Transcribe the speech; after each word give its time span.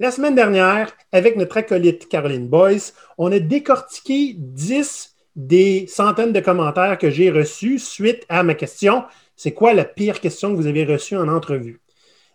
La 0.00 0.10
semaine 0.10 0.34
dernière, 0.34 0.96
avec 1.12 1.36
notre 1.36 1.58
acolyte 1.58 2.08
Caroline 2.08 2.48
Boyce, 2.48 2.94
on 3.18 3.30
a 3.32 3.38
décortiqué 3.38 4.34
10 4.34 5.14
des 5.36 5.86
centaines 5.88 6.32
de 6.32 6.40
commentaires 6.40 6.96
que 6.96 7.10
j'ai 7.10 7.30
reçus 7.30 7.78
suite 7.78 8.24
à 8.30 8.42
ma 8.42 8.54
question 8.54 9.04
c'est 9.36 9.52
quoi 9.52 9.74
la 9.74 9.84
pire 9.84 10.20
question 10.20 10.52
que 10.52 10.56
vous 10.56 10.66
avez 10.66 10.86
reçue 10.86 11.16
en 11.16 11.28
entrevue? 11.28 11.82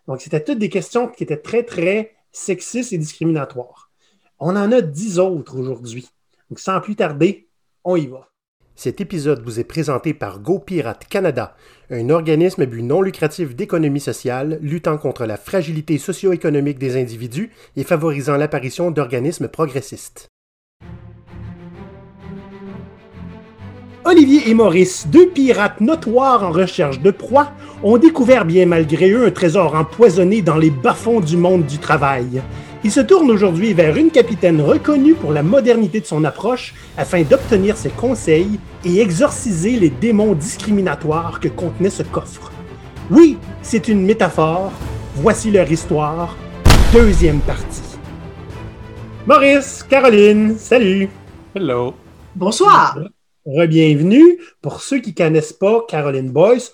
Donc, 0.07 0.21
c'était 0.21 0.43
toutes 0.43 0.59
des 0.59 0.69
questions 0.69 1.07
qui 1.07 1.23
étaient 1.23 1.41
très, 1.41 1.63
très 1.63 2.15
sexistes 2.31 2.93
et 2.93 2.99
discriminatoires. 2.99 3.89
On 4.37 4.55
en 4.55 4.71
a 4.71 4.81
10 4.81 5.17
autres 5.17 5.57
aujourd'hui. 5.57 6.07
Donc, 6.49 6.59
sans 6.59 6.79
plus 6.81 6.95
tarder, 6.95 7.47
on 7.83 7.95
y 7.95 8.05
va. 8.05 8.29
Cet 8.77 8.99
épisode 8.99 9.41
vous 9.41 9.61
est 9.61 9.63
présenté 9.63 10.13
par 10.13 10.39
GoPirate 10.39 11.07
Canada, 11.07 11.55
un 11.89 12.09
organisme 12.09 12.63
à 12.63 12.65
but 12.65 12.83
non 12.83 13.01
lucratif 13.01 13.55
d'économie 13.55 14.01
sociale 14.01 14.59
luttant 14.61 14.97
contre 14.97 15.25
la 15.25 15.37
fragilité 15.37 15.97
socio-économique 15.97 16.77
des 16.77 16.99
individus 16.99 17.51
et 17.77 17.85
favorisant 17.85 18.35
l'apparition 18.35 18.91
d'organismes 18.91 19.47
progressistes. 19.47 20.27
Olivier 24.03 24.49
et 24.49 24.53
Maurice, 24.53 25.07
deux 25.07 25.29
pirates 25.29 25.79
notoires 25.79 26.43
en 26.43 26.51
recherche 26.51 26.99
de 26.99 27.11
proie, 27.11 27.53
ont 27.81 27.97
découvert 27.97 28.43
bien 28.43 28.65
malgré 28.65 29.09
eux 29.09 29.25
un 29.25 29.31
trésor 29.31 29.73
empoisonné 29.73 30.41
dans 30.41 30.57
les 30.57 30.69
bas-fonds 30.69 31.21
du 31.21 31.37
monde 31.37 31.65
du 31.65 31.79
travail. 31.79 32.41
Il 32.85 32.91
se 32.91 32.99
tourne 32.99 33.31
aujourd'hui 33.31 33.73
vers 33.73 33.97
une 33.97 34.11
capitaine 34.11 34.61
reconnue 34.61 35.15
pour 35.15 35.33
la 35.33 35.41
modernité 35.41 36.01
de 36.01 36.05
son 36.05 36.23
approche 36.23 36.75
afin 36.97 37.23
d'obtenir 37.23 37.77
ses 37.77 37.89
conseils 37.89 38.59
et 38.85 39.01
exorciser 39.01 39.71
les 39.71 39.89
démons 39.89 40.35
discriminatoires 40.35 41.39
que 41.39 41.47
contenait 41.47 41.89
ce 41.89 42.03
coffre. 42.03 42.51
Oui, 43.09 43.39
c'est 43.63 43.87
une 43.87 44.05
métaphore. 44.05 44.71
Voici 45.15 45.49
leur 45.49 45.71
histoire. 45.71 46.37
Deuxième 46.93 47.39
partie. 47.39 47.97
Maurice, 49.25 49.81
Caroline, 49.81 50.55
salut. 50.59 51.09
Hello. 51.55 51.95
Bonsoir. 52.35 52.99
Rebienvenue. 53.47 54.37
Pour 54.61 54.81
ceux 54.81 54.99
qui 54.99 55.09
ne 55.09 55.15
connaissent 55.15 55.53
pas 55.53 55.83
Caroline 55.87 56.29
Boyce, 56.29 56.71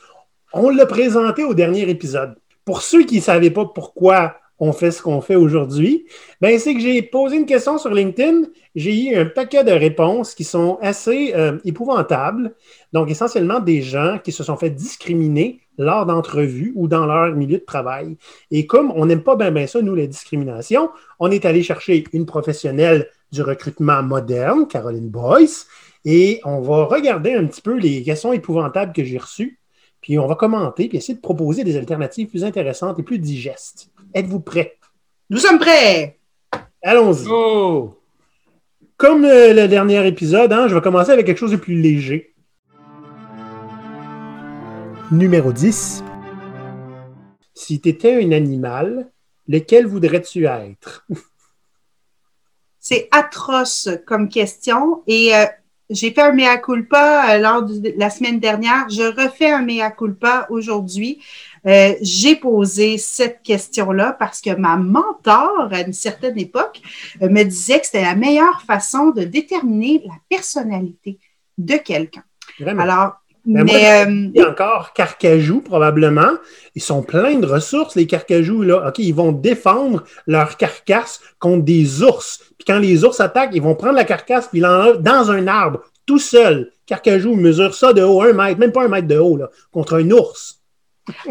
on 0.52 0.72
l'a 0.72 0.86
présenté 0.86 1.46
au 1.46 1.53
dernier 1.53 1.90
épisode. 1.90 2.36
Pour 2.66 2.81
ceux 2.81 3.06
qui 3.06 3.16
ne 3.16 3.22
savaient 3.22 3.50
pas 3.50 3.66
pourquoi 3.66 4.41
on 4.62 4.73
fait 4.73 4.92
ce 4.92 5.02
qu'on 5.02 5.22
fait 5.22 5.36
aujourd'hui, 5.36 6.06
ben 6.40 6.58
c'est 6.59 6.76
que 6.76 6.80
j'ai 6.80 7.02
posé 7.02 7.36
une 7.36 7.48
question 7.48 7.80
sur 7.80 7.92
LinkedIn, 7.92 8.44
j'ai 8.76 9.09
eu 9.09 9.16
un 9.16 9.26
paquet 9.26 9.64
de 9.64 9.72
réponses 9.72 10.36
qui 10.36 10.44
sont 10.44 10.78
assez 10.84 11.34
euh, 11.36 11.58
épouvantables. 11.66 12.53
Donc, 12.94 13.09
essentiellement 13.09 13.59
des 13.59 13.81
gens 13.81 14.20
qui 14.23 14.31
se 14.31 14.44
sont 14.44 14.56
fait 14.58 14.70
discriminer 14.70 15.62
lors 15.80 16.06
d'entrevues 16.06 16.73
ou 16.76 16.88
dans 16.88 17.08
leur 17.08 17.36
milieu 17.36 17.58
de 17.58 17.66
travail. 17.66 18.18
Et 18.52 18.68
comme 18.68 18.94
on 18.95 19.08
n'aime 19.08 19.23
pas 19.23 19.36
bien 19.36 19.66
ça, 19.66 19.81
nous, 19.81 19.95
les 19.95 20.08
discriminations, 20.08 20.92
on 21.20 21.31
est 21.31 21.46
allé 21.46 21.64
chercher 21.64 22.03
une 22.14 22.28
professionnelle 22.28 23.08
du 23.31 23.42
recrutement 23.42 24.03
moderne, 24.03 24.68
Caroline 24.68 25.09
Boyce, 25.09 25.66
et 26.06 26.40
on 26.46 26.62
va 26.62 26.86
regarder 26.86 27.34
un 27.34 27.48
petit 27.48 27.64
peu 27.64 27.78
les 27.80 28.03
questions 28.03 28.31
épouvantables 28.31 28.94
que 28.94 29.03
j'ai 29.03 29.18
reçues, 29.18 29.59
puis 30.02 30.20
on 30.20 30.28
va 30.28 30.36
commenter, 30.36 30.88
puis 30.88 31.00
essayer 31.00 31.16
de 31.16 31.22
proposer 31.22 31.64
des 31.64 31.78
alternatives 31.78 32.28
plus 32.28 32.44
intéressantes 32.44 33.00
et 33.00 33.03
plus 33.03 33.18
digestes. 33.20 33.91
Êtes-vous 34.14 34.42
prêts? 34.42 34.78
Nous 35.30 35.38
sommes 35.38 35.59
prêts! 35.59 36.20
Allons-y. 36.84 37.28
Oh! 37.30 37.98
Comme 38.98 39.23
euh, 39.23 39.53
le 39.53 39.68
dernier 39.68 40.06
épisode, 40.06 40.52
hein, 40.52 40.68
je 40.68 40.76
vais 40.76 40.81
commencer 40.81 41.12
avec 41.12 41.26
quelque 41.26 41.38
chose 41.38 41.52
de 41.52 41.58
plus 41.58 41.80
léger. 41.81 42.36
Numéro 45.12 45.53
10. 45.53 46.03
Si 47.53 47.80
tu 47.80 47.90
étais 47.90 48.22
un 48.22 48.31
animal, 48.31 49.09
lequel 49.48 49.88
voudrais-tu 49.88 50.46
être? 50.46 51.06
C'est 52.80 53.08
atroce 53.12 53.90
comme 54.06 54.28
question 54.28 55.03
et 55.08 55.36
euh, 55.36 55.46
j'ai 55.92 56.12
fait 56.12 56.22
un 56.22 56.31
mea 56.31 56.58
culpa 56.58 57.36
euh, 57.36 57.38
lors 57.38 57.64
de 57.64 57.94
la 57.98 58.09
semaine 58.09 58.40
dernière. 58.40 58.90
Je 58.90 59.03
refais 59.03 59.52
un 59.52 59.62
mea 59.62 59.91
culpa 59.91 60.47
aujourd'hui. 60.50 61.22
Euh, 61.67 61.94
j'ai 62.01 62.35
posé 62.35 62.97
cette 62.97 63.41
question-là 63.44 64.16
parce 64.17 64.41
que 64.41 64.55
ma 64.55 64.77
mentor, 64.77 65.69
à 65.72 65.81
une 65.81 65.94
certaine 65.94 66.38
époque, 66.39 66.81
euh, 67.22 67.29
me 67.29 67.44
disait 67.44 67.79
que 67.79 67.85
c'était 67.85 68.01
la 68.01 68.16
meilleure 68.16 68.61
façon 68.63 69.11
de 69.11 69.23
déterminer 69.23 70.01
la 70.05 70.16
personnalité 70.29 71.19
de 71.57 71.75
quelqu'un. 71.75 72.23
Alors, 72.66 73.22
mais, 73.45 73.63
mais 73.63 74.05
il 74.07 74.31
y 74.35 74.41
a 74.41 74.49
encore 74.49 74.94
Carcajou, 74.94 75.61
probablement. 75.61 76.31
Ils 76.75 76.81
sont 76.81 77.01
pleins 77.01 77.39
de 77.39 77.47
ressources, 77.47 77.95
les 77.95 78.05
Carcajous, 78.05 78.61
là. 78.61 78.88
OK, 78.88 78.99
ils 78.99 79.16
vont 79.16 79.31
défendre 79.31 80.03
leur 80.28 80.57
carcasse 80.57 81.22
contre 81.39 81.63
des 81.63 82.03
ours. 82.03 82.39
Puis 82.57 82.66
quand 82.67 82.78
les 82.78 83.03
ours 83.03 83.19
attaquent, 83.19 83.55
ils 83.55 83.61
vont 83.61 83.75
prendre 83.75 83.95
la 83.95 84.03
carcasse 84.03 84.47
puis 84.47 84.61
dans 84.61 85.31
un 85.31 85.47
arbre, 85.47 85.81
tout 86.05 86.19
seul. 86.19 86.72
Carcajou 86.85 87.35
mesure 87.35 87.73
ça 87.73 87.93
de 87.93 88.03
haut, 88.03 88.22
un 88.22 88.33
mètre, 88.33 88.59
même 88.59 88.72
pas 88.72 88.83
un 88.83 88.89
mètre 88.89 89.07
de 89.07 89.17
haut, 89.17 89.38
là, 89.38 89.49
contre 89.72 89.95
un 89.95 90.11
ours. 90.11 90.60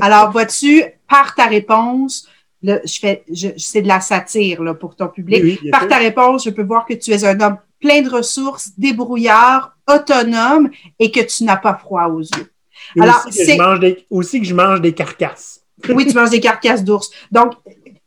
Alors, 0.01 0.31
vois-tu, 0.31 0.85
par 1.09 1.35
ta 1.35 1.47
réponse, 1.47 2.29
je 2.63 2.99
fais, 3.01 3.25
c'est 3.57 3.83
de 3.83 3.89
la 3.89 4.01
satire 4.01 4.63
là, 4.63 4.75
pour 4.75 4.97
ton 4.97 5.09
public. 5.09 5.71
par 5.71 5.89
ta 5.89 5.99
réponse, 5.99 6.45
je 6.45 6.51
peux 6.51 6.63
voir 6.63 6.87
que 6.87 6.95
tu 6.95 7.11
es 7.11 7.25
un 7.25 7.41
homme 7.41 7.59
plein 7.81 8.03
de 8.03 8.11
ressources, 8.11 8.71
débrouillard, 8.77 9.75
autonome 9.89 10.71
et 10.99 11.11
que 11.11 11.21
tu 11.21 11.45
n'as 11.45 11.57
pas 11.57 11.75
froid 11.75 12.07
aux 12.09 12.21
yeux. 12.21 12.53
Alors, 13.01 13.25
aussi, 13.27 13.47
que 13.47 13.53
je 13.53 13.59
mange 13.59 13.81
des, 13.81 14.07
aussi 14.11 14.41
que 14.41 14.47
je 14.47 14.55
mange 14.55 14.81
des 14.81 14.93
carcasses. 14.93 15.61
Oui, 15.89 16.07
tu 16.07 16.15
manges 16.15 16.31
des 16.31 16.41
carcasses 16.41 16.85
d'ours. 16.85 17.11
Donc, 17.33 17.55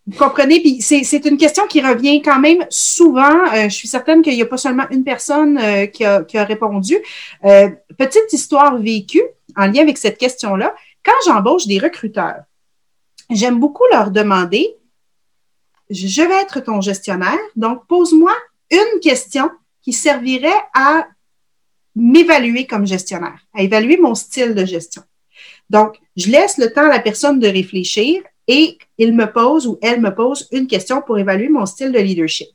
vous 0.06 0.18
comprenez? 0.18 0.60
Puis 0.60 0.82
c'est 0.82 1.26
une 1.26 1.38
question 1.38 1.66
qui 1.66 1.82
revient 1.82 2.22
quand 2.22 2.40
même 2.40 2.66
souvent. 2.70 3.46
Euh, 3.54 3.64
je 3.64 3.74
suis 3.74 3.88
certaine 3.88 4.22
qu'il 4.22 4.36
n'y 4.36 4.42
a 4.42 4.46
pas 4.46 4.58
seulement 4.58 4.84
une 4.92 5.04
personne 5.04 5.58
euh, 5.58 5.86
qui, 5.86 6.04
a, 6.04 6.24
qui, 6.24 6.38
a, 6.38 6.44
répondu. 6.44 6.98
Euh, 7.46 7.70
petite 7.98 8.32
histoire 8.32 8.78
vécue 8.78 9.24
en 9.56 9.68
lien 9.68 9.82
avec 9.82 9.98
cette 9.98 10.18
question-là. 10.18 10.76
Quand 11.04 11.14
j'embauche 11.26 11.68
des 11.68 11.80
recruteurs, 11.80 12.44
j'aime 13.30 13.60
beaucoup 13.60 13.84
leur 13.92 14.12
demander, 14.12 14.78
je 15.90 16.22
vais 16.22 16.42
être 16.42 16.60
ton 16.62 16.82
gestionnaire, 16.82 17.40
donc 17.56 17.86
pose-moi 17.88 18.34
une 18.72 19.00
question 19.02 19.50
qui 19.82 19.94
servirait 19.94 20.50
à 20.74 21.08
m'évaluer 21.96 22.66
comme 22.66 22.88
gestionnaire, 22.88 23.40
à 23.54 23.62
évaluer 23.62 23.98
mon 23.98 24.16
style 24.16 24.56
de 24.56 24.66
gestion. 24.66 25.04
Donc, 25.70 26.00
je 26.16 26.30
laisse 26.30 26.58
le 26.58 26.72
temps 26.72 26.86
à 26.86 26.90
la 26.90 27.00
personne 27.00 27.40
de 27.40 27.48
réfléchir 27.48 28.24
et 28.48 28.78
il 28.98 29.14
me 29.14 29.32
pose 29.32 29.68
ou 29.68 29.78
elle 29.82 30.02
me 30.02 30.14
pose 30.14 30.48
une 30.52 30.68
question 30.68 31.02
pour 31.02 31.18
évaluer 31.18 31.50
mon 31.50 31.66
style 31.66 31.92
de 31.92 32.00
leadership. 32.00 32.50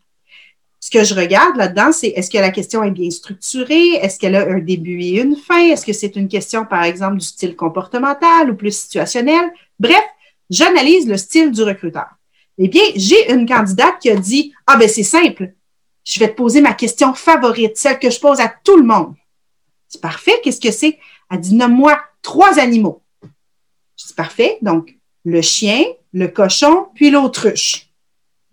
Ce 0.88 0.98
que 0.98 1.04
je 1.04 1.14
regarde 1.14 1.54
là-dedans, 1.58 1.92
c'est 1.92 2.08
est-ce 2.08 2.30
que 2.30 2.38
la 2.38 2.50
question 2.50 2.82
est 2.82 2.90
bien 2.90 3.10
structurée? 3.10 3.96
Est-ce 3.96 4.18
qu'elle 4.18 4.34
a 4.34 4.48
un 4.48 4.58
début 4.58 5.02
et 5.02 5.20
une 5.20 5.36
fin? 5.36 5.68
Est-ce 5.68 5.84
que 5.84 5.92
c'est 5.92 6.16
une 6.16 6.28
question, 6.28 6.64
par 6.64 6.82
exemple, 6.84 7.18
du 7.18 7.26
style 7.26 7.56
comportemental 7.56 8.50
ou 8.50 8.56
plus 8.56 8.74
situationnel? 8.74 9.52
Bref, 9.78 10.02
j'analyse 10.48 11.06
le 11.06 11.18
style 11.18 11.50
du 11.50 11.62
recruteur. 11.62 12.06
Eh 12.56 12.68
bien, 12.68 12.80
j'ai 12.96 13.30
une 13.30 13.46
candidate 13.46 13.98
qui 14.00 14.08
a 14.08 14.16
dit, 14.16 14.54
ah 14.66 14.78
ben 14.78 14.88
c'est 14.88 15.02
simple, 15.02 15.52
je 16.04 16.20
vais 16.20 16.28
te 16.28 16.36
poser 16.36 16.62
ma 16.62 16.72
question 16.72 17.12
favorite, 17.12 17.76
celle 17.76 17.98
que 17.98 18.08
je 18.08 18.18
pose 18.18 18.40
à 18.40 18.50
tout 18.64 18.78
le 18.78 18.84
monde. 18.84 19.14
C'est 19.88 20.00
parfait, 20.00 20.40
qu'est-ce 20.42 20.58
que 20.58 20.70
c'est? 20.70 20.98
Elle 21.30 21.40
dit, 21.40 21.54
nomme-moi 21.54 22.00
trois 22.22 22.58
animaux. 22.58 23.02
Je 23.94 24.06
dis, 24.06 24.14
parfait, 24.14 24.56
donc 24.62 24.96
le 25.26 25.42
chien, 25.42 25.84
le 26.14 26.28
cochon, 26.28 26.86
puis 26.94 27.10
l'autruche. 27.10 27.87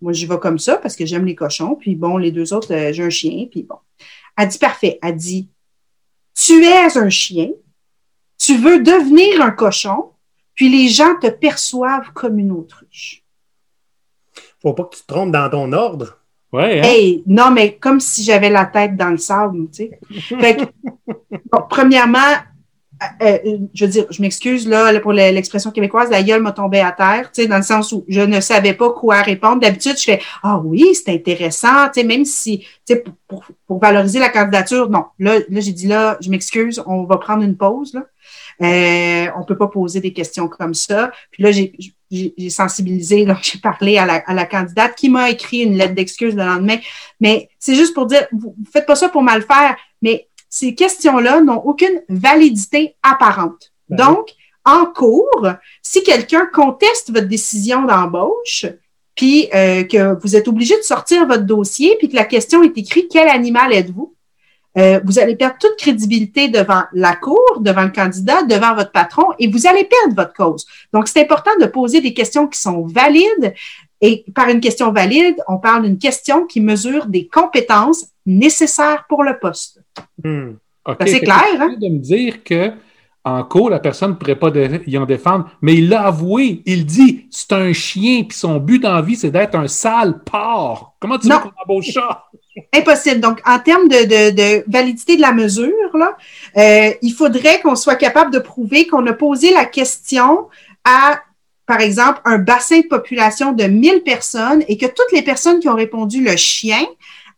Moi, 0.00 0.12
j'y 0.12 0.26
vais 0.26 0.38
comme 0.38 0.58
ça 0.58 0.76
parce 0.76 0.94
que 0.94 1.06
j'aime 1.06 1.24
les 1.24 1.34
cochons. 1.34 1.74
Puis 1.74 1.94
bon, 1.94 2.16
les 2.16 2.30
deux 2.30 2.52
autres, 2.52 2.74
euh, 2.74 2.92
j'ai 2.92 3.02
un 3.02 3.10
chien. 3.10 3.46
Puis 3.50 3.62
bon. 3.62 3.76
Elle 4.36 4.48
dit 4.48 4.58
parfait. 4.58 4.98
Elle 5.02 5.16
dit 5.16 5.48
Tu 6.34 6.64
es 6.64 6.96
un 6.96 7.08
chien, 7.08 7.50
tu 8.38 8.56
veux 8.58 8.82
devenir 8.82 9.40
un 9.40 9.50
cochon, 9.50 10.10
puis 10.54 10.68
les 10.68 10.88
gens 10.88 11.18
te 11.20 11.28
perçoivent 11.28 12.12
comme 12.12 12.38
une 12.38 12.52
autruche. 12.52 13.22
Faut 14.60 14.74
pas 14.74 14.84
que 14.84 14.96
tu 14.96 15.02
te 15.02 15.06
trompes 15.06 15.32
dans 15.32 15.48
ton 15.48 15.72
ordre. 15.72 16.18
Ouais. 16.52 16.80
Hein? 16.80 17.22
non, 17.26 17.50
mais 17.50 17.76
comme 17.76 18.00
si 18.00 18.22
j'avais 18.22 18.50
la 18.50 18.66
tête 18.66 18.96
dans 18.96 19.10
le 19.10 19.18
sable, 19.18 19.68
tu 19.70 19.90
sais. 19.90 20.00
Fait 20.40 20.56
que, 20.56 20.64
bon, 21.52 21.62
premièrement, 21.68 22.36
je 23.20 23.84
veux 23.84 23.90
dire, 23.90 24.06
je 24.10 24.22
m'excuse 24.22 24.66
là 24.66 24.98
pour 25.00 25.12
l'expression 25.12 25.70
québécoise, 25.70 26.10
la 26.10 26.22
gueule 26.22 26.42
m'a 26.42 26.52
tombé 26.52 26.80
à 26.80 26.92
terre, 26.92 27.30
tu 27.32 27.42
sais, 27.42 27.48
dans 27.48 27.58
le 27.58 27.62
sens 27.62 27.92
où 27.92 28.04
je 28.08 28.20
ne 28.20 28.40
savais 28.40 28.72
pas 28.72 28.90
quoi 28.90 29.22
répondre. 29.22 29.60
D'habitude, 29.60 29.98
je 29.98 30.04
fais 30.04 30.20
ah 30.42 30.58
oui, 30.64 30.94
c'est 30.94 31.12
intéressant, 31.12 31.88
tu 31.92 32.00
sais, 32.00 32.06
même 32.06 32.24
si, 32.24 32.60
tu 32.60 32.94
sais, 32.94 33.04
pour, 33.28 33.44
pour, 33.66 33.78
valoriser 33.78 34.18
la 34.18 34.28
candidature, 34.28 34.88
non. 34.88 35.04
Là, 35.18 35.38
là 35.48 35.60
j'ai 35.60 35.72
dit 35.72 35.86
là, 35.86 36.16
je 36.20 36.30
m'excuse, 36.30 36.82
on 36.86 37.04
va 37.04 37.18
prendre 37.18 37.42
une 37.42 37.56
pause 37.56 37.94
là. 37.94 38.04
Euh, 38.62 39.26
on 39.36 39.44
peut 39.44 39.56
pas 39.56 39.68
poser 39.68 40.00
des 40.00 40.14
questions 40.14 40.48
comme 40.48 40.72
ça. 40.72 41.12
Puis 41.30 41.42
là, 41.42 41.52
j'ai 41.52 41.72
j'ai 42.10 42.50
sensibilisé, 42.50 43.24
donc 43.24 43.38
j'ai 43.42 43.58
parlé 43.58 43.98
à 43.98 44.06
la, 44.06 44.14
à 44.26 44.34
la, 44.34 44.46
candidate 44.46 44.94
qui 44.94 45.08
m'a 45.08 45.30
écrit 45.30 45.58
une 45.58 45.76
lettre 45.76 45.94
d'excuse 45.94 46.34
le 46.34 46.44
lendemain. 46.44 46.78
Mais 47.20 47.48
c'est 47.58 47.74
juste 47.74 47.94
pour 47.94 48.06
dire, 48.06 48.26
vous, 48.32 48.54
vous 48.56 48.70
faites 48.72 48.86
pas 48.86 48.96
ça 48.96 49.08
pour 49.08 49.22
mal 49.22 49.42
faire, 49.42 49.76
mais 50.02 50.28
ces 50.56 50.74
questions-là 50.74 51.42
n'ont 51.42 51.60
aucune 51.60 52.00
validité 52.08 52.96
apparente. 53.02 53.72
Ben 53.90 53.96
Donc, 53.96 54.30
en 54.64 54.86
cours, 54.86 55.48
si 55.82 56.02
quelqu'un 56.02 56.46
conteste 56.46 57.12
votre 57.12 57.28
décision 57.28 57.84
d'embauche, 57.84 58.64
puis 59.14 59.48
euh, 59.54 59.84
que 59.84 60.18
vous 60.22 60.34
êtes 60.34 60.48
obligé 60.48 60.74
de 60.76 60.82
sortir 60.82 61.26
votre 61.26 61.44
dossier, 61.44 61.96
puis 61.98 62.08
que 62.08 62.16
la 62.16 62.24
question 62.24 62.62
est 62.62 62.76
écrite 62.78 63.08
quel 63.10 63.28
animal 63.28 63.72
êtes-vous? 63.74 64.14
Euh, 64.78 65.00
vous 65.04 65.18
allez 65.18 65.36
perdre 65.36 65.56
toute 65.60 65.76
crédibilité 65.76 66.48
devant 66.48 66.84
la 66.92 67.16
cour, 67.16 67.60
devant 67.60 67.84
le 67.84 67.92
candidat, 67.92 68.42
devant 68.42 68.74
votre 68.74 68.92
patron, 68.92 69.24
et 69.38 69.48
vous 69.48 69.66
allez 69.66 69.84
perdre 69.84 70.16
votre 70.16 70.32
cause. 70.32 70.66
Donc, 70.92 71.08
c'est 71.08 71.20
important 71.20 71.52
de 71.60 71.66
poser 71.66 72.00
des 72.00 72.14
questions 72.14 72.46
qui 72.46 72.58
sont 72.58 72.86
valides. 72.86 73.54
Et 74.06 74.24
par 74.32 74.48
une 74.48 74.60
question 74.60 74.92
valide, 74.92 75.34
on 75.48 75.58
parle 75.58 75.82
d'une 75.82 75.98
question 75.98 76.46
qui 76.46 76.60
mesure 76.60 77.06
des 77.06 77.26
compétences 77.26 78.06
nécessaires 78.24 79.04
pour 79.08 79.24
le 79.24 79.36
poste. 79.40 79.80
Hmm. 80.22 80.52
C'est 81.04 81.18
clair, 81.18 81.42
hein? 81.58 81.74
de 81.80 81.88
me 81.88 81.98
dire 81.98 82.44
que 82.44 82.70
en 83.24 83.42
cours, 83.42 83.70
la 83.70 83.80
personne 83.80 84.10
ne 84.10 84.14
pourrait 84.14 84.36
pas 84.36 84.52
y 84.86 84.96
en 84.96 85.06
défendre, 85.06 85.50
mais 85.60 85.74
il 85.74 85.88
l'a 85.88 86.02
avoué. 86.06 86.62
Il 86.64 86.86
dit 86.86 87.26
c'est 87.28 87.50
un 87.50 87.72
chien, 87.72 88.22
puis 88.22 88.38
son 88.38 88.58
but 88.58 88.78
dans 88.78 89.02
vie, 89.02 89.16
c'est 89.16 89.32
d'être 89.32 89.56
un 89.56 89.66
sale 89.66 90.22
porc. 90.22 90.94
Comment 91.00 91.18
tu 91.18 91.26
dis 91.26 91.32
qu'on 91.32 91.50
embauche 91.64 91.92
ça? 91.92 92.26
Impossible. 92.72 93.20
Donc, 93.20 93.42
en 93.44 93.58
termes 93.58 93.88
de, 93.88 94.70
validité 94.70 95.16
de 95.16 95.22
la 95.22 95.32
mesure, 95.32 95.72
là, 95.94 96.16
euh, 96.56 96.92
il 97.02 97.10
faudrait 97.10 97.60
qu'on 97.60 97.74
soit 97.74 97.96
capable 97.96 98.32
de 98.32 98.38
prouver 98.38 98.86
qu'on 98.86 99.04
a 99.08 99.12
posé 99.12 99.52
la 99.52 99.64
question 99.64 100.46
à, 100.84 101.18
par 101.66 101.80
exemple, 101.80 102.20
un 102.24 102.38
bassin 102.38 102.80
de 102.80 102.86
population 102.86 103.52
de 103.52 103.64
1000 103.64 104.02
personnes 104.02 104.62
et 104.68 104.76
que 104.76 104.86
toutes 104.86 105.12
les 105.12 105.22
personnes 105.22 105.58
qui 105.58 105.68
ont 105.68 105.74
répondu 105.74 106.22
le 106.22 106.36
chien 106.36 106.84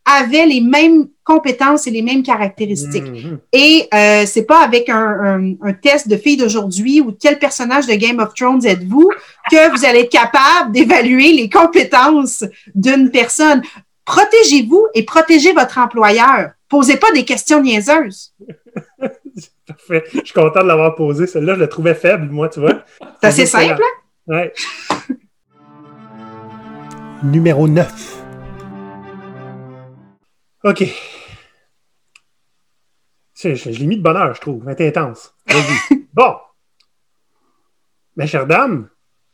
avaient 0.05 0.47
les 0.47 0.61
mêmes 0.61 1.09
compétences 1.25 1.87
et 1.87 1.91
les 1.91 2.03
mêmes 2.03 2.23
caractéristiques. 2.23 3.05
Mm-hmm. 3.05 3.39
Et 3.53 3.89
euh, 3.93 4.25
c'est 4.27 4.45
pas 4.45 4.63
avec 4.63 4.89
un, 4.89 5.55
test 5.83 6.09
de 6.09 6.17
filles 6.17 6.39
d'aujourd'hui 6.39 7.01
ou 7.01 7.13
quel 7.13 7.39
personnage 7.39 7.87
de 7.87 7.95
Game 7.95 8.19
of 8.19 8.33
Thrones 8.35 8.65
êtes-vous 8.65 9.11
que 9.51 9.71
vous 9.71 9.85
allez 9.85 10.01
être 10.01 10.13
capable 10.13 10.73
d'évaluer 10.73 11.33
les 11.33 11.51
compétences 11.51 12.45
d'une 12.75 13.11
personne. 13.11 13.63
Protégez-vous 14.05 14.87
et 14.95 15.05
protégez 15.05 15.53
votre 15.53 15.79
employeur. 15.79 16.51
Posez 16.69 16.97
pas 16.97 17.11
des 17.13 17.25
questions 17.25 17.63
niaiseuses. 17.63 18.33
Parfait. 19.67 20.05
Je 20.15 20.25
suis 20.25 20.33
content 20.35 20.63
de 20.63 20.69
l'avoir 20.69 20.95
posé. 20.95 21.27
Celle-là, 21.27 21.55
je 21.55 21.61
la 21.61 21.69
trouvais 21.69 21.95
faible, 21.95 22.29
moi, 22.31 22.49
tu 22.49 22.61
vois. 22.61 22.83
C'est 23.21 23.27
assez 23.27 23.47
simple. 23.47 23.83
Hein? 23.83 24.03
Ouais. 24.29 24.53
Numéro 27.23 27.67
9. 27.67 28.23
OK. 30.65 30.85
Je, 33.35 33.55
je, 33.55 33.71
l'ai 33.71 33.87
mis 33.87 33.97
de 33.97 34.03
bonheur, 34.03 34.35
je 34.35 34.41
trouve. 34.41 34.65
C'est 34.77 34.89
intense. 34.89 35.35
bon. 36.13 36.37
Ma 38.17 38.27
chère 38.27 38.47
dame, 38.47 38.91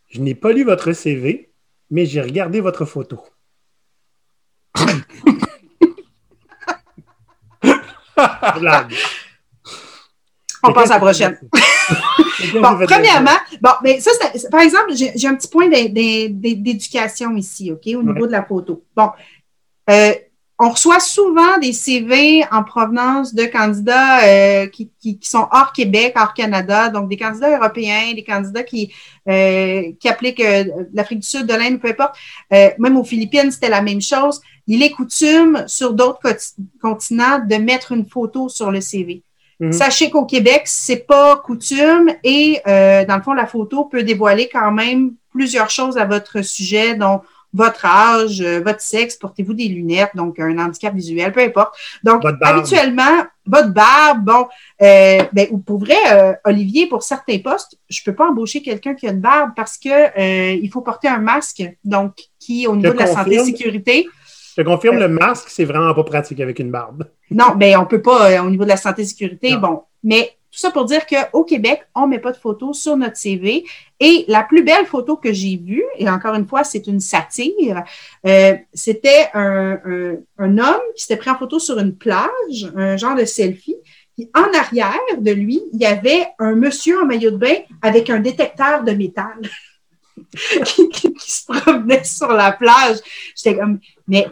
je 0.08 0.20
n'ai 0.20 0.37
pas 0.37 0.52
lu 0.52 0.62
votre 0.62 0.93
CV, 0.93 1.52
mais 1.90 2.06
j'ai 2.06 2.20
regardé 2.20 2.61
votre 2.61 2.85
photo. 2.85 3.20
On 10.62 10.73
passe 10.73 10.90
à 10.90 10.94
la 10.94 11.00
prochaine. 11.00 11.37
bon, 12.55 12.79
premièrement, 12.87 13.39
bon, 13.61 13.71
mais 13.83 14.01
ça, 14.01 14.11
par 14.51 14.61
exemple, 14.61 14.93
j'ai 14.95 15.29
un 15.29 15.35
petit 15.35 15.49
point 15.49 15.69
d'éducation 15.69 17.37
ici, 17.37 17.73
OK, 17.73 17.87
au 17.95 18.03
niveau 18.03 18.27
de 18.27 18.33
la 18.33 18.45
photo. 18.45 18.85
Bon, 18.97 19.11
euh, 19.91 20.13
on 20.59 20.71
reçoit 20.71 21.01
souvent 21.01 21.59
des 21.59 21.73
CV 21.73 22.45
en 22.53 22.63
provenance 22.63 23.35
de 23.35 23.45
candidats 23.45 24.25
euh, 24.25 24.67
qui, 24.69 25.19
sont 25.23 25.49
hors 25.51 25.73
Québec, 25.73 26.15
hors 26.17 26.33
Canada, 26.33 26.91
donc 26.91 27.09
des 27.09 27.17
candidats 27.17 27.59
européens, 27.59 28.13
des 28.15 28.23
candidats 28.23 28.63
qui, 28.63 28.93
euh, 29.29 29.91
qui 29.99 30.09
appliquent 30.09 30.41
euh, 30.41 30.65
l'Afrique 30.93 31.21
du 31.21 31.27
Sud, 31.27 31.47
de 31.47 31.55
l'Inde, 31.55 31.81
peu 31.81 31.89
importe. 31.89 32.17
même 32.79 32.97
aux 32.97 33.05
Philippines, 33.05 33.51
c'était 33.51 33.69
la 33.69 33.83
même 33.83 34.01
chose. 34.01 34.41
Il 34.69 34.83
est 34.83 34.91
coutume 34.91 35.65
sur 35.67 35.93
d'autres 35.93 36.37
continents 36.81 37.41
de 37.41 37.57
mettre 37.57 37.91
une 37.91 38.07
photo 38.07 38.49
sur 38.49 38.71
le 38.71 38.81
CV. 38.81 39.24
Mhm. 39.61 39.73
Sachez 39.73 40.11
qu'au 40.11 40.25
Québec, 40.25 40.62
c'est 40.65 41.06
pas 41.06 41.37
coutume 41.37 42.11
et 42.25 42.61
dans 42.65 43.17
le 43.17 43.23
fond, 43.23 43.35
la 43.35 43.47
photo 43.47 43.85
peut 43.85 44.03
dévoiler 44.03 44.49
quand 44.53 44.73
même 44.73 45.12
plusieurs 45.33 45.71
choses 45.71 45.99
à 45.99 46.05
votre 46.05 46.43
sujet, 46.43 46.95
dont 46.95 47.21
votre 47.55 47.87
âge, 47.87 48.41
euh, 48.41 48.61
votre 48.61 48.81
sexe, 48.81 49.17
portez-vous 49.17 49.55
des 49.55 49.69
lunettes, 49.69 50.11
donc 50.15 50.41
un 50.41 50.59
handicap 50.59 50.93
visuel, 50.93 51.33
peu 51.33 51.41
importe. 51.41 51.77
Donc, 52.03 52.23
habituellement, 52.43 53.25
votre 53.47 53.73
barbe, 53.73 54.25
bon, 54.25 54.49
euh, 54.83 55.23
ben, 55.33 55.62
pour 55.65 55.79
vrai, 55.79 55.95
euh, 56.11 56.33
Olivier, 56.45 56.89
pour 56.89 57.05
certains 57.05 57.39
postes, 57.39 57.79
je 57.89 58.03
peux 58.05 58.15
pas 58.15 58.29
embaucher 58.29 58.61
quelqu'un 58.61 58.95
qui 58.95 59.07
a 59.07 59.12
une 59.12 59.21
barbe 59.21 59.53
parce 59.55 59.79
que 59.79 59.89
euh, 59.89 60.59
il 60.61 60.69
faut 60.69 60.81
porter 60.81 61.07
un 61.07 61.19
masque, 61.19 61.62
donc 61.85 62.15
qui, 62.41 62.67
au 62.67 62.75
niveau 62.75 62.93
de 62.93 62.99
la 62.99 63.07
santé 63.07 63.37
et 63.37 63.45
sécurité. 63.45 64.09
Je 64.57 64.62
te 64.62 64.67
confirme, 64.67 64.99
le 64.99 65.09
masque, 65.09 65.47
c'est 65.49 65.65
vraiment 65.65 65.95
pas 65.95 66.05
pratique 66.05 66.41
avec 66.41 66.59
une 66.59 66.73
barbe. 66.73 67.07
Non, 67.35 67.55
mais 67.57 67.73
ben, 67.73 67.81
on 67.81 67.87
peut 67.87 68.03
pas, 68.03 68.43
au 68.43 68.51
niveau 68.51 68.65
de 68.65 68.69
la 68.69 68.77
santé 68.77 69.03
et 69.03 69.07
sécurité, 69.07 69.57
bon. 69.57 69.83
Mais 70.03 70.37
tout 70.55 70.61
ça 70.61 70.71
pour 70.71 70.85
dire 70.85 71.05
qu'au 71.05 71.43
Québec, 71.43 71.83
on 71.97 72.03
ne 72.03 72.11
met 72.11 72.21
pas 72.21 72.31
de 72.31 72.37
photos 72.37 72.79
sur 72.81 72.97
notre 72.97 73.17
CV. 73.17 73.65
Et 73.99 74.25
la 74.29 74.45
plus 74.45 74.63
belle 74.63 74.87
photo 74.87 75.17
que 75.17 75.33
j'ai 75.33 75.57
vue, 75.57 75.83
et 75.99 76.09
encore 76.09 76.37
une 76.37 76.47
fois, 76.47 76.63
c'est 76.63 76.87
une 76.87 77.01
satire, 77.01 77.83
euh, 78.25 78.55
c'était 78.73 79.31
un, 79.35 79.79
homme 80.39 80.83
qui 80.95 81.03
s'était 81.03 81.17
pris 81.17 81.31
en 81.31 81.37
photo 81.37 81.59
sur 81.59 81.77
une 81.81 81.97
plage, 81.97 82.71
un 82.77 82.97
genre 82.97 83.17
de 83.17 83.25
selfie. 83.25 83.75
Puis 84.17 84.31
en 84.33 84.57
arrière 84.57 85.19
de 85.19 85.33
lui, 85.33 85.61
il 85.73 85.81
y 85.81 85.87
avait 85.87 86.29
un 86.39 86.55
monsieur 86.55 87.03
en 87.03 87.07
maillot 87.07 87.33
de 87.33 87.37
bain 87.37 87.57
avec 87.83 88.09
un 88.09 88.21
détecteur 88.21 88.85
de 88.85 88.93
métal 88.93 89.41
qui, 90.67 90.89
qui, 90.89 91.13
se 91.19 91.47
promenait 91.47 92.05
sur 92.05 92.29
la 92.29 92.53
plage. 92.53 92.99
J'étais 93.35 93.59
comme, 93.59 93.81
mais 94.07 94.29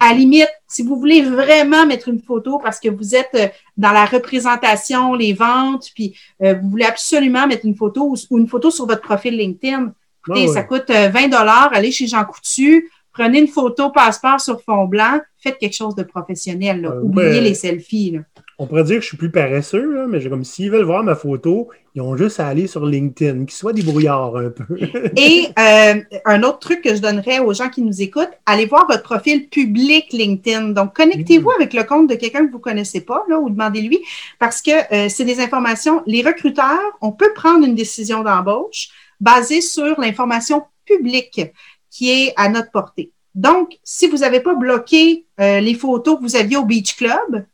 à 0.00 0.12
limite, 0.12 0.48
si 0.66 0.82
vous 0.82 0.96
voulez 0.96 1.22
vraiment 1.22 1.86
mettre 1.86 2.08
une 2.08 2.20
photo 2.20 2.58
parce 2.58 2.80
que 2.80 2.88
vous 2.88 3.14
êtes 3.14 3.34
euh, 3.34 3.48
dans 3.76 3.92
la 3.92 4.04
représentation, 4.04 5.14
les 5.14 5.32
ventes, 5.32 5.90
puis 5.94 6.14
euh, 6.42 6.54
vous 6.54 6.70
voulez 6.70 6.84
absolument 6.84 7.46
mettre 7.46 7.66
une 7.66 7.76
photo 7.76 8.14
ou, 8.30 8.38
une 8.38 8.48
photo 8.48 8.70
sur 8.70 8.86
votre 8.86 9.02
profil 9.02 9.36
LinkedIn, 9.36 9.92
écoutez, 10.20 10.48
ça 10.48 10.62
coûte 10.62 10.90
20 10.90 10.94
euh, 10.94 11.28
dollars, 11.28 11.70
allez 11.72 11.90
chez 11.90 12.06
Jean 12.06 12.24
Coutu, 12.24 12.90
prenez 13.12 13.40
une 13.40 13.48
photo 13.48 13.90
passeport 13.90 14.40
sur 14.40 14.60
fond 14.62 14.84
blanc, 14.84 15.20
faites 15.38 15.58
quelque 15.58 15.74
chose 15.74 15.94
de 15.94 16.02
professionnel. 16.02 16.90
Oubliez 17.02 17.40
les 17.40 17.54
selfies. 17.54 18.18
On 18.60 18.66
pourrait 18.66 18.82
dire 18.82 18.96
que 18.96 19.02
je 19.02 19.06
suis 19.06 19.16
plus 19.16 19.30
paresseux, 19.30 20.08
mais 20.08 20.28
comme 20.28 20.42
s'ils 20.42 20.70
veulent 20.70 20.84
voir 20.84 21.04
ma 21.04 21.14
photo, 21.14 21.68
ils 21.94 22.00
ont 22.00 22.16
juste 22.16 22.40
à 22.40 22.48
aller 22.48 22.66
sur 22.66 22.84
LinkedIn, 22.84 23.44
qu'ils 23.44 23.56
soient 23.56 23.72
débrouillards 23.72 24.36
un 24.36 24.50
peu. 24.50 24.64
Et 25.16 25.46
euh, 25.56 26.02
un 26.24 26.42
autre 26.42 26.58
truc 26.58 26.82
que 26.82 26.92
je 26.92 27.00
donnerais 27.00 27.38
aux 27.38 27.52
gens 27.52 27.68
qui 27.68 27.82
nous 27.82 28.02
écoutent, 28.02 28.32
allez 28.46 28.66
voir 28.66 28.88
votre 28.88 29.04
profil 29.04 29.48
public 29.48 30.12
LinkedIn. 30.12 30.70
Donc, 30.70 30.96
connectez-vous 30.96 31.52
avec 31.52 31.72
le 31.72 31.84
compte 31.84 32.10
de 32.10 32.16
quelqu'un 32.16 32.46
que 32.46 32.50
vous 32.50 32.58
ne 32.58 32.62
connaissez 32.62 33.00
pas, 33.00 33.24
là, 33.28 33.38
ou 33.38 33.48
demandez-lui, 33.48 34.00
parce 34.40 34.60
que 34.60 34.72
euh, 34.92 35.08
c'est 35.08 35.24
des 35.24 35.38
informations. 35.38 36.02
Les 36.06 36.22
recruteurs, 36.22 36.98
on 37.00 37.12
peut 37.12 37.32
prendre 37.34 37.64
une 37.64 37.76
décision 37.76 38.24
d'embauche 38.24 38.88
basée 39.20 39.60
sur 39.60 40.00
l'information 40.00 40.64
publique 40.84 41.42
qui 41.90 42.10
est 42.10 42.32
à 42.36 42.48
notre 42.48 42.72
portée. 42.72 43.12
Donc, 43.36 43.78
si 43.84 44.08
vous 44.08 44.18
n'avez 44.18 44.40
pas 44.40 44.56
bloqué 44.56 45.26
euh, 45.38 45.60
les 45.60 45.74
photos 45.74 46.16
que 46.16 46.22
vous 46.22 46.34
aviez 46.34 46.56
au 46.56 46.64
Beach 46.64 46.96
Club, 46.96 47.46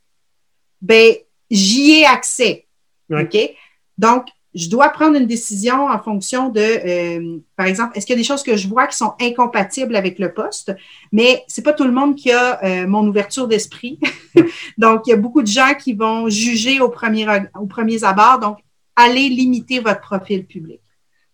ben, 0.85 1.15
j'y 1.51 1.93
ai 1.93 2.05
accès. 2.05 2.67
OK? 3.11 3.37
Donc, 3.97 4.27
je 4.55 4.69
dois 4.69 4.91
prendre 4.91 5.17
une 5.17 5.27
décision 5.27 5.87
en 5.87 5.99
fonction 5.99 6.49
de, 6.49 6.61
euh, 6.61 7.39
par 7.57 7.67
exemple, 7.67 7.97
est-ce 7.97 8.07
qu'il 8.07 8.15
y 8.15 8.19
a 8.19 8.21
des 8.21 8.27
choses 8.27 8.43
que 8.43 8.57
je 8.57 8.69
vois 8.69 8.87
qui 8.87 8.97
sont 8.97 9.15
incompatibles 9.21 9.97
avec 9.97 10.19
le 10.19 10.33
poste, 10.33 10.77
mais 11.11 11.43
c'est 11.49 11.63
pas 11.63 11.73
tout 11.73 11.85
le 11.85 11.91
monde 11.91 12.15
qui 12.15 12.31
a 12.31 12.63
euh, 12.63 12.87
mon 12.87 13.07
ouverture 13.09 13.49
d'esprit. 13.49 13.99
donc, 14.79 15.07
il 15.07 15.11
y 15.11 15.13
a 15.13 15.17
beaucoup 15.17 15.43
de 15.43 15.49
gens 15.49 15.75
qui 15.75 15.95
vont 15.95 16.29
juger 16.29 16.81
au 16.81 16.89
premier, 16.89 17.27
au 17.59 17.67
premier 17.67 18.05
abord. 18.05 18.39
Donc, 18.39 18.59
allez 18.95 19.29
limiter 19.29 19.81
votre 19.81 20.01
profil 20.01 20.47
public. 20.47 20.81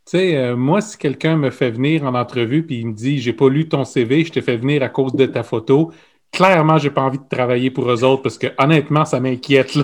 Tu 0.07 0.19
sais, 0.19 0.37
euh, 0.37 0.57
moi, 0.57 0.81
si 0.81 0.97
quelqu'un 0.97 1.37
me 1.37 1.51
fait 1.51 1.71
venir 1.71 2.05
en 2.05 2.15
entrevue 2.15 2.65
puis 2.65 2.79
il 2.79 2.87
me 2.87 2.95
dit, 2.95 3.19
j'ai 3.19 3.35
pas 3.35 3.51
lu 3.51 3.69
ton 3.69 3.85
CV, 3.85 4.25
je 4.25 4.33
t'ai 4.33 4.41
fait 4.41 4.57
venir 4.57 4.83
à 4.83 4.89
cause 4.89 5.15
de 5.15 5.27
ta 5.27 5.43
photo, 5.43 5.93
clairement, 6.33 6.79
j'ai 6.79 6.91
pas 6.91 7.03
envie 7.03 7.19
de 7.19 7.29
travailler 7.29 7.71
pour 7.71 7.91
eux 7.91 8.05
autres 8.05 8.23
parce 8.23 8.39
que 8.39 8.49
honnêtement, 8.59 9.05
ça 9.05 9.21
m'inquiète. 9.21 9.79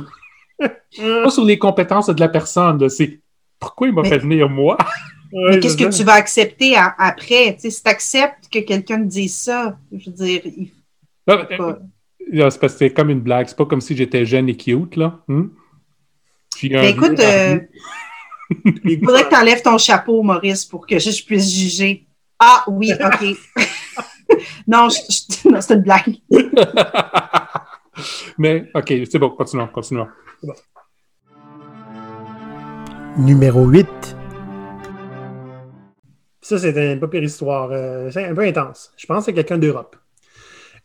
pas 0.58 1.30
sur 1.30 1.44
les 1.44 1.58
compétences 1.58 2.08
de 2.08 2.20
la 2.20 2.28
personne, 2.28 2.88
c'est 2.88 3.20
pourquoi 3.58 3.88
il 3.88 3.94
m'a 3.94 4.04
fait 4.04 4.18
venir 4.18 4.48
moi? 4.48 4.76
mais 5.32 5.60
qu'est-ce 5.60 5.76
que 5.76 5.94
tu 5.94 6.04
vas 6.04 6.14
accepter 6.14 6.76
après? 6.76 7.56
si 7.58 7.82
tu 7.82 7.88
acceptes 7.88 8.48
que 8.50 8.60
quelqu'un 8.60 8.98
te 8.98 9.08
dise 9.08 9.34
ça, 9.34 9.78
je 9.92 10.10
veux 10.10 10.16
dire. 10.16 10.42
Il... 10.44 10.70
c'est 11.28 12.38
parce 12.38 12.58
que 12.58 12.68
c'est 12.68 12.90
comme 12.90 13.10
une 13.10 13.20
blague. 13.20 13.48
C'est 13.48 13.56
pas 13.56 13.66
comme 13.66 13.80
si 13.80 13.96
j'étais 13.96 14.24
jeune 14.24 14.48
et 14.48 14.56
cute, 14.56 14.96
là. 14.96 15.20
Hmm? 15.28 15.48
Ben, 16.62 16.84
écoute, 16.84 17.20
euh, 17.20 17.58
il 18.84 19.00
faudrait 19.04 19.24
que 19.24 19.28
tu 19.28 19.36
enlèves 19.36 19.62
ton 19.62 19.78
chapeau, 19.78 20.22
Maurice, 20.22 20.64
pour 20.64 20.86
que 20.86 20.98
je 20.98 21.24
puisse 21.24 21.52
juger. 21.52 22.06
Ah 22.38 22.64
oui, 22.68 22.92
OK. 23.04 23.36
non, 24.66 24.88
c'est 25.60 25.74
une 25.74 25.82
blague. 25.82 26.16
Mais, 28.38 28.70
OK, 28.74 28.92
c'est 29.10 29.18
bon, 29.18 29.30
continuons, 29.30 29.68
continuons. 29.68 30.08
Numéro 33.16 33.66
8. 33.66 33.86
Ça, 36.42 36.58
c'est 36.58 36.92
une 36.92 37.00
pas 37.00 37.08
pire 37.08 37.24
histoire. 37.24 37.70
Euh, 37.72 38.10
c'est 38.10 38.24
un 38.24 38.34
peu 38.34 38.42
intense. 38.42 38.92
Je 38.96 39.06
pense 39.06 39.20
que 39.20 39.24
c'est 39.26 39.32
quelqu'un 39.34 39.58
d'Europe. 39.58 39.96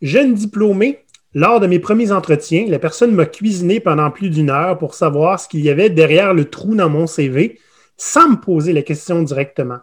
Jeune 0.01 0.33
diplômé, 0.33 1.05
lors 1.33 1.59
de 1.59 1.67
mes 1.67 1.79
premiers 1.79 2.11
entretiens, 2.11 2.65
la 2.67 2.79
personne 2.79 3.13
m'a 3.13 3.25
cuisiné 3.25 3.79
pendant 3.79 4.09
plus 4.09 4.29
d'une 4.29 4.49
heure 4.49 4.77
pour 4.77 4.95
savoir 4.95 5.39
ce 5.39 5.47
qu'il 5.47 5.59
y 5.61 5.69
avait 5.69 5.89
derrière 5.89 6.33
le 6.33 6.45
trou 6.45 6.75
dans 6.75 6.89
mon 6.89 7.05
CV 7.05 7.59
sans 7.97 8.29
me 8.29 8.35
poser 8.37 8.73
la 8.73 8.81
question 8.81 9.21
directement. 9.21 9.79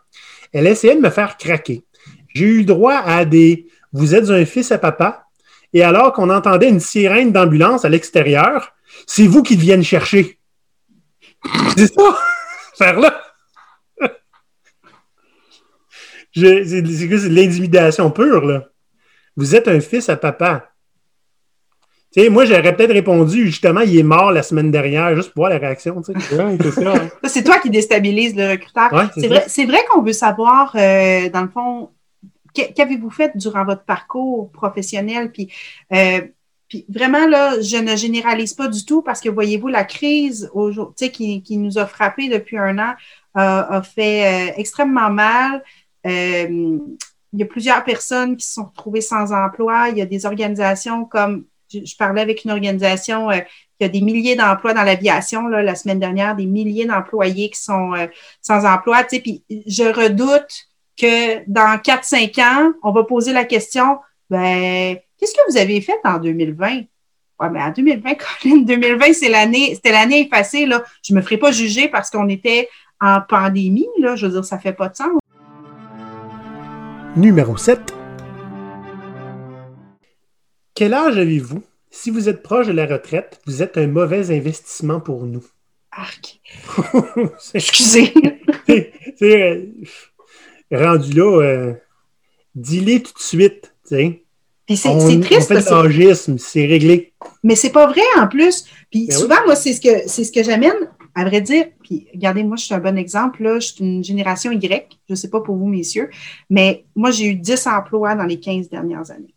Elle 0.53 0.67
essayait 0.67 0.97
de 0.97 1.01
me 1.01 1.11
faire 1.11 1.37
craquer. 1.37 1.85
J'ai 2.35 2.47
eu 2.47 2.65
droit 2.65 2.97
à 2.97 3.25
des 3.25 3.67
Vous 3.93 4.15
êtes 4.15 4.31
un 4.31 4.45
fils 4.45 4.73
à 4.73 4.79
papa, 4.79 5.27
et 5.73 5.83
alors 5.83 6.13
qu'on 6.13 6.31
entendait 6.31 6.69
une 6.69 6.81
sirène 6.81 7.33
d'ambulance 7.33 7.85
à 7.85 7.89
l'extérieur, 7.89 8.75
c'est 9.07 9.27
vous 9.27 9.43
qui 9.43 9.57
viennent 9.57 9.85
chercher. 9.85 10.39
C'est 11.77 11.93
ça, 11.93 12.19
faire 12.77 13.01
là. 13.01 13.23
C'est 16.35 16.83
de 16.83 17.35
l'intimidation 17.35 18.11
pure, 18.11 18.45
là. 18.45 18.65
Vous 19.37 19.55
êtes 19.55 19.69
un 19.69 19.81
fils 19.81 20.09
à 20.09 20.17
papa. 20.17 20.73
Tu 22.13 22.23
sais, 22.23 22.31
moi, 22.31 22.47
j'aurais 22.47 22.75
peut-être 22.75 22.93
répondu, 22.93 23.47
justement, 23.47 23.81
il 23.81 23.99
est 23.99 24.03
mort 24.03 24.33
la 24.33 24.43
semaine 24.43 24.71
dernière, 24.71 25.15
juste 25.15 25.33
pour 25.35 25.43
voir 25.43 25.51
la 25.51 25.59
réaction. 25.59 26.01
c'est 27.25 27.45
toi 27.45 27.59
qui 27.59 27.69
déstabilise 27.71 28.35
le 28.35 28.51
recruteur. 28.51 29.11
c'est 29.15 29.29
vrai, 29.29 29.45
vrai 29.67 29.85
qu'on 29.91 30.03
veut 30.03 30.15
savoir, 30.15 30.75
euh, 30.75 31.29
dans 31.29 31.43
le 31.43 31.49
fond, 31.49 31.91
qu'avez-vous 32.67 33.11
fait 33.11 33.37
durant 33.37 33.65
votre 33.65 33.85
parcours 33.85 34.51
professionnel? 34.53 35.31
Puis, 35.33 35.53
euh, 35.93 36.21
puis 36.69 36.85
vraiment, 36.89 37.27
là, 37.27 37.61
je 37.61 37.77
ne 37.77 37.97
généralise 37.97 38.55
pas 38.55 38.69
du 38.69 38.85
tout 38.85 39.03
parce 39.03 39.21
que 39.21 39.29
voyez-vous, 39.29 39.69
la 39.69 39.85
crise 39.85 40.51
qui, 41.13 41.43
qui 41.43 41.57
nous 41.57 41.79
a 41.79 41.87
frappé 41.87 42.29
depuis 42.29 42.59
un 42.59 42.79
an 42.79 42.95
a 43.35 43.83
fait 43.83 44.51
euh, 44.51 44.53
extrêmement 44.57 45.11
mal. 45.11 45.63
Euh, 46.07 46.79
il 47.33 47.39
y 47.39 47.43
a 47.43 47.47
plusieurs 47.47 47.85
personnes 47.85 48.37
qui 48.37 48.47
se 48.47 48.55
sont 48.55 48.65
retrouvées 48.65 49.01
sans 49.01 49.33
emploi. 49.33 49.91
Il 49.91 49.99
y 49.99 50.03
a 50.03 50.07
des 50.07 50.27
organisations 50.27 51.05
comme, 51.05 51.45
je, 51.73 51.97
parlais 51.97 52.23
avec 52.23 52.45
une 52.45 52.51
organisation 52.51 53.29
qui 53.79 53.85
a 53.85 53.89
des 53.89 54.01
milliers 54.01 54.35
d'emplois 54.35 54.75
dans 54.75 54.83
l'aviation 54.83 55.47
la 55.47 55.75
semaine 55.75 56.01
dernière, 56.01 56.35
des 56.35 56.47
milliers 56.47 56.87
d'employés 56.87 57.51
qui 57.51 57.61
sont 57.61 57.93
sans 58.41 58.65
emploi. 58.65 59.05
Puis 59.05 59.45
je 59.67 59.85
redoute 59.85 60.68
que 60.99 61.49
dans 61.49 61.79
4-5 61.79 62.41
ans, 62.43 62.73
on 62.83 62.93
va 62.93 63.05
poser 63.05 63.33
la 63.33 63.45
question, 63.45 63.99
ben, 64.29 64.97
qu'est-ce 65.19 65.33
que 65.33 65.51
vous 65.51 65.57
avez 65.57 65.81
fait 65.81 65.99
en 66.05 66.19
2020? 66.19 66.83
Ouais, 67.41 67.51
mais 67.51 67.63
en 67.63 67.71
2020, 67.71 68.15
Colin, 68.43 68.57
2020, 68.59 69.13
c'est 69.13 69.29
l'année, 69.29 69.75
c'était 69.75 69.93
l'année 69.93 70.27
effacée, 70.27 70.67
là. 70.67 70.83
Je 71.03 71.15
me 71.15 71.23
ferai 71.23 71.37
pas 71.37 71.53
juger 71.53 71.89
parce 71.89 72.11
qu'on 72.11 72.29
était 72.29 72.69
en 73.01 73.21
pandémie, 73.21 73.89
là. 74.01 74.17
Je 74.17 74.27
veux 74.27 74.33
dire, 74.33 74.45
ça 74.45 74.59
fait 74.59 74.73
pas 74.73 74.89
de 74.89 74.97
sens. 74.97 75.11
Numéro 77.17 77.57
7. 77.57 77.95
Quel 80.75 80.95
âge 80.95 81.17
avez-vous? 81.17 81.63
Si 81.91 82.11
vous 82.11 82.29
êtes 82.29 82.43
proche 82.43 82.67
de 82.67 82.73
la 82.73 82.87
retraite, 82.87 83.41
vous 83.47 83.63
êtes 83.63 83.79
un 83.79 83.87
mauvais 83.87 84.31
investissement 84.31 85.01
pour 85.01 85.25
nous. 85.25 85.45
Arc. 85.91 86.41
Excusez. 87.55 88.13
c'est, 89.17 89.69
rendu 90.71 91.13
là, 91.13 91.43
euh, 91.43 91.75
dis-les 92.55 93.03
tout 93.03 93.13
de 93.15 93.21
suite. 93.21 93.75
c'est 94.77 95.21
triste. 95.21 95.51
On 95.51 95.55
fait 95.55 95.63
c'est 96.39 96.67
réglé. 96.67 97.15
Mais 97.43 97.55
c'est 97.55 97.71
pas 97.71 97.87
vrai 97.87 98.03
en 98.19 98.29
plus. 98.29 98.65
Puis 98.91 99.07
ben 99.07 99.17
souvent, 99.17 99.37
moi, 99.47 99.57
c'est 99.57 99.73
ce 99.73 99.81
que 99.81 100.07
c'est 100.07 100.25
ce 100.25 100.33
que 100.33 100.43
j'amène, 100.43 100.91
à 101.15 101.25
vrai 101.25 101.41
dire. 101.41 101.67
Puis 101.83 102.07
regardez, 102.13 102.43
moi, 102.43 102.57
je 102.57 102.65
suis 102.65 102.75
un 102.75 102.81
bon 102.81 102.99
exemple. 102.99 103.43
Là, 103.43 103.59
je 103.61 103.73
suis 103.73 103.85
une 103.85 104.05
génération 104.05 104.53
Y. 104.53 104.89
Je 105.09 105.13
ne 105.13 105.17
sais 105.17 105.31
pas 105.31 105.41
pour 105.41 105.57
vous, 105.57 105.69
messieurs, 105.69 106.11
mais 106.51 106.85
moi, 106.95 107.11
j'ai 107.11 107.27
eu 107.27 107.35
10 107.35 107.67
emplois 107.67 108.15
dans 108.15 108.25
les 108.25 108.39
15 108.41 108.69
dernières 108.69 109.11
années. 109.11 109.35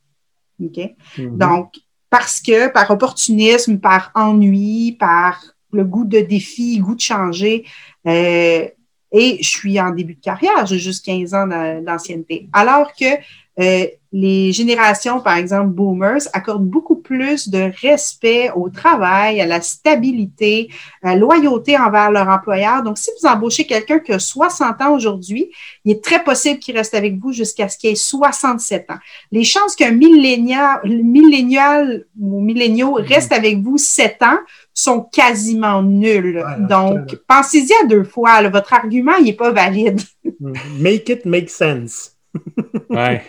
OK? 0.61 0.77
Mm-hmm. 1.17 1.37
Donc, 1.37 1.75
parce 2.09 2.41
que 2.41 2.67
par 2.67 2.91
opportunisme, 2.91 3.79
par 3.79 4.11
ennui, 4.15 4.97
par 4.99 5.41
le 5.71 5.85
goût 5.85 6.03
de 6.03 6.19
défi, 6.19 6.77
goût 6.79 6.95
de 6.95 7.01
changer, 7.01 7.65
euh, 8.05 8.67
et 9.11 9.37
je 9.41 9.49
suis 9.49 9.79
en 9.79 9.91
début 9.91 10.15
de 10.15 10.21
carrière, 10.21 10.65
j'ai 10.65 10.79
juste 10.79 11.05
15 11.05 11.33
ans 11.33 11.47
d'ancienneté. 11.81 12.47
Alors 12.53 12.93
que 12.93 13.05
euh, 13.61 13.85
les 14.13 14.51
générations, 14.51 15.21
par 15.21 15.37
exemple, 15.37 15.69
boomers, 15.69 16.27
accordent 16.33 16.67
beaucoup 16.67 16.97
plus 16.97 17.47
de 17.47 17.71
respect 17.81 18.51
au 18.53 18.69
travail, 18.69 19.39
à 19.39 19.45
la 19.45 19.61
stabilité, 19.61 20.69
à 21.01 21.13
la 21.13 21.15
loyauté 21.15 21.77
envers 21.77 22.11
leur 22.11 22.27
employeur. 22.27 22.83
Donc, 22.83 22.97
si 22.97 23.09
vous 23.19 23.27
embauchez 23.27 23.65
quelqu'un 23.65 23.99
qui 23.99 24.11
a 24.11 24.19
60 24.19 24.81
ans 24.81 24.93
aujourd'hui, 24.93 25.49
il 25.85 25.93
est 25.93 26.03
très 26.03 26.23
possible 26.23 26.59
qu'il 26.59 26.75
reste 26.75 26.93
avec 26.93 27.19
vous 27.19 27.31
jusqu'à 27.31 27.69
ce 27.69 27.77
qu'il 27.77 27.91
ait 27.91 27.95
67 27.95 28.91
ans. 28.91 28.99
Les 29.31 29.45
chances 29.45 29.77
qu'un 29.77 29.91
millénial, 29.91 30.81
millénial 30.83 32.05
ou 32.19 32.41
milléniaux 32.41 32.95
reste 32.95 33.31
avec 33.31 33.59
vous 33.59 33.77
7 33.77 34.23
ans 34.23 34.39
sont 34.73 35.01
quasiment 35.03 35.81
nuls. 35.81 36.43
Donc, 36.59 37.15
pensez-y 37.27 37.71
à 37.81 37.85
deux 37.85 38.03
fois. 38.03 38.41
votre 38.49 38.73
argument, 38.73 39.15
il 39.19 39.25
n'est 39.25 39.33
pas 39.33 39.51
valide. 39.51 40.01
make 40.79 41.07
it 41.07 41.25
make 41.25 41.49
sense. 41.49 42.11
ouais. 42.89 43.23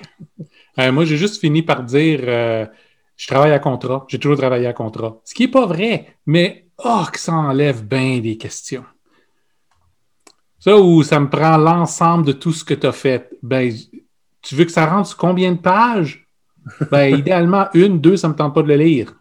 Euh, 0.79 0.93
moi, 0.93 1.05
j'ai 1.05 1.17
juste 1.17 1.41
fini 1.41 1.63
par 1.63 1.83
dire 1.83 2.21
euh, 2.23 2.67
je 3.17 3.27
travaille 3.27 3.53
à 3.53 3.59
contrat. 3.59 4.05
J'ai 4.09 4.19
toujours 4.19 4.39
travaillé 4.39 4.67
à 4.67 4.73
contrat. 4.73 5.21
Ce 5.25 5.35
qui 5.35 5.43
n'est 5.43 5.51
pas 5.51 5.67
vrai, 5.67 6.17
mais 6.27 6.67
oh, 6.85 7.05
que 7.13 7.19
ça 7.19 7.33
enlève 7.33 7.85
bien 7.85 8.19
des 8.21 8.37
questions. 8.37 8.85
Ça 10.59 10.77
où 10.79 11.03
ça 11.03 11.19
me 11.19 11.29
prend 11.29 11.57
l'ensemble 11.57 12.25
de 12.25 12.33
tout 12.33 12.53
ce 12.53 12.65
que 12.65 12.75
tu 12.75 12.87
as 12.87 12.93
fait. 12.93 13.31
Ben, 13.43 13.73
tu 14.43 14.55
veux 14.55 14.65
que 14.65 14.73
ça 14.73 14.87
rentre 14.87 15.09
sur 15.09 15.19
combien 15.19 15.53
de 15.53 15.59
pages? 15.59 16.27
Ben, 16.91 17.15
idéalement, 17.19 17.67
une, 17.75 18.01
deux, 18.01 18.17
ça 18.17 18.29
ne 18.29 18.33
me 18.33 18.39
tente 18.39 18.55
pas 18.55 18.63
de 18.63 18.69
le 18.69 18.77
lire. 18.77 19.15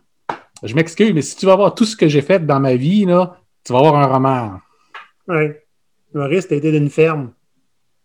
Je 0.63 0.75
m'excuse, 0.75 1.11
mais 1.13 1.23
si 1.23 1.35
tu 1.35 1.47
vas 1.47 1.55
voir 1.55 1.73
tout 1.73 1.85
ce 1.85 1.95
que 1.95 2.07
j'ai 2.07 2.21
fait 2.21 2.45
dans 2.45 2.59
ma 2.59 2.75
vie, 2.75 3.05
là, 3.05 3.39
tu 3.63 3.73
vas 3.73 3.79
avoir 3.79 3.95
un 3.95 4.05
roman. 4.05 4.59
Oui. 5.27 5.51
Maurice, 6.13 6.47
tu 6.47 6.55
été 6.55 6.71
d'une 6.71 6.89
ferme. 6.89 7.31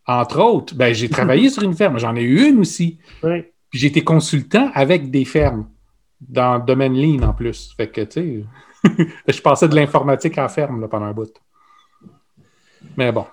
Entre 0.06 0.40
autres, 0.40 0.75
ben, 0.75 0.94
j'ai 0.94 1.08
travaillé 1.08 1.50
sur 1.50 1.62
une 1.62 1.75
ferme. 1.75 1.98
J'en 1.98 2.14
ai 2.14 2.22
eu 2.22 2.48
une 2.48 2.60
aussi. 2.60 2.98
Oui. 3.22 3.42
Puis 3.70 3.80
j'ai 3.80 3.88
été 3.88 4.04
consultant 4.04 4.70
avec 4.75 5.10
des 5.10 5.25
fermes 5.25 5.68
dans 6.20 6.56
le 6.56 6.62
domaine 6.62 6.94
ligne 6.94 7.25
en 7.25 7.32
plus. 7.32 7.75
Fait 7.76 7.88
que, 7.88 8.02
tu 8.02 8.44
sais, 8.84 9.04
je 9.28 9.40
passais 9.42 9.68
de 9.68 9.75
l'informatique 9.75 10.38
à 10.38 10.48
ferme 10.48 10.80
là, 10.80 10.88
pendant 10.88 11.06
un 11.06 11.12
bout. 11.12 11.32
Mais 12.96 13.10
bon. 13.10 13.26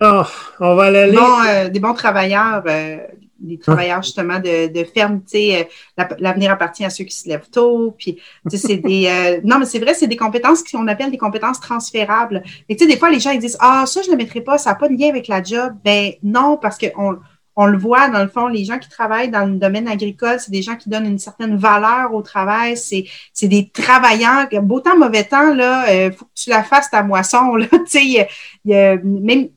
Oh, 0.00 0.22
on 0.58 0.74
va 0.74 0.84
aller. 0.84 1.12
Bon, 1.12 1.44
euh, 1.46 1.68
des 1.68 1.78
bons 1.78 1.94
travailleurs, 1.94 2.62
euh, 2.66 2.98
des 3.40 3.58
travailleurs 3.58 4.02
justement 4.02 4.38
de, 4.38 4.72
de 4.72 4.84
ferme, 4.84 5.20
tu 5.20 5.38
sais, 5.38 5.68
euh, 5.98 6.04
l'avenir 6.18 6.50
appartient 6.52 6.84
à 6.84 6.90
ceux 6.90 7.04
qui 7.04 7.16
se 7.16 7.28
lèvent 7.28 7.48
tôt, 7.50 7.94
puis 7.98 8.18
c'est 8.48 8.76
des, 8.76 9.06
euh, 9.06 9.40
non 9.44 9.58
mais 9.58 9.64
c'est 9.64 9.78
vrai, 9.78 9.94
c'est 9.94 10.06
des 10.06 10.16
compétences 10.16 10.62
qu'on 10.62 10.86
appelle 10.88 11.10
des 11.10 11.18
compétences 11.18 11.60
transférables. 11.60 12.42
Et 12.68 12.76
tu 12.76 12.84
sais, 12.84 12.90
des 12.90 12.98
fois 12.98 13.10
les 13.10 13.20
gens 13.20 13.30
ils 13.30 13.40
disent 13.40 13.58
ah 13.60 13.84
ça 13.86 14.02
je 14.02 14.08
ne 14.08 14.12
le 14.12 14.18
mettrai 14.18 14.40
pas, 14.40 14.58
ça 14.58 14.70
n'a 14.70 14.76
pas 14.76 14.88
de 14.88 14.96
lien 14.96 15.08
avec 15.08 15.28
la 15.28 15.42
job. 15.42 15.74
Ben 15.84 16.12
non 16.22 16.58
parce 16.60 16.78
que 16.78 16.86
on, 17.60 17.66
le 17.66 17.78
voit 17.78 18.08
dans 18.08 18.22
le 18.22 18.28
fond, 18.28 18.48
les 18.48 18.64
gens 18.64 18.78
qui 18.78 18.88
travaillent 18.88 19.30
dans 19.30 19.44
le 19.44 19.56
domaine 19.56 19.88
agricole, 19.88 20.38
c'est 20.40 20.50
des 20.50 20.62
gens 20.62 20.76
qui 20.76 20.88
donnent 20.88 21.06
une 21.06 21.18
certaine 21.18 21.56
valeur 21.56 22.14
au 22.14 22.22
travail. 22.22 22.76
C'est, 22.76 23.06
des 23.48 23.70
travailleurs. 23.70 24.48
Beau 24.62 24.80
temps, 24.80 24.96
mauvais 24.96 25.24
temps, 25.24 25.54
là, 25.54 25.88
euh, 25.90 26.10
faut 26.12 26.24
que 26.24 26.30
tu 26.34 26.50
la 26.50 26.62
fasses 26.62 26.90
ta 26.90 27.02
moisson. 27.02 27.56
Là, 27.56 27.66
y 27.94 28.26
même, 28.64 29.48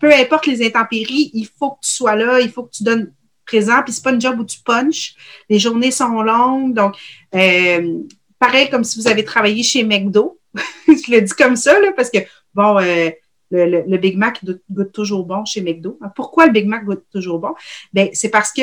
peu 0.00 0.12
importe 0.12 0.46
les 0.46 0.66
intempéries, 0.66 1.30
il 1.34 1.46
faut 1.46 1.72
que 1.72 1.80
tu 1.82 1.90
sois 1.90 2.16
là, 2.16 2.40
il 2.40 2.50
faut 2.50 2.64
que 2.64 2.70
tu 2.70 2.82
donnes 2.82 3.12
présent. 3.44 3.82
Puis 3.84 3.92
c'est 3.92 4.04
pas 4.04 4.12
une 4.12 4.20
job 4.20 4.38
où 4.38 4.44
tu 4.44 4.60
punches. 4.60 5.14
Les 5.48 5.58
journées 5.58 5.90
sont 5.90 6.22
longues. 6.22 6.74
Donc, 6.74 6.96
euh, 7.34 8.00
pareil 8.38 8.68
comme 8.70 8.84
si 8.84 9.00
vous 9.00 9.08
avez 9.08 9.24
travaillé 9.24 9.62
chez 9.62 9.84
McDo. 9.84 10.38
je 10.86 11.10
le 11.10 11.20
dis 11.20 11.32
comme 11.32 11.56
ça, 11.56 11.78
là, 11.80 11.92
parce 11.96 12.10
que, 12.10 12.18
bon, 12.54 12.78
euh, 12.78 13.10
le, 13.50 13.96
Big 13.96 14.16
Mac 14.16 14.44
goûte 14.70 14.92
toujours 14.92 15.24
bon 15.24 15.44
chez 15.44 15.60
McDo. 15.60 15.98
Pourquoi 16.16 16.46
le 16.46 16.52
Big 16.52 16.66
Mac 16.66 16.84
goûte 16.84 17.04
toujours 17.12 17.38
bon? 17.38 17.54
Ben, 17.92 18.08
c'est 18.12 18.30
parce 18.30 18.52
que 18.52 18.62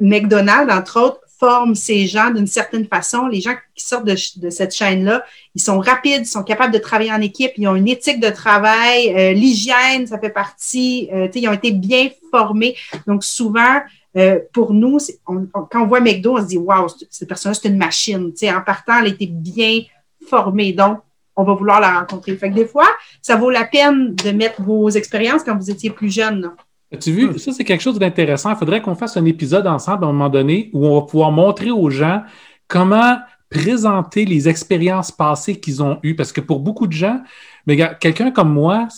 McDonald's, 0.00 0.72
entre 0.72 1.00
autres, 1.00 1.20
forme 1.38 1.74
ces 1.74 2.06
gens 2.06 2.30
d'une 2.30 2.46
certaine 2.46 2.86
façon. 2.86 3.26
Les 3.26 3.40
gens 3.40 3.54
qui 3.74 3.84
sortent 3.84 4.06
de, 4.06 4.50
cette 4.50 4.74
chaîne-là, 4.74 5.24
ils 5.54 5.60
sont 5.60 5.78
rapides, 5.78 6.22
ils 6.22 6.26
sont 6.26 6.42
capables 6.42 6.72
de 6.72 6.78
travailler 6.78 7.12
en 7.12 7.20
équipe, 7.20 7.52
ils 7.56 7.68
ont 7.68 7.76
une 7.76 7.88
éthique 7.88 8.20
de 8.20 8.30
travail, 8.30 9.14
euh, 9.14 9.32
l'hygiène, 9.32 10.06
ça 10.06 10.18
fait 10.18 10.30
partie, 10.30 11.08
euh, 11.12 11.28
ils 11.34 11.48
ont 11.48 11.52
été 11.52 11.72
bien 11.72 12.08
formés. 12.30 12.76
Donc 13.06 13.22
souvent, 13.22 13.80
euh, 14.16 14.38
pour 14.52 14.72
nous, 14.72 14.98
quand 15.24 15.82
on 15.82 15.86
voit 15.86 16.00
McDo, 16.00 16.38
on 16.38 16.40
se 16.40 16.46
dit, 16.46 16.56
wow, 16.56 16.86
cette 17.10 17.28
personne-là, 17.28 17.58
c'est 17.60 17.68
une 17.68 17.76
machine. 17.76 18.32
en 18.44 18.60
partant, 18.62 19.00
elle 19.00 19.06
a 19.06 19.08
été 19.08 19.26
bien 19.26 19.82
formée. 20.26 20.72
Donc, 20.72 21.00
on 21.36 21.44
va 21.44 21.54
vouloir 21.54 21.80
la 21.80 22.00
rencontrer. 22.00 22.36
Fait 22.36 22.50
que 22.50 22.54
des 22.54 22.66
fois, 22.66 22.88
ça 23.22 23.36
vaut 23.36 23.50
la 23.50 23.64
peine 23.64 24.14
de 24.14 24.30
mettre 24.30 24.62
vos 24.62 24.88
expériences 24.90 25.42
quand 25.44 25.56
vous 25.56 25.70
étiez 25.70 25.90
plus 25.90 26.12
jeune. 26.12 26.50
As-tu 26.92 27.12
vu? 27.12 27.38
Ça, 27.38 27.52
c'est 27.52 27.64
quelque 27.64 27.82
chose 27.82 27.98
d'intéressant. 27.98 28.50
Il 28.50 28.56
faudrait 28.56 28.80
qu'on 28.80 28.94
fasse 28.94 29.16
un 29.16 29.24
épisode 29.24 29.66
ensemble 29.66 30.04
à 30.04 30.08
un 30.08 30.12
moment 30.12 30.28
donné 30.28 30.70
où 30.72 30.86
on 30.86 31.00
va 31.00 31.06
pouvoir 31.06 31.32
montrer 31.32 31.70
aux 31.70 31.90
gens 31.90 32.22
comment 32.68 33.18
présenter 33.50 34.24
les 34.24 34.48
expériences 34.48 35.12
passées 35.12 35.60
qu'ils 35.60 35.82
ont 35.82 35.98
eues. 36.02 36.14
Parce 36.14 36.32
que 36.32 36.40
pour 36.40 36.60
beaucoup 36.60 36.86
de 36.86 36.92
gens, 36.92 37.20
mais 37.66 37.76
quelqu'un 37.98 38.30
comme 38.30 38.52
moi, 38.52 38.88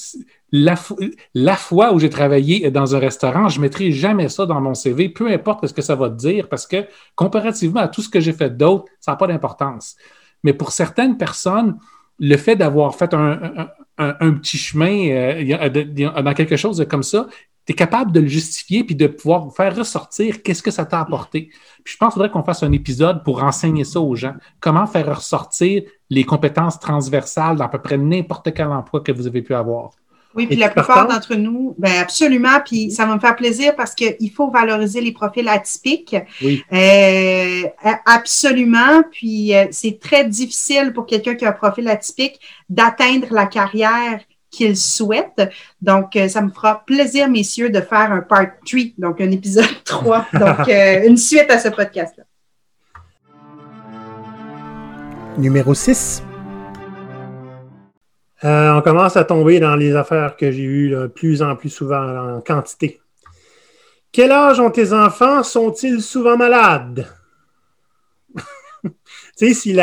la, 0.52 0.76
fois 1.56 1.92
où 1.92 1.98
j'ai 1.98 2.10
travaillé 2.10 2.70
dans 2.70 2.94
un 2.94 2.98
restaurant, 2.98 3.48
je 3.48 3.58
ne 3.58 3.62
mettrai 3.62 3.92
jamais 3.92 4.28
ça 4.28 4.46
dans 4.46 4.60
mon 4.60 4.74
CV, 4.74 5.08
peu 5.08 5.30
importe 5.30 5.66
ce 5.66 5.72
que 5.72 5.82
ça 5.82 5.94
va 5.94 6.08
te 6.08 6.16
dire, 6.16 6.48
parce 6.48 6.66
que 6.66 6.86
comparativement 7.14 7.80
à 7.80 7.88
tout 7.88 8.02
ce 8.02 8.08
que 8.08 8.20
j'ai 8.20 8.32
fait 8.32 8.56
d'autre, 8.56 8.86
ça 9.00 9.12
n'a 9.12 9.16
pas 9.16 9.26
d'importance. 9.26 9.96
Mais 10.44 10.52
pour 10.52 10.72
certaines 10.72 11.16
personnes, 11.16 11.76
le 12.18 12.36
fait 12.36 12.56
d'avoir 12.56 12.94
fait 12.94 13.14
un, 13.14 14.32
petit 14.32 14.56
chemin 14.56 15.08
euh, 15.10 16.22
dans 16.22 16.34
quelque 16.34 16.56
chose 16.56 16.84
comme 16.88 17.02
ça, 17.02 17.26
tu 17.66 17.72
es 17.72 17.74
capable 17.74 18.12
de 18.12 18.20
le 18.20 18.26
justifier 18.26 18.82
puis 18.84 18.94
de 18.94 19.06
pouvoir 19.06 19.52
faire 19.54 19.76
ressortir 19.76 20.42
qu'est-ce 20.42 20.62
que 20.62 20.70
ça 20.70 20.86
t'a 20.86 21.00
apporté. 21.00 21.50
Puis 21.84 21.94
je 21.94 21.96
pense 21.98 22.14
qu'il 22.14 22.14
faudrait 22.14 22.30
qu'on 22.30 22.42
fasse 22.42 22.62
un 22.62 22.72
épisode 22.72 23.22
pour 23.24 23.42
enseigner 23.42 23.84
ça 23.84 24.00
aux 24.00 24.14
gens. 24.14 24.34
Comment 24.60 24.86
faire 24.86 25.14
ressortir 25.16 25.82
les 26.10 26.24
compétences 26.24 26.80
transversales 26.80 27.56
dans 27.56 27.64
à 27.64 27.68
peu 27.68 27.78
près 27.78 27.98
n'importe 27.98 28.54
quel 28.54 28.68
emploi 28.68 29.00
que 29.00 29.12
vous 29.12 29.26
avez 29.26 29.42
pu 29.42 29.54
avoir. 29.54 29.90
Oui, 30.34 30.46
puis 30.46 30.56
la 30.56 30.68
plupart 30.68 31.08
d'entre 31.08 31.34
nous, 31.34 31.74
ben 31.78 32.00
absolument, 32.00 32.60
puis 32.64 32.90
ça 32.90 33.06
va 33.06 33.14
me 33.14 33.20
faire 33.20 33.34
plaisir 33.34 33.74
parce 33.74 33.94
qu'il 33.94 34.30
faut 34.30 34.50
valoriser 34.50 35.00
les 35.00 35.12
profils 35.12 35.48
atypiques. 35.48 36.16
Oui. 36.42 36.62
Euh, 36.72 37.62
absolument, 38.04 39.02
puis 39.10 39.54
euh, 39.54 39.66
c'est 39.70 39.98
très 39.98 40.26
difficile 40.26 40.92
pour 40.92 41.06
quelqu'un 41.06 41.34
qui 41.34 41.46
a 41.46 41.48
un 41.48 41.52
profil 41.52 41.88
atypique 41.88 42.38
d'atteindre 42.68 43.28
la 43.30 43.46
carrière 43.46 44.20
qu'il 44.50 44.76
souhaite. 44.76 45.50
Donc, 45.80 46.14
euh, 46.14 46.28
ça 46.28 46.42
me 46.42 46.50
fera 46.50 46.84
plaisir, 46.84 47.28
messieurs, 47.28 47.70
de 47.70 47.80
faire 47.80 48.12
un 48.12 48.20
part 48.20 48.46
3, 48.66 48.80
donc 48.98 49.20
un 49.20 49.30
épisode 49.30 49.66
3, 49.84 50.26
donc 50.34 50.68
une 50.68 51.16
suite 51.16 51.50
à 51.50 51.58
ce 51.58 51.68
podcast-là. 51.68 52.24
Numéro 55.38 55.72
6. 55.72 56.22
Euh, 58.44 58.72
on 58.72 58.82
commence 58.82 59.16
à 59.16 59.24
tomber 59.24 59.58
dans 59.58 59.74
les 59.74 59.96
affaires 59.96 60.36
que 60.36 60.50
j'ai 60.50 60.62
eues 60.62 60.90
de 60.90 61.06
plus 61.08 61.42
en 61.42 61.56
plus 61.56 61.70
souvent 61.70 62.36
en 62.36 62.40
quantité. 62.40 63.00
Quel 64.12 64.30
âge 64.32 64.60
ont 64.60 64.70
tes 64.70 64.92
enfants? 64.92 65.42
Sont-ils 65.42 66.00
souvent 66.00 66.36
malades? 66.36 67.06
tu 68.84 68.90
sais, 69.36 69.54
si, 69.54 69.76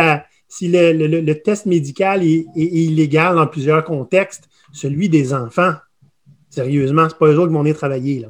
si 0.48 0.70
le, 0.72 1.34
test 1.34 1.66
médical 1.66 2.24
est, 2.24 2.46
illégal 2.56 3.36
dans 3.36 3.48
plusieurs 3.48 3.84
contextes, 3.84 4.50
celui 4.72 5.10
des 5.10 5.34
enfants, 5.34 5.74
sérieusement, 6.50 7.08
c'est 7.10 7.18
pas 7.18 7.28
eux 7.28 7.38
autres 7.38 7.48
qui 7.48 7.54
vont 7.54 7.62
venir 7.62 7.78
travailler. 7.78 8.20
Là. 8.22 8.30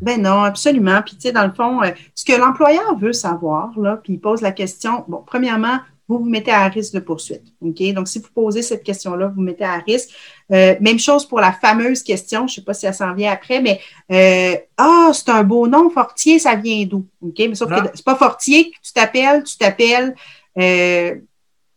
Ben 0.00 0.20
non, 0.20 0.42
absolument. 0.42 1.02
Puis, 1.02 1.16
dans 1.32 1.46
le 1.46 1.52
fond, 1.52 1.82
euh, 1.82 1.90
ce 2.14 2.24
que 2.24 2.32
l'employeur 2.32 2.96
veut 2.98 3.12
savoir, 3.12 3.78
là, 3.78 4.00
puis 4.02 4.14
il 4.14 4.20
pose 4.20 4.40
la 4.40 4.52
question, 4.52 5.04
bon, 5.08 5.22
premièrement, 5.24 5.78
vous 6.10 6.18
vous 6.18 6.28
mettez 6.28 6.50
à 6.50 6.66
risque 6.66 6.94
de 6.94 6.98
poursuite. 6.98 7.44
Donc, 7.60 8.08
si 8.08 8.18
vous 8.18 8.28
posez 8.34 8.62
cette 8.62 8.82
question-là, 8.82 9.28
vous 9.28 9.36
vous 9.36 9.42
mettez 9.42 9.62
à 9.62 9.78
risque. 9.78 10.10
Euh, 10.50 10.74
même 10.80 10.98
chose 10.98 11.24
pour 11.24 11.38
la 11.38 11.52
fameuse 11.52 12.02
question, 12.02 12.48
je 12.48 12.52
ne 12.52 12.54
sais 12.56 12.62
pas 12.62 12.74
si 12.74 12.86
elle 12.86 12.94
s'en 12.94 13.14
vient 13.14 13.30
après, 13.30 13.60
mais 13.60 13.80
euh, 14.10 14.56
Ah, 14.76 15.12
c'est 15.14 15.28
un 15.28 15.44
beau 15.44 15.68
nom, 15.68 15.88
Fortier, 15.88 16.40
ça 16.40 16.56
vient 16.56 16.84
d'où? 16.84 17.06
Mais 17.22 17.54
sauf 17.54 17.68
que 17.68 17.74
ah. 17.74 17.90
c'est 17.94 18.04
pas 18.04 18.16
Fortier 18.16 18.72
que 18.72 18.76
tu 18.82 18.92
t'appelles, 18.92 19.44
tu 19.44 19.56
t'appelles 19.56 20.16
euh, 20.58 21.14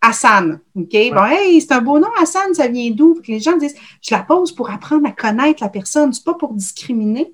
Hassan. 0.01 0.59
OK? 0.75 0.97
Bon, 1.13 1.25
hey, 1.25 1.61
c'est 1.61 1.73
un 1.73 1.81
beau 1.81 1.99
nom, 1.99 2.09
Hassan, 2.19 2.55
ça 2.55 2.67
vient 2.67 2.89
d'où? 2.89 3.21
Les 3.27 3.39
gens 3.39 3.55
disent 3.55 3.75
Je 4.01 4.15
la 4.15 4.23
pose 4.23 4.51
pour 4.51 4.71
apprendre 4.71 5.07
à 5.07 5.11
connaître 5.11 5.61
la 5.61 5.69
personne, 5.69 6.11
c'est 6.11 6.25
pas 6.25 6.33
pour 6.33 6.55
discriminer. 6.55 7.31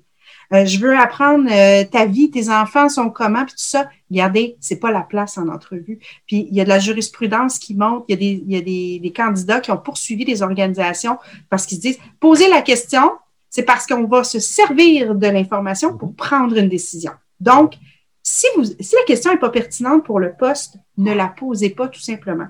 Euh, 0.52 0.64
je 0.64 0.78
veux 0.80 0.96
apprendre 0.96 1.48
euh, 1.50 1.84
ta 1.84 2.06
vie, 2.06 2.30
tes 2.30 2.48
enfants 2.48 2.88
sont 2.88 3.10
comment, 3.10 3.44
puis 3.44 3.54
tout 3.54 3.64
ça. 3.64 3.88
Regardez, 4.10 4.56
c'est 4.60 4.80
pas 4.80 4.90
la 4.90 5.02
place 5.02 5.38
en 5.38 5.48
entrevue. 5.48 5.98
Puis 6.26 6.48
il 6.50 6.56
y 6.56 6.60
a 6.60 6.64
de 6.64 6.68
la 6.68 6.78
jurisprudence 6.78 7.58
qui 7.58 7.74
monte, 7.74 8.04
il 8.08 8.12
y 8.12 8.14
a 8.14 8.18
des, 8.18 8.44
il 8.46 8.52
y 8.52 8.56
a 8.56 8.60
des, 8.60 8.98
des 8.98 9.12
candidats 9.12 9.60
qui 9.60 9.70
ont 9.70 9.78
poursuivi 9.78 10.24
des 10.24 10.42
organisations 10.42 11.18
parce 11.48 11.66
qu'ils 11.66 11.76
se 11.78 11.82
disent, 11.82 11.98
poser 12.18 12.48
la 12.48 12.62
question, 12.62 13.12
c'est 13.48 13.64
parce 13.64 13.86
qu'on 13.86 14.04
va 14.04 14.24
se 14.24 14.38
servir 14.38 15.14
de 15.14 15.26
l'information 15.26 15.96
pour 15.96 16.14
prendre 16.14 16.56
une 16.56 16.68
décision. 16.68 17.12
Donc, 17.40 17.74
si, 18.22 18.46
vous, 18.56 18.64
si 18.64 18.94
la 18.94 19.04
question 19.06 19.32
n'est 19.32 19.38
pas 19.38 19.50
pertinente 19.50 20.04
pour 20.04 20.20
le 20.20 20.32
poste, 20.32 20.76
ne 20.98 21.12
la 21.12 21.28
posez 21.28 21.70
pas 21.70 21.88
tout 21.88 22.00
simplement. 22.00 22.46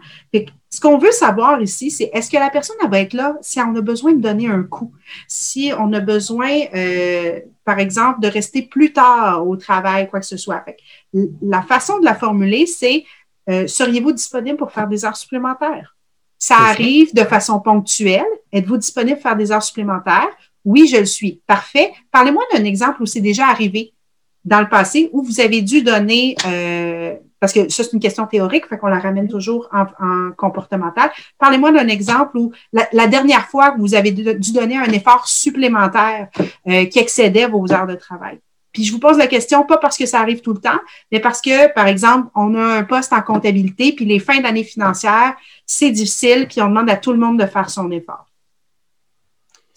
Ce 0.72 0.80
qu'on 0.80 0.98
veut 0.98 1.10
savoir 1.10 1.60
ici, 1.60 1.90
c'est 1.90 2.10
est-ce 2.12 2.30
que 2.30 2.36
la 2.36 2.48
personne 2.48 2.76
va 2.88 3.00
être 3.00 3.12
là 3.12 3.36
si 3.42 3.60
on 3.60 3.74
a 3.74 3.80
besoin 3.80 4.12
de 4.12 4.20
donner 4.20 4.46
un 4.46 4.62
coup, 4.62 4.92
si 5.26 5.72
on 5.76 5.92
a 5.92 6.00
besoin, 6.00 6.50
euh, 6.74 7.40
par 7.64 7.80
exemple, 7.80 8.20
de 8.20 8.28
rester 8.28 8.62
plus 8.62 8.92
tard 8.92 9.46
au 9.46 9.56
travail, 9.56 10.08
quoi 10.08 10.20
que 10.20 10.26
ce 10.26 10.36
soit. 10.36 10.64
la 11.42 11.62
façon 11.62 11.98
de 11.98 12.04
la 12.04 12.14
formuler, 12.14 12.66
c'est 12.66 13.04
euh, 13.48 13.66
seriez-vous 13.66 14.12
disponible 14.12 14.56
pour 14.56 14.70
faire 14.70 14.86
des 14.86 15.04
heures 15.04 15.16
supplémentaires? 15.16 15.96
Ça 16.38 16.56
arrive 16.56 17.12
de 17.14 17.24
façon 17.24 17.60
ponctuelle. 17.60 18.24
Êtes-vous 18.52 18.78
disponible 18.78 19.16
pour 19.16 19.22
faire 19.22 19.36
des 19.36 19.52
heures 19.52 19.62
supplémentaires? 19.62 20.30
Oui, 20.64 20.86
je 20.86 20.98
le 20.98 21.04
suis. 21.04 21.40
Parfait. 21.46 21.92
Parlez-moi 22.10 22.42
d'un 22.52 22.64
exemple 22.64 23.02
où 23.02 23.06
c'est 23.06 23.20
déjà 23.20 23.48
arrivé 23.48 23.92
dans 24.44 24.60
le 24.60 24.68
passé 24.68 25.10
où 25.12 25.22
vous 25.22 25.40
avez 25.40 25.62
dû 25.62 25.82
donner, 25.82 26.36
euh, 26.46 27.14
parce 27.40 27.52
que 27.52 27.68
ça, 27.70 27.82
c'est 27.82 27.92
une 27.94 28.00
question 28.00 28.26
théorique, 28.26 28.66
fait 28.66 28.78
qu'on 28.78 28.88
la 28.88 28.98
ramène 28.98 29.28
toujours 29.28 29.68
en, 29.72 29.86
en 30.04 30.30
comportemental. 30.36 31.10
Parlez-moi 31.38 31.72
d'un 31.72 31.88
exemple 31.88 32.36
où 32.36 32.52
la, 32.72 33.06
dernière 33.06 33.46
fois 33.48 33.74
vous 33.78 33.94
avez 33.94 34.12
dû 34.12 34.52
donner 34.52 34.76
un 34.76 34.92
effort 34.92 35.26
supplémentaire 35.26 36.28
euh, 36.68 36.84
qui 36.84 36.98
excédait 36.98 37.46
vos 37.46 37.72
heures 37.72 37.86
de 37.86 37.94
travail. 37.94 38.38
Puis 38.72 38.84
je 38.84 38.92
vous 38.92 39.00
pose 39.00 39.18
la 39.18 39.26
question, 39.26 39.64
pas 39.64 39.78
parce 39.78 39.96
que 39.96 40.06
ça 40.06 40.20
arrive 40.20 40.42
tout 40.42 40.52
le 40.52 40.60
temps, 40.60 40.78
mais 41.10 41.18
parce 41.18 41.40
que, 41.40 41.72
par 41.72 41.88
exemple, 41.88 42.28
on 42.36 42.54
a 42.54 42.62
un 42.62 42.84
poste 42.84 43.12
en 43.12 43.20
comptabilité, 43.20 43.92
puis 43.92 44.04
les 44.04 44.20
fins 44.20 44.40
d'année 44.40 44.62
financière, 44.62 45.34
c'est 45.66 45.90
difficile, 45.90 46.46
puis 46.48 46.62
on 46.62 46.68
demande 46.68 46.88
à 46.88 46.96
tout 46.96 47.12
le 47.12 47.18
monde 47.18 47.40
de 47.40 47.46
faire 47.46 47.68
son 47.68 47.90
effort. 47.90 48.29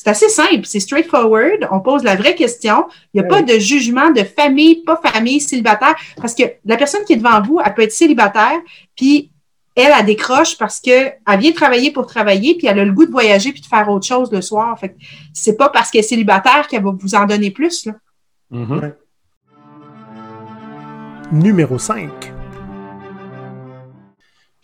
C'est 0.04 0.10
assez 0.10 0.28
simple, 0.28 0.66
c'est 0.66 0.82
straightforward. 0.82 1.66
On 1.72 1.80
pose 1.80 2.04
la 2.04 2.18
vraie 2.18 2.36
question. 2.36 2.88
Il 3.14 3.22
n'y 3.22 3.26
a 3.26 3.30
pas 3.30 3.42
de 3.42 3.58
jugement 3.58 4.12
de 4.12 4.24
famille, 4.24 4.84
pas 4.84 5.00
famille, 5.02 5.40
célibataire, 5.40 5.96
parce 6.18 6.36
que 6.36 6.44
la 6.66 6.76
personne 6.76 7.06
qui 7.06 7.14
est 7.14 7.18
devant 7.18 7.42
vous, 7.42 7.62
elle 7.66 7.74
peut 7.74 7.84
être 7.84 7.94
célibataire, 7.94 8.60
puis 8.98 9.32
elle, 9.78 9.94
elle 9.98 10.06
décroche 10.06 10.58
parce 10.58 10.82
qu'elle 10.82 11.16
vient 11.40 11.54
travailler 11.54 11.92
pour 11.92 12.06
travailler, 12.06 12.58
puis 12.58 12.68
elle 12.68 12.80
a 12.80 12.84
le 12.84 12.92
goût 12.92 13.06
de 13.06 13.12
voyager 13.12 13.54
puis 13.54 13.62
de 13.62 13.66
faire 13.66 13.88
autre 13.88 14.06
chose 14.06 14.30
le 14.30 14.42
soir. 14.42 14.78
Fait 14.78 14.94
c'est 15.34 15.56
pas 15.56 15.70
parce 15.70 15.90
qu'elle 15.90 16.00
est 16.00 16.04
célibataire 16.04 16.68
qu'elle 16.68 16.84
va 16.84 16.92
vous 16.92 17.16
en 17.16 17.26
donner 17.26 17.52
plus. 17.52 17.86
Là. 17.86 17.94
Mm-hmm. 18.52 18.94
Numéro 21.32 21.80
5 21.80 22.33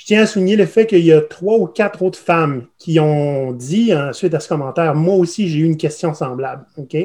tiens 0.09 0.23
à 0.23 0.25
souligner 0.25 0.55
le 0.55 0.65
fait 0.65 0.87
qu'il 0.87 1.05
y 1.05 1.13
a 1.13 1.21
trois 1.21 1.59
ou 1.59 1.67
quatre 1.67 2.01
autres 2.01 2.17
femmes 2.17 2.65
qui 2.79 2.99
ont 2.99 3.51
dit, 3.51 3.93
ensuite 3.93 4.33
à 4.33 4.39
ce 4.39 4.49
commentaire, 4.49 4.95
moi 4.95 5.13
aussi, 5.13 5.47
j'ai 5.47 5.59
eu 5.59 5.65
une 5.65 5.77
question 5.77 6.15
semblable. 6.15 6.65
OK? 6.77 6.97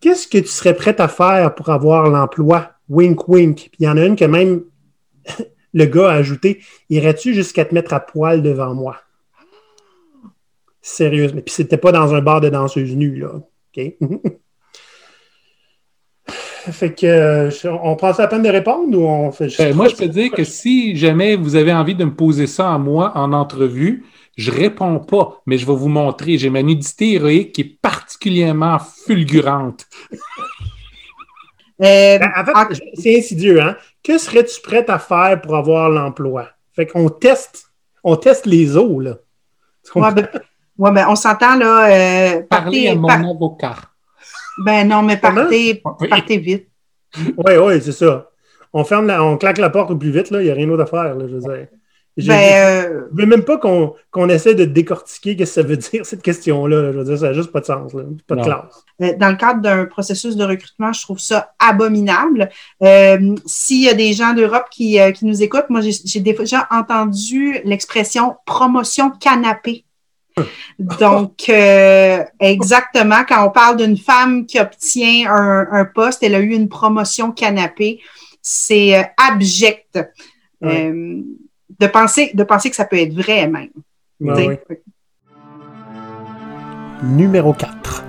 Qu'est-ce 0.00 0.28
que 0.28 0.36
tu 0.36 0.48
serais 0.48 0.74
prête 0.74 1.00
à 1.00 1.08
faire 1.08 1.54
pour 1.54 1.70
avoir 1.70 2.10
l'emploi? 2.10 2.72
Wink, 2.90 3.26
wink. 3.26 3.56
Puis 3.56 3.78
il 3.78 3.84
y 3.84 3.88
en 3.88 3.96
a 3.96 4.04
une 4.04 4.16
que 4.16 4.26
même 4.26 4.64
le 5.72 5.84
gars 5.86 6.10
a 6.10 6.16
ajouté 6.16 6.60
Irais-tu 6.90 7.32
jusqu'à 7.32 7.64
te 7.64 7.74
mettre 7.74 7.94
à 7.94 8.00
poil 8.00 8.42
devant 8.42 8.74
moi? 8.74 8.98
Sérieusement. 10.82 11.40
Puis 11.40 11.54
c'était 11.54 11.78
pas 11.78 11.90
dans 11.90 12.12
un 12.12 12.20
bar 12.20 12.42
de 12.42 12.50
danseuse 12.50 12.94
nue, 12.94 13.16
là. 13.18 13.32
OK? 13.74 13.94
Fait 16.72 16.92
que, 16.94 17.06
euh, 17.06 17.78
on 17.82 17.96
prend 17.96 18.12
la 18.18 18.26
peine 18.26 18.42
de 18.42 18.48
répondre 18.48 18.98
ou 18.98 19.04
on 19.04 19.30
fait 19.30 19.48
juste. 19.48 19.60
Ben, 19.60 19.74
moi, 19.74 19.88
je 19.88 19.96
peux 19.96 20.08
dire 20.08 20.30
que 20.32 20.44
si 20.44 20.96
jamais 20.96 21.36
vous 21.36 21.56
avez 21.56 21.72
envie 21.72 21.94
de 21.94 22.04
me 22.04 22.14
poser 22.14 22.46
ça 22.46 22.72
à 22.72 22.78
moi 22.78 23.12
en 23.14 23.32
entrevue, 23.32 24.04
je 24.36 24.50
réponds 24.50 24.98
pas, 24.98 25.40
mais 25.46 25.58
je 25.58 25.66
vais 25.66 25.74
vous 25.74 25.88
montrer. 25.88 26.38
J'ai 26.38 26.50
ma 26.50 26.62
nudité 26.62 27.14
héroïque 27.14 27.52
qui 27.52 27.60
est 27.62 27.78
particulièrement 27.80 28.78
fulgurante. 28.78 29.86
Euh, 31.82 32.18
ben, 32.18 32.30
en 32.36 32.44
fait, 32.44 32.80
c'est 32.94 33.18
insidieux, 33.18 33.60
hein? 33.60 33.76
Que 34.02 34.18
serais-tu 34.18 34.60
prête 34.60 34.88
à 34.90 34.98
faire 34.98 35.40
pour 35.40 35.56
avoir 35.56 35.88
l'emploi? 35.90 36.48
Fait 36.74 36.86
qu'on 36.86 37.08
teste, 37.08 37.70
on 38.02 38.16
teste 38.16 38.46
les 38.46 38.76
eaux, 38.76 39.00
là. 39.00 39.16
Ouais, 39.94 40.12
ben, 40.12 40.28
ouais, 40.78 40.90
ben, 40.92 41.06
on 41.08 41.16
s'entend, 41.16 41.56
là. 41.56 41.88
Euh, 41.88 42.42
Parler 42.48 42.88
à 42.88 42.94
mon 42.94 43.08
avocat. 43.08 43.76
Ben 44.64 44.88
non, 44.88 45.02
mais 45.02 45.16
partez, 45.16 45.82
partez 46.08 46.38
vite. 46.38 46.68
Oui, 47.36 47.56
oui, 47.60 47.80
c'est 47.80 47.92
ça. 47.92 48.30
On 48.72 48.84
ferme 48.84 49.10
on 49.10 49.36
claque 49.36 49.58
la 49.58 49.70
porte 49.70 49.90
au 49.90 49.96
plus 49.96 50.10
vite, 50.10 50.30
là. 50.30 50.42
Il 50.42 50.44
n'y 50.44 50.50
a 50.50 50.54
rien 50.54 50.66
d'autre 50.66 50.82
à 50.82 50.86
faire, 50.86 51.14
là, 51.14 51.26
je 51.28 51.34
veux 51.34 51.40
dire. 51.40 51.66
Je 52.16 52.28
ben, 52.28 52.86
euh, 52.86 53.00
veux 53.12 53.26
même 53.26 53.44
pas 53.44 53.58
qu'on 53.58 54.28
essaie 54.30 54.54
de 54.54 54.64
décortiquer 54.64 55.32
ce 55.32 55.38
que 55.38 55.44
ça 55.44 55.62
veut 55.62 55.76
dire, 55.76 56.06
cette 56.06 56.22
question-là. 56.22 56.92
Je 56.92 56.98
veux 56.98 57.04
dire, 57.04 57.18
ça 57.18 57.26
n'a 57.26 57.32
juste 57.34 57.52
pas 57.52 57.60
de 57.60 57.66
sens, 57.66 57.92
pas 58.26 58.36
de 58.36 58.42
classe. 58.42 58.84
Euh, 59.02 59.14
dans 59.18 59.28
le 59.28 59.36
cadre 59.36 59.60
d'un 59.60 59.84
processus 59.84 60.34
de 60.34 60.44
recrutement, 60.44 60.94
je 60.94 61.02
trouve 61.02 61.18
ça 61.18 61.52
abominable. 61.58 62.48
Euh, 62.82 63.34
S'il 63.44 63.82
y 63.82 63.88
a 63.88 63.94
des 63.94 64.14
gens 64.14 64.32
d'Europe 64.32 64.66
qui, 64.70 64.98
euh, 64.98 65.12
qui 65.12 65.26
nous 65.26 65.42
écoutent, 65.42 65.68
moi, 65.68 65.80
j'ai 65.82 66.20
déjà 66.20 66.66
entendu 66.70 67.60
l'expression 67.64 68.36
promotion 68.46 69.10
canapé. 69.10 69.85
Donc, 70.78 71.48
euh, 71.48 72.22
exactement, 72.40 73.24
quand 73.26 73.46
on 73.46 73.50
parle 73.50 73.78
d'une 73.78 73.96
femme 73.96 74.44
qui 74.46 74.60
obtient 74.60 75.30
un, 75.30 75.84
poste, 75.86 76.22
elle 76.22 76.34
a 76.34 76.40
eu 76.40 76.52
une 76.52 76.68
promotion 76.68 77.32
canapé, 77.32 78.00
c'est 78.42 78.98
euh, 78.98 79.02
abject. 79.16 79.98
Euh, 80.64 81.22
de, 81.78 81.86
penser, 81.86 82.30
de 82.34 82.42
penser 82.42 82.70
que 82.70 82.76
ça 82.76 82.84
peut 82.86 82.98
être 82.98 83.14
vrai 83.14 83.46
même. 83.46 83.70
numéro 87.02 87.52
4. 87.52 88.04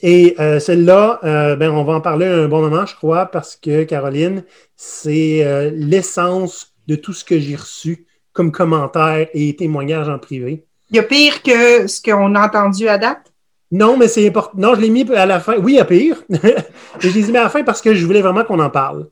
Et 0.00 0.36
euh, 0.38 0.60
celle-là, 0.60 1.18
euh, 1.24 1.56
ben, 1.56 1.70
on 1.70 1.82
va 1.84 1.94
en 1.94 2.00
parler 2.00 2.26
un 2.26 2.46
bon 2.48 2.60
moment, 2.60 2.86
je 2.86 2.94
crois, 2.94 3.26
parce 3.26 3.56
que 3.56 3.82
Caroline, 3.82 4.44
c'est 4.76 5.44
euh, 5.44 5.70
l'essence 5.74 6.74
de 6.86 6.94
tout 6.94 7.12
ce 7.12 7.24
que 7.24 7.38
j'ai 7.38 7.56
reçu 7.56 8.06
comme 8.38 8.52
commentaires 8.52 9.26
et 9.34 9.56
témoignages 9.56 10.08
en 10.08 10.20
privé. 10.20 10.64
Il 10.90 10.96
y 10.96 11.00
a 11.00 11.02
pire 11.02 11.42
que 11.42 11.88
ce 11.88 12.00
qu'on 12.00 12.36
a 12.36 12.46
entendu 12.46 12.86
à 12.86 12.96
date? 12.96 13.32
Non, 13.72 13.96
mais 13.96 14.06
c'est 14.06 14.28
important. 14.28 14.56
Non, 14.56 14.76
je 14.76 14.80
l'ai 14.80 14.90
mis 14.90 15.04
à 15.12 15.26
la 15.26 15.40
fin. 15.40 15.56
Oui, 15.58 15.72
il 15.72 15.76
y 15.78 15.80
a 15.80 15.84
pire. 15.84 16.22
je 17.00 17.08
l'ai 17.08 17.26
mis 17.26 17.36
à 17.36 17.42
la 17.42 17.48
fin 17.48 17.64
parce 17.64 17.82
que 17.82 17.94
je 17.94 18.06
voulais 18.06 18.22
vraiment 18.22 18.44
qu'on 18.44 18.60
en 18.60 18.70
parle. 18.70 19.08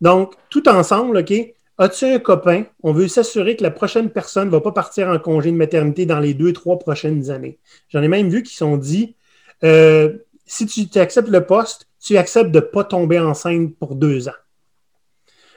Donc, 0.00 0.32
tout 0.48 0.66
ensemble, 0.66 1.18
OK? 1.18 1.34
As-tu 1.76 2.06
un 2.06 2.18
copain? 2.18 2.64
On 2.82 2.94
veut 2.94 3.06
s'assurer 3.06 3.54
que 3.54 3.62
la 3.62 3.70
prochaine 3.70 4.08
personne 4.08 4.46
ne 4.46 4.52
va 4.52 4.62
pas 4.62 4.72
partir 4.72 5.08
en 5.08 5.18
congé 5.18 5.52
de 5.52 5.56
maternité 5.56 6.06
dans 6.06 6.20
les 6.20 6.32
deux, 6.32 6.54
trois 6.54 6.78
prochaines 6.78 7.30
années. 7.30 7.58
J'en 7.90 8.02
ai 8.02 8.08
même 8.08 8.30
vu 8.30 8.42
qui 8.42 8.54
sont 8.54 8.78
dit 8.78 9.14
euh, 9.62 10.10
si 10.46 10.64
tu 10.64 10.98
acceptes 10.98 11.28
le 11.28 11.44
poste, 11.44 11.86
tu 12.02 12.16
acceptes 12.16 12.50
de 12.50 12.60
ne 12.60 12.64
pas 12.64 12.84
tomber 12.84 13.18
enceinte 13.18 13.76
pour 13.76 13.94
deux 13.94 14.26
ans. 14.26 14.40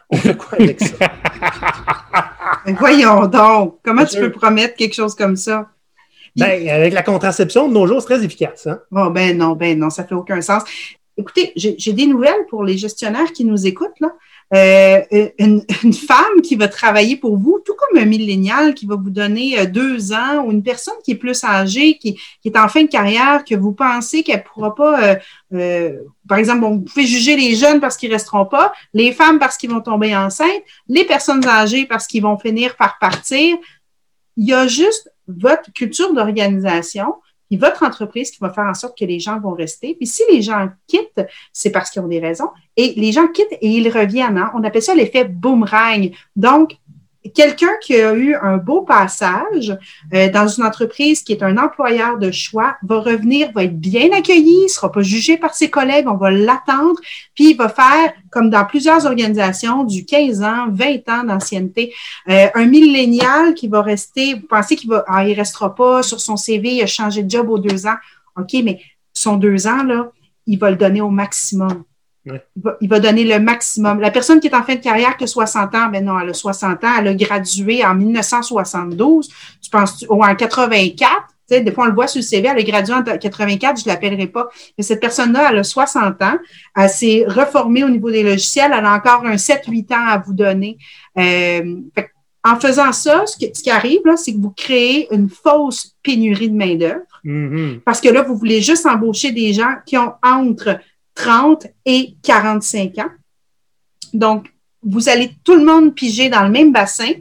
On 0.09 0.17
fait 0.17 0.37
quoi 0.37 0.57
avec 0.59 0.79
ça? 0.81 1.11
voyons 2.79 3.27
donc, 3.27 3.79
comment 3.83 4.05
tu 4.05 4.19
peux 4.19 4.31
promettre 4.31 4.75
quelque 4.75 4.93
chose 4.93 5.15
comme 5.15 5.35
ça? 5.35 5.69
Ben, 6.35 6.69
avec 6.69 6.93
la 6.93 7.01
contraception 7.01 7.67
de 7.67 7.73
nos 7.73 7.87
jours, 7.87 8.01
c'est 8.01 8.15
très 8.15 8.23
efficace. 8.23 8.67
Hein? 8.67 8.79
Oh, 8.91 9.09
ben 9.09 9.35
non, 9.35 9.53
ben 9.53 9.77
non, 9.77 9.89
ça 9.89 10.03
fait 10.03 10.15
aucun 10.15 10.39
sens. 10.41 10.63
Écoutez, 11.17 11.51
j'ai 11.55 11.93
des 11.93 12.05
nouvelles 12.05 12.45
pour 12.47 12.63
les 12.63 12.77
gestionnaires 12.77 13.33
qui 13.33 13.43
nous 13.43 13.65
écoutent. 13.65 13.99
Là. 13.99 14.13
Euh, 14.53 15.01
une, 15.39 15.61
femme 15.93 16.41
qui 16.41 16.55
va 16.55 16.69
travailler 16.69 17.17
pour 17.17 17.37
vous, 17.37 17.59
tout 17.65 17.75
comme 17.75 18.01
un 18.01 18.05
millénial 18.05 18.73
qui 18.73 18.85
va 18.85 18.95
vous 18.95 19.09
donner 19.09 19.59
euh, 19.59 19.65
deux 19.65 20.13
ans 20.13 20.45
ou 20.45 20.51
une 20.51 20.63
personne 20.63 20.93
qui 21.03 21.11
est 21.11 21.15
plus 21.15 21.43
âgée, 21.43 21.97
qui, 21.97 22.17
est 22.45 22.57
en 22.57 22.69
fin 22.69 22.83
de 22.83 22.87
carrière, 22.87 23.43
que 23.43 23.55
vous 23.55 23.73
pensez 23.73 24.23
qu'elle 24.23 24.37
ne 24.37 24.43
pourra 24.43 24.73
pas, 24.73 25.17
euh, 25.53 25.97
par 26.29 26.37
exemple, 26.37 26.61
vous 26.61 26.79
pouvez 26.79 27.05
juger 27.05 27.35
les 27.35 27.55
jeunes 27.55 27.81
parce 27.81 27.97
qu'ils 27.97 28.11
resteront 28.11 28.45
pas, 28.45 28.71
les 28.93 29.11
femmes 29.11 29.37
parce 29.37 29.57
qu'ils 29.57 29.69
vont 29.69 29.81
tomber 29.81 30.15
enceintes, 30.15 30.63
les 30.87 31.03
personnes 31.03 31.45
âgées 31.45 31.85
parce 31.85 32.07
qu'ils 32.07 32.23
vont 32.23 32.37
finir 32.37 32.77
par 32.77 32.99
partir. 32.99 33.57
Il 34.37 34.47
y 34.47 34.53
a 34.53 34.65
juste 34.65 35.11
votre 35.27 35.73
culture 35.73 36.13
d'organisation, 36.13 37.15
puis 37.47 37.57
votre 37.57 37.83
entreprise 37.83 38.31
qui 38.31 38.39
va 38.39 38.49
faire 38.49 38.65
en 38.65 38.73
sorte 38.73 38.97
que 38.97 39.05
les 39.05 39.19
gens 39.19 39.39
vont 39.39 39.53
rester. 39.53 39.95
Puis 39.95 40.07
si 40.07 40.23
les 40.31 40.41
gens 40.41 40.69
quittent, 40.87 41.25
c'est 41.53 41.71
parce 41.71 41.89
qu'ils 41.89 42.01
ont 42.01 42.07
des 42.07 42.19
raisons. 42.19 42.49
Et 42.75 42.93
les 42.95 43.11
gens 43.11 43.27
quittent 43.27 43.57
et 43.61 43.67
ils 43.67 43.89
reviennent. 43.89 44.37
Hein? 44.37 44.51
On 44.53 44.63
appelle 44.63 44.81
ça 44.81 44.93
l'effet 44.93 45.25
boomerang. 45.25 46.11
Donc, 46.35 46.77
quelqu'un 47.31 47.71
qui 47.81 47.95
a 47.95 48.13
eu 48.13 48.35
un 48.35 48.57
beau 48.57 48.81
passage 48.81 49.77
euh, 50.13 50.29
dans 50.29 50.47
une 50.47 50.63
entreprise 50.63 51.23
qui 51.23 51.31
est 51.31 51.43
un 51.43 51.57
employeur 51.57 52.17
de 52.17 52.31
choix 52.31 52.77
va 52.83 52.99
revenir, 52.99 53.51
va 53.53 53.63
être 53.63 53.79
bien 53.79 54.11
accueilli, 54.11 54.63
ne 54.63 54.67
sera 54.67 54.91
pas 54.91 55.01
jugé 55.01 55.37
par 55.37 55.53
ses 55.53 55.69
collègues, 55.69 56.07
on 56.07 56.17
va 56.17 56.31
l'attendre, 56.31 56.99
puis 57.33 57.51
il 57.51 57.57
va 57.57 57.69
faire, 57.69 58.13
comme 58.29 58.49
dans 58.49 58.65
plusieurs 58.65 59.05
organisations, 59.05 59.83
du 59.83 60.05
15 60.05 60.41
ans, 60.43 60.67
20 60.71 61.09
ans 61.09 61.23
d'ancienneté. 61.23 61.93
Euh, 62.29 62.47
un 62.53 62.65
millénial 62.65 63.53
qui 63.53 63.67
va 63.67 63.81
rester, 63.81 64.35
vous 64.35 64.47
pensez 64.47 64.75
qu'il 64.75 64.89
va, 64.89 65.03
ah, 65.07 65.27
il 65.27 65.33
restera 65.33 65.73
pas 65.73 66.03
sur 66.03 66.19
son 66.19 66.37
CV, 66.37 66.75
il 66.75 66.81
a 66.81 66.87
changé 66.87 67.23
de 67.23 67.29
job 67.29 67.49
aux 67.49 67.59
deux 67.59 67.87
ans. 67.87 67.95
OK, 68.37 68.53
mais 68.63 68.79
son 69.13 69.37
deux 69.37 69.67
ans, 69.67 69.83
là, 69.83 70.11
il 70.45 70.59
va 70.59 70.69
le 70.69 70.77
donner 70.77 71.01
au 71.01 71.09
maximum. 71.09 71.83
Il, 72.81 72.89
va, 72.89 72.99
donner 72.99 73.23
le 73.23 73.39
maximum. 73.39 73.99
La 73.99 74.11
personne 74.11 74.39
qui 74.39 74.47
est 74.47 74.55
en 74.55 74.63
fin 74.63 74.75
de 74.75 74.81
carrière 74.81 75.17
qui 75.17 75.23
a 75.23 75.27
60 75.27 75.75
ans, 75.75 75.89
ben 75.91 76.03
non, 76.03 76.19
elle 76.19 76.29
a 76.29 76.33
60 76.33 76.83
ans, 76.83 76.93
elle 76.99 77.07
a 77.07 77.13
gradué 77.13 77.85
en 77.85 77.95
1972, 77.95 79.29
tu 79.61 79.69
penses, 79.69 80.05
ou 80.09 80.23
en 80.23 80.35
84. 80.35 81.11
Tu 81.49 81.55
sais, 81.55 81.61
des 81.61 81.71
fois, 81.71 81.85
on 81.85 81.87
le 81.87 81.93
voit 81.93 82.07
sur 82.07 82.19
le 82.19 82.23
CV, 82.23 82.49
elle 82.49 82.57
a 82.57 82.63
gradué 82.63 82.93
en 82.93 83.03
84, 83.03 83.79
je 83.79 83.85
ne 83.85 83.89
l'appellerai 83.89 84.27
pas. 84.27 84.49
Mais 84.77 84.83
cette 84.83 84.99
personne-là, 84.99 85.47
elle 85.49 85.59
a 85.59 85.63
60 85.63 86.21
ans, 86.21 86.37
elle 86.75 86.89
s'est 86.89 87.23
reformée 87.25 87.85
au 87.85 87.89
niveau 87.89 88.11
des 88.11 88.23
logiciels, 88.23 88.71
elle 88.77 88.85
a 88.85 88.93
encore 88.93 89.25
un 89.25 89.35
7-8 89.35 89.93
ans 89.93 90.07
à 90.07 90.17
vous 90.17 90.33
donner. 90.33 90.77
Euh, 91.17 91.75
en 92.43 92.59
faisant 92.59 92.91
ça, 92.91 93.25
ce, 93.25 93.37
qui 93.37 93.69
arrive, 93.69 94.01
c'est 94.15 94.33
que 94.33 94.39
vous 94.39 94.53
créez 94.55 95.13
une 95.13 95.29
fausse 95.29 95.95
pénurie 96.03 96.49
de 96.49 96.55
main-d'œuvre. 96.55 97.01
Mm-hmm. 97.25 97.79
Parce 97.81 97.99
que 97.99 98.09
là, 98.09 98.23
vous 98.23 98.37
voulez 98.37 98.61
juste 98.61 98.85
embaucher 98.85 99.31
des 99.31 99.53
gens 99.53 99.75
qui 99.85 99.97
ont 99.97 100.13
entre 100.23 100.79
30 101.17 101.67
et 101.85 102.15
45 102.21 102.99
ans. 102.99 103.09
Donc, 104.13 104.47
vous 104.83 105.09
allez 105.09 105.31
tout 105.43 105.55
le 105.55 105.65
monde 105.65 105.95
piger 105.95 106.29
dans 106.29 106.43
le 106.43 106.49
même 106.49 106.71
bassin 106.71 107.11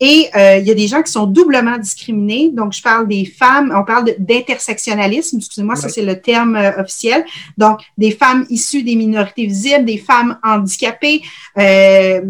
et 0.00 0.28
euh, 0.34 0.58
il 0.58 0.66
y 0.66 0.70
a 0.72 0.74
des 0.74 0.88
gens 0.88 1.02
qui 1.02 1.12
sont 1.12 1.26
doublement 1.26 1.78
discriminés. 1.78 2.50
Donc, 2.52 2.72
je 2.72 2.82
parle 2.82 3.06
des 3.06 3.24
femmes, 3.24 3.72
on 3.74 3.84
parle 3.84 4.12
d'intersectionnalisme, 4.18 5.38
excusez-moi, 5.38 5.76
ça 5.76 5.88
c'est 5.88 6.02
le 6.02 6.20
terme 6.20 6.56
euh, 6.56 6.80
officiel. 6.80 7.24
Donc, 7.56 7.80
des 7.96 8.10
femmes 8.10 8.44
issues 8.50 8.82
des 8.82 8.96
minorités 8.96 9.46
visibles, 9.46 9.84
des 9.84 9.98
femmes 9.98 10.36
handicapées, 10.42 11.22
euh, 11.56 12.20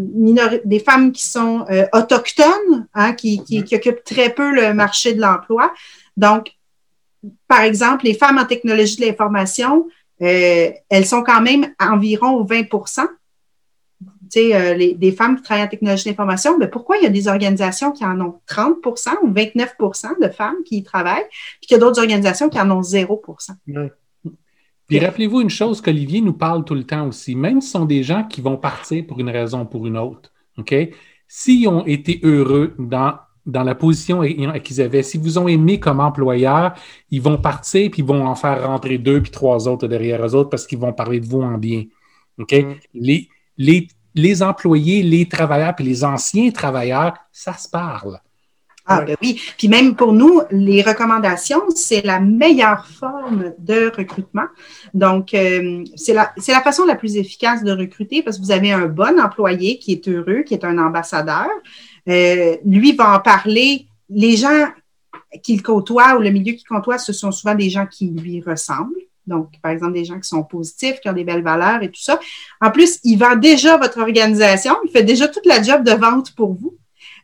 des 0.63 0.79
femmes 0.79 1.11
qui 1.11 1.25
sont 1.25 1.65
autochtones, 1.91 2.87
hein, 2.93 3.13
qui, 3.13 3.43
qui, 3.43 3.63
qui 3.63 3.75
occupent 3.75 4.03
très 4.03 4.29
peu 4.29 4.51
le 4.51 4.75
marché 4.75 5.13
de 5.13 5.21
l'emploi. 5.21 5.73
Donc, 6.15 6.51
par 7.47 7.61
exemple, 7.61 8.05
les 8.05 8.13
femmes 8.13 8.37
en 8.37 8.45
technologie 8.45 8.97
de 8.97 9.05
l'information, 9.07 9.87
euh, 10.21 10.71
elles 10.89 11.05
sont 11.05 11.23
quand 11.23 11.41
même 11.41 11.73
environ 11.79 12.43
20% 12.43 13.07
tu 14.31 14.39
sais, 14.39 14.55
euh, 14.55 14.73
les, 14.73 14.95
des 14.95 15.11
femmes 15.11 15.37
qui 15.37 15.43
travaillent 15.43 15.65
en 15.65 15.69
technologie 15.69 16.05
d'information, 16.05 16.57
mais 16.57 16.67
pourquoi 16.67 16.97
il 16.97 17.03
y 17.03 17.05
a 17.05 17.09
des 17.09 17.27
organisations 17.27 17.91
qui 17.91 18.03
en 18.03 18.19
ont 18.19 18.39
30% 18.49 19.17
ou 19.21 19.29
29% 19.29 20.21
de 20.21 20.29
femmes 20.29 20.55
qui 20.65 20.77
y 20.77 20.83
travaillent, 20.83 21.27
puis 21.59 21.67
qu'il 21.67 21.75
y 21.75 21.75
a 21.75 21.79
d'autres 21.79 21.99
organisations 21.99 22.49
qui 22.49 22.59
en 22.59 22.69
ont 22.71 22.81
0% 22.81 23.89
Puis 24.87 24.99
rappelez-vous 24.99 25.41
une 25.41 25.49
chose 25.49 25.79
qu'Olivier 25.79 26.21
nous 26.21 26.33
parle 26.33 26.65
tout 26.65 26.75
le 26.75 26.83
temps 26.83 27.07
aussi, 27.07 27.35
même 27.35 27.61
si 27.61 27.67
ce 27.67 27.73
sont 27.73 27.85
des 27.85 28.03
gens 28.03 28.23
qui 28.23 28.41
vont 28.41 28.57
partir 28.57 29.05
pour 29.05 29.19
une 29.19 29.29
raison 29.29 29.61
ou 29.61 29.65
pour 29.65 29.85
une 29.85 29.97
autre, 29.97 30.31
OK? 30.57 30.73
S'ils 31.27 31.67
ont 31.67 31.85
été 31.85 32.19
heureux 32.23 32.75
dans 32.77 33.15
dans 33.45 33.63
la 33.63 33.75
position 33.75 34.21
qu'ils 34.21 34.81
avaient. 34.81 35.03
Si 35.03 35.17
vous 35.17 35.37
ont 35.37 35.47
aimé 35.47 35.79
comme 35.79 35.99
employeur, 35.99 36.73
ils 37.11 37.21
vont 37.21 37.37
partir 37.37 37.91
puis 37.91 38.01
ils 38.01 38.05
vont 38.05 38.25
en 38.25 38.35
faire 38.35 38.65
rentrer 38.65 38.97
deux 38.97 39.21
puis 39.21 39.31
trois 39.31 39.67
autres 39.67 39.87
derrière 39.87 40.25
eux 40.25 40.35
autres 40.35 40.49
parce 40.49 40.65
qu'ils 40.65 40.79
vont 40.79 40.93
parler 40.93 41.19
de 41.19 41.27
vous 41.27 41.41
en 41.41 41.57
bien. 41.57 41.83
OK? 42.39 42.53
Mm. 42.53 42.73
Les, 42.93 43.29
les, 43.57 43.87
les, 44.15 44.43
employés, 44.43 45.03
les 45.03 45.27
travailleurs 45.27 45.75
puis 45.75 45.85
les 45.85 46.03
anciens 46.03 46.49
travailleurs, 46.51 47.13
ça 47.31 47.53
se 47.53 47.69
parle. 47.69 48.19
Ah, 48.87 49.01
ben 49.01 49.15
oui. 49.21 49.41
Puis 49.57 49.67
même 49.67 49.95
pour 49.95 50.13
nous, 50.13 50.41
les 50.51 50.83
recommandations, 50.83 51.63
c'est 51.73 52.05
la 52.05 52.19
meilleure 52.19 52.85
forme 52.85 53.53
de 53.57 53.91
recrutement. 53.95 54.45
Donc, 54.93 55.33
euh, 55.33 55.83
c'est 55.95 56.13
la, 56.13 56.31
la 56.47 56.61
façon 56.61 56.85
la 56.85 56.95
plus 56.95 57.17
efficace 57.17 57.63
de 57.63 57.71
recruter 57.71 58.21
parce 58.21 58.37
que 58.37 58.43
vous 58.43 58.51
avez 58.51 58.71
un 58.71 58.85
bon 58.85 59.19
employé 59.19 59.79
qui 59.79 59.93
est 59.93 60.07
heureux, 60.07 60.43
qui 60.43 60.53
est 60.53 60.63
un 60.63 60.77
ambassadeur. 60.77 61.49
Euh, 62.07 62.57
lui 62.65 62.93
va 62.93 63.15
en 63.15 63.19
parler. 63.19 63.87
Les 64.09 64.37
gens 64.37 64.67
qu'il 65.43 65.61
côtoie 65.61 66.15
ou 66.15 66.21
le 66.21 66.29
milieu 66.29 66.53
qu'il 66.53 66.67
côtoie, 66.67 66.97
ce 66.97 67.13
sont 67.13 67.31
souvent 67.31 67.55
des 67.55 67.69
gens 67.69 67.85
qui 67.85 68.09
lui 68.09 68.41
ressemblent. 68.41 68.93
Donc, 69.27 69.49
par 69.61 69.71
exemple, 69.71 69.93
des 69.93 70.05
gens 70.05 70.19
qui 70.19 70.27
sont 70.27 70.43
positifs, 70.43 70.99
qui 70.99 71.09
ont 71.09 71.13
des 71.13 71.23
belles 71.23 71.43
valeurs 71.43 71.81
et 71.81 71.89
tout 71.89 72.01
ça. 72.01 72.19
En 72.61 72.69
plus, 72.69 72.99
il 73.03 73.17
vend 73.17 73.35
déjà 73.35 73.77
votre 73.77 73.99
organisation. 73.99 74.75
Il 74.85 74.91
fait 74.91 75.03
déjà 75.03 75.27
toute 75.27 75.45
la 75.45 75.61
job 75.61 75.83
de 75.83 75.91
vente 75.91 76.35
pour 76.35 76.53
vous. 76.53 76.77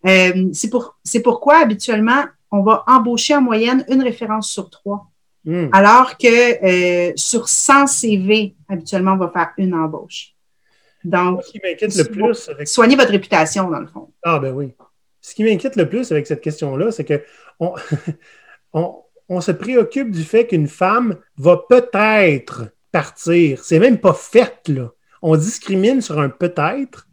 Euh, 0.08 0.50
c'est 0.52 0.70
pour, 0.70 0.98
pourquoi, 1.24 1.60
habituellement, 1.60 2.24
on 2.50 2.64
va 2.64 2.84
embaucher 2.88 3.36
en 3.36 3.42
moyenne 3.42 3.86
une 3.88 4.02
référence 4.02 4.50
sur 4.50 4.70
trois. 4.70 5.08
Hmm. 5.46 5.68
Alors 5.72 6.18
que 6.18 7.08
euh, 7.08 7.14
sur 7.16 7.48
100 7.48 7.88
CV, 7.88 8.56
habituellement, 8.68 9.14
on 9.14 9.18
va 9.18 9.30
faire 9.30 9.52
une 9.58 9.74
embauche. 9.74 10.34
Donc, 11.04 11.44
ce 11.44 11.52
qui 11.52 11.60
m'inquiète 11.64 11.96
le 11.96 12.04
plus 12.04 12.50
avec... 12.50 12.68
soignez 12.68 12.96
votre 12.96 13.12
réputation, 13.12 13.70
dans 13.70 13.80
le 13.80 13.88
fond. 13.88 14.12
Ah, 14.24 14.40
ben 14.40 14.54
oui. 14.54 14.74
Ce 15.22 15.36
qui 15.36 15.44
m'inquiète 15.44 15.76
le 15.76 15.88
plus 15.88 16.12
avec 16.12 16.28
cette 16.28 16.42
question-là, 16.42 16.92
c'est 16.92 17.06
que 17.06 17.22
on, 18.74 19.42
se 19.42 19.52
préoccupe 19.52 20.12
du 20.12 20.24
fait 20.24 20.48
qu'une 20.48 20.68
femme 20.68 21.18
va 21.38 21.64
peut-être 21.70 22.72
partir. 22.92 23.64
C'est 23.64 23.80
même 23.80 24.00
pas 24.00 24.14
fait, 24.14 24.68
là. 24.68 24.92
On 25.22 25.38
discrimine 25.38 26.02
sur 26.02 26.20
un 26.20 26.30
peut-être, 26.30 27.08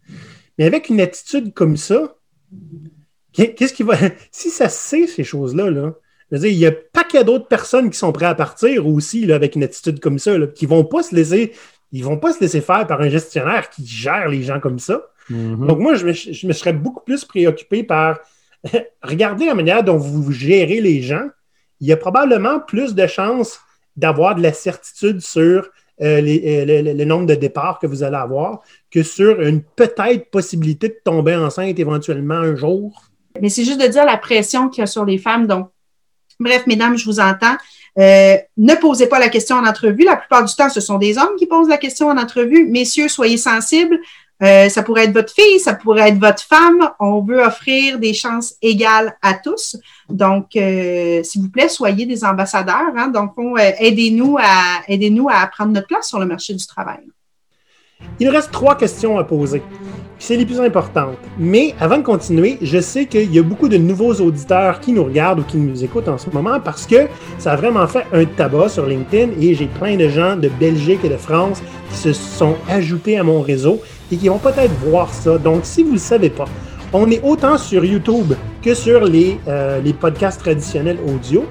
mais 0.57 0.65
avec 0.65 0.89
une 0.89 1.01
attitude 1.01 1.53
comme 1.53 1.77
ça, 1.77 2.17
qu'est-ce 3.33 3.75
qui 3.75 3.83
va. 3.83 3.97
Si 4.33 4.51
ça 4.51 4.69
sait 4.69 5.07
ces 5.07 5.25
choses-là, 5.25 5.71
là, 5.71 5.95
veux 6.31 6.39
dire, 6.39 6.51
il 6.51 6.59
y 6.59 6.67
a 6.67 6.73
pas 6.73 7.05
qu'il 7.05 7.19
y 7.19 7.21
a 7.21 7.25
d'autres 7.25 7.49
personnes 7.49 7.91
qui 7.91 7.99
sont 7.99 8.13
prêtes 8.13 8.29
à 8.29 8.35
partir 8.35 8.87
aussi 8.87 9.27
là, 9.27 9.35
avec 9.35 9.55
une 9.57 9.63
attitude 9.63 10.01
comme 10.01 10.19
ça, 10.19 10.37
là, 10.37 10.47
qui 10.47 10.67
ne 10.67 10.71
vont 10.71 10.85
pas 10.85 11.03
se 11.03 11.15
laisser 11.15 11.53
ils 11.93 12.05
vont 12.05 12.19
pas 12.19 12.33
se 12.33 12.41
laisser 12.41 12.61
faire 12.61 12.87
par 12.87 13.01
un 13.01 13.09
gestionnaire 13.09 13.71
qui 13.71 13.87
gère 13.87 14.29
les 14.29 14.43
gens 14.43 14.61
comme 14.61 14.79
ça. 14.79 15.03
Mhm. 15.31 15.67
Donc, 15.67 15.79
moi, 15.79 15.95
je 15.95 16.07
me, 16.07 16.53
serais 16.53 16.73
beaucoup 16.73 17.03
plus 17.05 17.25
préoccupé 17.25 17.83
par 17.83 18.19
regarder 19.03 19.47
la 19.47 19.55
manière 19.55 19.83
dont 19.83 19.97
vous 19.97 20.33
gérez 20.33 20.81
les 20.81 21.03
gens. 21.03 21.29
Il 21.81 21.87
y 21.87 21.93
a 21.93 21.97
probablement 21.97 22.61
plus 22.61 22.95
de 22.95 23.07
chances 23.07 23.61
d'avoir 23.97 24.35
de 24.35 24.43
la 24.43 24.53
certitude 24.53 25.21
sur 25.21 25.71
euh, 26.01 26.21
euh, 26.21 26.95
le, 26.95 27.05
nombre 27.05 27.27
de 27.27 27.35
départs 27.35 27.79
que 27.81 27.87
vous 27.87 28.03
allez 28.05 28.17
avoir 28.17 28.61
que 28.91 29.03
sur 29.03 29.41
une 29.41 29.63
peut-être 29.63 30.31
possibilité 30.31 30.89
de 30.89 30.97
tomber 31.05 31.35
enceinte 31.35 31.79
éventuellement 31.79 32.35
un 32.35 32.55
jour. 32.55 33.03
Mais 33.41 33.49
c'est 33.49 33.65
juste 33.65 33.81
de 33.81 33.87
dire 33.87 34.05
la 34.05 34.17
pression 34.17 34.69
qu'il 34.69 34.83
y 34.83 34.85
a 34.85 34.87
sur 34.87 35.05
les 35.05 35.19
femmes. 35.19 35.47
Donc, 35.47 35.71
Bref, 36.41 36.67
mesdames, 36.67 36.97
je 36.97 37.05
vous 37.05 37.21
entends. 37.21 37.57
Euh, 37.99 38.37
ne 38.57 38.75
posez 38.75 39.07
pas 39.07 39.19
la 39.19 39.29
question 39.29 39.57
en 39.57 39.67
entrevue. 39.67 40.05
La 40.05 40.17
plupart 40.17 40.45
du 40.45 40.55
temps, 40.55 40.69
ce 40.69 40.81
sont 40.81 40.99
des 40.99 41.19
hommes 41.19 41.37
qui 41.39 41.47
posent 41.47 41.69
la 41.69 41.79
question 41.79 42.09
en 42.09 42.17
entrevue. 42.17 42.67
Messieurs, 42.69 43.09
soyez 43.09 43.37
sensibles. 43.37 43.99
Euh, 44.41 44.69
ça 44.69 44.85
pourrait 44.85 45.07
être 45.07 45.13
votre 45.13 45.33
fille, 45.33 45.59
ça 45.59 45.75
pourrait 45.75 46.11
être 46.11 46.21
votre 46.21 46.43
femme. 46.43 46.91
On 47.01 47.23
veut 47.23 47.41
offrir 47.41 47.99
des 47.99 48.15
chances 48.15 48.55
égales 48.63 49.17
à 49.21 49.35
tous. 49.35 49.77
Donc, 50.09 50.55
euh, 50.55 51.25
s'il 51.25 51.43
vous 51.43 51.51
plaît, 51.51 51.69
soyez 51.69 52.07
des 52.07 52.25
ambassadeurs. 52.25 52.93
Hein. 52.97 53.09
Donc, 53.09 53.33
aidez-nous 53.81 54.39
à 54.39 54.83
aidez-nous 54.87 55.29
à 55.29 55.45
prendre 55.49 55.73
notre 55.73 55.89
place 55.89 56.09
sur 56.09 56.21
le 56.21 56.27
marché 56.27 56.55
du 56.55 56.65
travail. 56.65 57.01
Il 58.21 58.29
reste 58.29 58.53
trois 58.53 58.77
questions 58.77 59.19
à 59.19 59.25
poser. 59.25 59.61
C'est 60.21 60.37
les 60.37 60.45
plus 60.45 60.61
importantes. 60.61 61.17
Mais 61.39 61.75
avant 61.79 61.99
de 61.99 62.03
continuer, 62.03 62.59
je 62.61 62.81
sais 62.81 63.07
qu'il 63.07 63.33
y 63.33 63.39
a 63.39 63.43
beaucoup 63.43 63.69
de 63.69 63.77
nouveaux 63.77 64.15
auditeurs 64.15 64.81
qui 64.81 64.93
nous 64.93 65.05
regardent 65.05 65.41
ou 65.41 65.43
qui 65.45 65.57
nous 65.57 65.85
écoutent 65.85 66.09
en 66.09 66.19
ce 66.19 66.29
moment 66.31 66.59
parce 66.59 66.87
que 66.87 67.07
ça 67.39 67.53
a 67.53 67.57
vraiment 67.57 67.87
fait 67.87 68.05
un 68.13 68.25
tabac 68.25 68.71
sur 68.71 68.87
LinkedIn 68.87 69.33
et 69.41 69.55
j'ai 69.55 69.67
plein 69.67 69.97
de 69.97 70.09
gens 70.09 70.37
de 70.37 70.49
Belgique 70.49 71.01
et 71.05 71.09
de 71.09 71.17
France 71.17 71.63
qui 71.91 71.97
se 71.97 72.13
sont 72.13 72.57
ajoutés 72.69 73.17
à 73.17 73.23
mon 73.23 73.41
réseau 73.43 73.81
et 74.11 74.17
qui 74.17 74.29
vont 74.29 74.39
peut-être 74.39 74.73
voir 74.85 75.13
ça. 75.13 75.39
Donc, 75.39 75.61
si 75.63 75.83
vous 75.83 75.91
ne 75.91 75.95
le 75.95 76.01
savez 76.01 76.31
pas, 76.31 76.47
on 76.93 77.09
est 77.11 77.23
autant 77.23 77.57
sur 77.57 77.85
YouTube 77.85 78.35
que 78.61 78.75
sur 78.75 79.05
les, 79.05 79.39
euh, 79.47 79.81
les 79.81 79.93
podcasts 79.93 80.41
traditionnels 80.41 80.99
audio. 81.07 81.45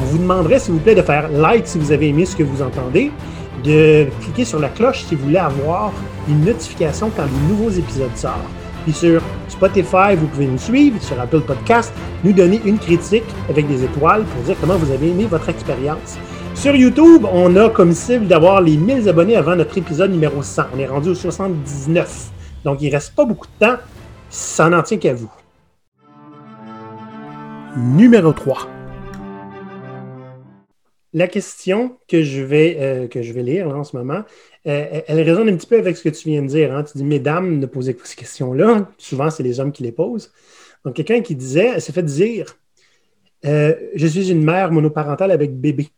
On 0.00 0.04
vous 0.04 0.18
demanderait, 0.18 0.60
s'il 0.60 0.74
vous 0.74 0.80
plaît, 0.80 0.94
de 0.94 1.02
faire 1.02 1.28
like 1.30 1.66
si 1.66 1.78
vous 1.78 1.90
avez 1.90 2.08
aimé 2.08 2.26
ce 2.26 2.36
que 2.36 2.42
vous 2.42 2.62
entendez 2.62 3.10
de 3.64 4.06
cliquer 4.20 4.44
sur 4.44 4.58
la 4.58 4.68
cloche 4.68 5.04
si 5.04 5.14
vous 5.14 5.24
voulez 5.24 5.38
avoir 5.38 5.92
une 6.28 6.44
notification 6.44 7.10
quand 7.16 7.24
les 7.24 7.48
nouveaux 7.48 7.70
épisodes 7.70 8.16
sortent. 8.16 8.40
Puis 8.84 8.92
sur 8.92 9.22
Spotify, 9.48 10.14
vous 10.16 10.26
pouvez 10.26 10.46
nous 10.46 10.58
suivre, 10.58 11.00
sur 11.02 11.18
Apple 11.20 11.40
Podcast, 11.40 11.92
nous 12.22 12.32
donner 12.32 12.60
une 12.64 12.78
critique 12.78 13.24
avec 13.48 13.66
des 13.66 13.82
étoiles 13.82 14.24
pour 14.24 14.42
dire 14.42 14.56
comment 14.60 14.76
vous 14.76 14.90
avez 14.90 15.08
aimé 15.08 15.24
votre 15.24 15.48
expérience. 15.48 16.18
Sur 16.54 16.76
YouTube, 16.76 17.26
on 17.32 17.56
a 17.56 17.70
comme 17.70 17.92
cible 17.92 18.26
d'avoir 18.26 18.60
les 18.60 18.76
1000 18.76 19.08
abonnés 19.08 19.36
avant 19.36 19.56
notre 19.56 19.76
épisode 19.76 20.10
numéro 20.10 20.42
100. 20.42 20.64
On 20.74 20.78
est 20.78 20.86
rendu 20.86 21.10
au 21.10 21.14
79. 21.14 22.30
Donc, 22.64 22.80
il 22.82 22.90
reste 22.90 23.14
pas 23.14 23.24
beaucoup 23.24 23.46
de 23.58 23.66
temps. 23.66 23.76
Ça 24.28 24.68
n'en 24.68 24.82
tient 24.82 24.98
qu'à 24.98 25.14
vous. 25.14 25.32
Numéro 27.76 28.32
3 28.32 28.68
la 31.14 31.28
question 31.28 31.96
que 32.08 32.22
je 32.22 32.42
vais, 32.42 32.76
euh, 32.80 33.08
que 33.08 33.22
je 33.22 33.32
vais 33.32 33.44
lire 33.44 33.68
en 33.68 33.84
ce 33.84 33.96
moment, 33.96 34.24
euh, 34.66 35.02
elle 35.06 35.20
résonne 35.20 35.48
un 35.48 35.56
petit 35.56 35.66
peu 35.66 35.78
avec 35.78 35.96
ce 35.96 36.02
que 36.02 36.08
tu 36.08 36.28
viens 36.28 36.42
de 36.42 36.46
dire. 36.46 36.74
Hein. 36.74 36.84
Tu 36.84 36.96
dis, 36.98 37.04
mesdames, 37.04 37.58
ne 37.58 37.66
posez 37.66 37.94
pas 37.94 38.04
ces 38.04 38.16
questions-là. 38.16 38.90
Souvent, 38.96 39.30
c'est 39.30 39.42
les 39.42 39.60
hommes 39.60 39.72
qui 39.72 39.82
les 39.82 39.92
posent. 39.92 40.32
Donc, 40.84 40.94
quelqu'un 40.94 41.20
qui 41.20 41.34
disait, 41.34 41.72
elle 41.74 41.82
s'est 41.82 41.92
fait 41.92 42.02
dire, 42.02 42.56
euh, 43.44 43.74
je 43.94 44.06
suis 44.06 44.30
une 44.30 44.42
mère 44.42 44.72
monoparentale 44.72 45.30
avec 45.30 45.58
bébé. 45.58 45.90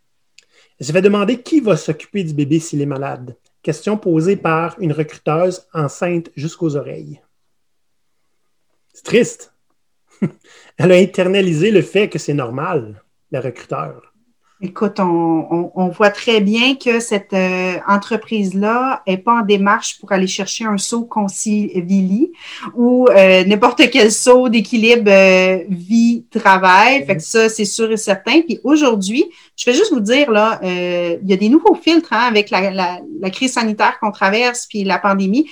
Elle 0.78 0.86
s'est 0.86 0.92
fait 0.92 1.02
demander 1.02 1.40
qui 1.40 1.60
va 1.60 1.76
s'occuper 1.76 2.24
du 2.24 2.34
bébé 2.34 2.58
s'il 2.58 2.82
est 2.82 2.86
malade. 2.86 3.36
Question 3.62 3.96
posée 3.96 4.36
par 4.36 4.76
une 4.80 4.92
recruteuse 4.92 5.66
enceinte 5.72 6.30
jusqu'aux 6.36 6.76
oreilles. 6.76 7.20
C'est 8.92 9.04
triste. 9.04 9.52
elle 10.76 10.92
a 10.92 10.96
internalisé 10.96 11.70
le 11.70 11.82
fait 11.82 12.08
que 12.08 12.18
c'est 12.18 12.34
normal, 12.34 13.02
la 13.30 13.40
recruteur. 13.40 14.12
Écoute, 14.62 15.00
on, 15.00 15.88
voit 15.94 16.08
très 16.08 16.40
bien 16.40 16.76
que 16.76 16.98
cette 16.98 17.34
euh, 17.34 17.74
entreprise-là 17.86 19.02
n'est 19.06 19.18
pas 19.18 19.40
en 19.40 19.42
démarche 19.42 19.98
pour 20.00 20.12
aller 20.12 20.26
chercher 20.26 20.64
un 20.64 20.78
saut 20.78 21.04
concilié 21.04 22.32
ou 22.74 23.06
euh, 23.10 23.44
n'importe 23.44 23.90
quel 23.90 24.10
saut 24.10 24.48
d'équilibre 24.48 25.10
euh, 25.10 25.58
vie-travail. 25.68 27.04
Fait 27.04 27.16
que 27.16 27.22
ça, 27.22 27.50
c'est 27.50 27.66
sûr 27.66 27.92
et 27.92 27.98
certain. 27.98 28.40
Puis 28.40 28.58
aujourd'hui, 28.64 29.26
je 29.56 29.66
vais 29.66 29.76
juste 29.76 29.92
vous 29.92 30.00
dire, 30.00 30.30
là, 30.30 30.58
il 30.62 31.28
y 31.28 31.34
a 31.34 31.36
des 31.36 31.50
nouveaux 31.50 31.74
filtres 31.74 32.14
hein, 32.14 32.26
avec 32.26 32.48
la, 32.48 32.70
la, 32.70 33.30
crise 33.30 33.52
sanitaire 33.52 33.98
qu'on 34.00 34.10
traverse 34.10 34.66
puis 34.66 34.84
la 34.84 34.98
pandémie. 34.98 35.50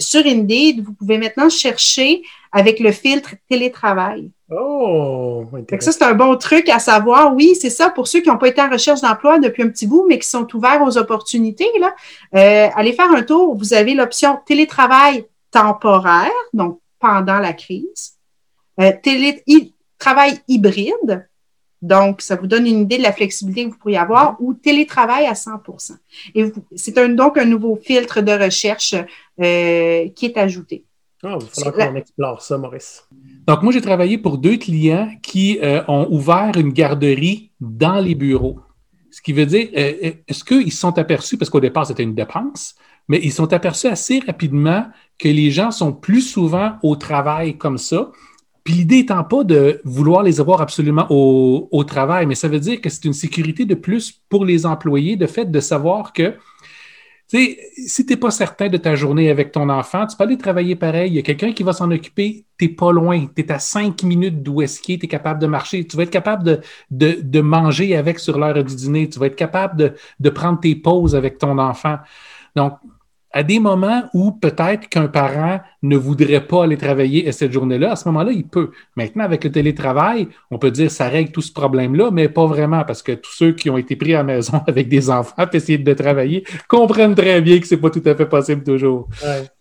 sur 0.00 0.26
Indeed, 0.26 0.84
vous 0.84 0.92
pouvez 0.92 1.18
maintenant 1.18 1.48
chercher 1.48 2.22
avec 2.52 2.80
le 2.80 2.92
filtre 2.92 3.34
télétravail. 3.48 4.30
Oh, 4.50 5.44
ça, 5.78 5.92
c'est 5.92 6.02
un 6.02 6.14
bon 6.14 6.36
truc 6.36 6.68
à 6.68 6.80
savoir. 6.80 7.34
Oui, 7.34 7.54
c'est 7.60 7.70
ça. 7.70 7.90
Pour 7.90 8.08
ceux 8.08 8.20
qui 8.20 8.28
n'ont 8.28 8.38
pas 8.38 8.48
été 8.48 8.60
en 8.60 8.68
recherche 8.68 9.00
d'emploi 9.00 9.38
depuis 9.38 9.62
un 9.62 9.68
petit 9.68 9.86
bout, 9.86 10.06
mais 10.08 10.18
qui 10.18 10.28
sont 10.28 10.46
ouverts 10.56 10.82
aux 10.82 10.98
opportunités, 10.98 11.70
là, 11.78 11.94
euh, 12.34 12.68
allez 12.74 12.92
faire 12.92 13.10
un 13.12 13.22
tour. 13.22 13.56
Vous 13.56 13.74
avez 13.74 13.94
l'option 13.94 14.38
télétravail 14.44 15.24
temporaire, 15.52 16.30
donc 16.52 16.80
pendant 16.98 17.38
la 17.38 17.52
crise. 17.52 18.14
Euh, 18.80 18.92
télétravail 19.02 20.40
hybride, 20.48 21.28
donc 21.82 22.20
ça 22.20 22.36
vous 22.36 22.46
donne 22.46 22.66
une 22.66 22.80
idée 22.80 22.98
de 22.98 23.02
la 23.02 23.12
flexibilité 23.12 23.64
que 23.64 23.70
vous 23.70 23.78
pourriez 23.78 23.98
avoir, 23.98 24.36
ou 24.40 24.54
télétravail 24.54 25.26
à 25.26 25.32
100% 25.32 25.92
Et 26.34 26.52
c'est 26.76 26.94
donc 27.14 27.38
un 27.38 27.44
nouveau 27.44 27.76
filtre 27.76 28.20
de 28.20 28.32
recherche 28.32 28.94
euh, 29.40 30.08
qui 30.14 30.26
est 30.26 30.36
ajouté. 30.36 30.84
Ah, 31.22 31.36
il 31.38 31.44
va 31.44 31.70
falloir 31.70 31.88
qu'on 31.90 31.96
explore 31.96 32.40
ça, 32.40 32.56
Maurice. 32.56 33.06
Donc, 33.46 33.62
moi, 33.62 33.72
j'ai 33.72 33.80
travaillé 33.80 34.16
pour 34.16 34.38
deux 34.38 34.56
clients 34.56 35.10
qui 35.22 35.58
euh, 35.62 35.82
ont 35.86 36.08
ouvert 36.10 36.52
une 36.56 36.72
garderie 36.72 37.50
dans 37.60 38.00
les 38.00 38.14
bureaux. 38.14 38.60
Ce 39.10 39.20
qui 39.20 39.32
veut 39.32 39.46
dire, 39.46 39.68
euh, 39.76 39.92
euh, 40.04 40.12
est-ce 40.28 40.44
qu'ils 40.44 40.72
se 40.72 40.78
sont 40.78 40.96
aperçus, 40.98 41.36
parce 41.36 41.50
qu'au 41.50 41.60
départ, 41.60 41.86
c'était 41.86 42.04
une 42.04 42.14
dépense, 42.14 42.74
mais 43.08 43.20
ils 43.22 43.32
sont 43.32 43.52
aperçus 43.52 43.88
assez 43.88 44.20
rapidement 44.20 44.86
que 45.18 45.28
les 45.28 45.50
gens 45.50 45.70
sont 45.70 45.92
plus 45.92 46.22
souvent 46.22 46.74
au 46.82 46.96
travail 46.96 47.58
comme 47.58 47.76
ça. 47.76 48.12
Puis 48.64 48.74
l'idée 48.74 48.98
étant 48.98 49.24
pas 49.24 49.42
de 49.42 49.80
vouloir 49.84 50.22
les 50.22 50.40
avoir 50.40 50.60
absolument 50.60 51.06
au, 51.10 51.68
au 51.72 51.84
travail, 51.84 52.26
mais 52.26 52.34
ça 52.34 52.46
veut 52.46 52.60
dire 52.60 52.80
que 52.80 52.88
c'est 52.88 53.04
une 53.04 53.12
sécurité 53.12 53.64
de 53.64 53.74
plus 53.74 54.12
pour 54.28 54.44
les 54.44 54.64
employés, 54.64 55.16
de 55.16 55.26
fait 55.26 55.50
de 55.50 55.60
savoir 55.60 56.12
que 56.12 56.34
sais, 57.38 57.58
si 57.86 58.06
tu 58.06 58.12
n'es 58.12 58.16
pas 58.18 58.30
certain 58.30 58.68
de 58.68 58.76
ta 58.76 58.94
journée 58.94 59.30
avec 59.30 59.52
ton 59.52 59.68
enfant, 59.68 60.06
tu 60.06 60.16
peux 60.16 60.24
aller 60.24 60.38
travailler 60.38 60.76
pareil. 60.76 61.10
Il 61.10 61.16
y 61.16 61.18
a 61.18 61.22
quelqu'un 61.22 61.52
qui 61.52 61.62
va 61.62 61.72
s'en 61.72 61.90
occuper. 61.90 62.44
Tu 62.58 62.66
n'es 62.66 62.72
pas 62.72 62.92
loin. 62.92 63.26
Tu 63.34 63.42
es 63.42 63.52
à 63.52 63.58
cinq 63.58 64.02
minutes 64.02 64.42
d'où 64.42 64.62
est-ce 64.62 64.82
Tu 64.82 64.92
es 64.94 64.98
capable 64.98 65.40
de 65.40 65.46
marcher. 65.46 65.86
Tu 65.86 65.96
vas 65.96 66.02
être 66.04 66.10
capable 66.10 66.44
de, 66.44 66.60
de, 66.90 67.18
de 67.22 67.40
manger 67.40 67.96
avec 67.96 68.18
sur 68.18 68.38
l'heure 68.38 68.62
du 68.64 68.74
dîner. 68.74 69.08
Tu 69.08 69.18
vas 69.18 69.26
être 69.26 69.36
capable 69.36 69.76
de, 69.76 69.94
de 70.18 70.30
prendre 70.30 70.60
tes 70.60 70.74
pauses 70.74 71.14
avec 71.14 71.38
ton 71.38 71.58
enfant. 71.58 71.98
Donc, 72.56 72.74
à 73.32 73.42
des 73.42 73.60
moments 73.60 74.02
où 74.12 74.32
peut-être 74.32 74.88
qu'un 74.88 75.06
parent 75.06 75.60
ne 75.82 75.96
voudrait 75.96 76.46
pas 76.46 76.64
aller 76.64 76.76
travailler 76.76 77.30
cette 77.32 77.52
journée-là, 77.52 77.92
à 77.92 77.96
ce 77.96 78.08
moment-là, 78.08 78.32
il 78.32 78.44
peut. 78.44 78.70
Maintenant, 78.96 79.24
avec 79.24 79.44
le 79.44 79.52
télétravail, 79.52 80.28
on 80.50 80.58
peut 80.58 80.70
dire 80.70 80.90
ça 80.90 81.08
règle 81.08 81.30
tout 81.30 81.42
ce 81.42 81.52
problème-là, 81.52 82.10
mais 82.10 82.28
pas 82.28 82.46
vraiment, 82.46 82.84
parce 82.84 83.02
que 83.02 83.12
tous 83.12 83.32
ceux 83.32 83.52
qui 83.52 83.70
ont 83.70 83.78
été 83.78 83.94
pris 83.96 84.14
à 84.14 84.18
la 84.18 84.24
maison 84.24 84.60
avec 84.66 84.88
des 84.88 85.10
enfants 85.10 85.46
et 85.52 85.56
essayer 85.56 85.78
de 85.78 85.94
travailler 85.94 86.44
comprennent 86.68 87.14
très 87.14 87.40
bien 87.40 87.60
que 87.60 87.66
c'est 87.66 87.76
pas 87.76 87.90
tout 87.90 88.02
à 88.04 88.14
fait 88.14 88.26
possible 88.26 88.64
toujours. 88.64 89.08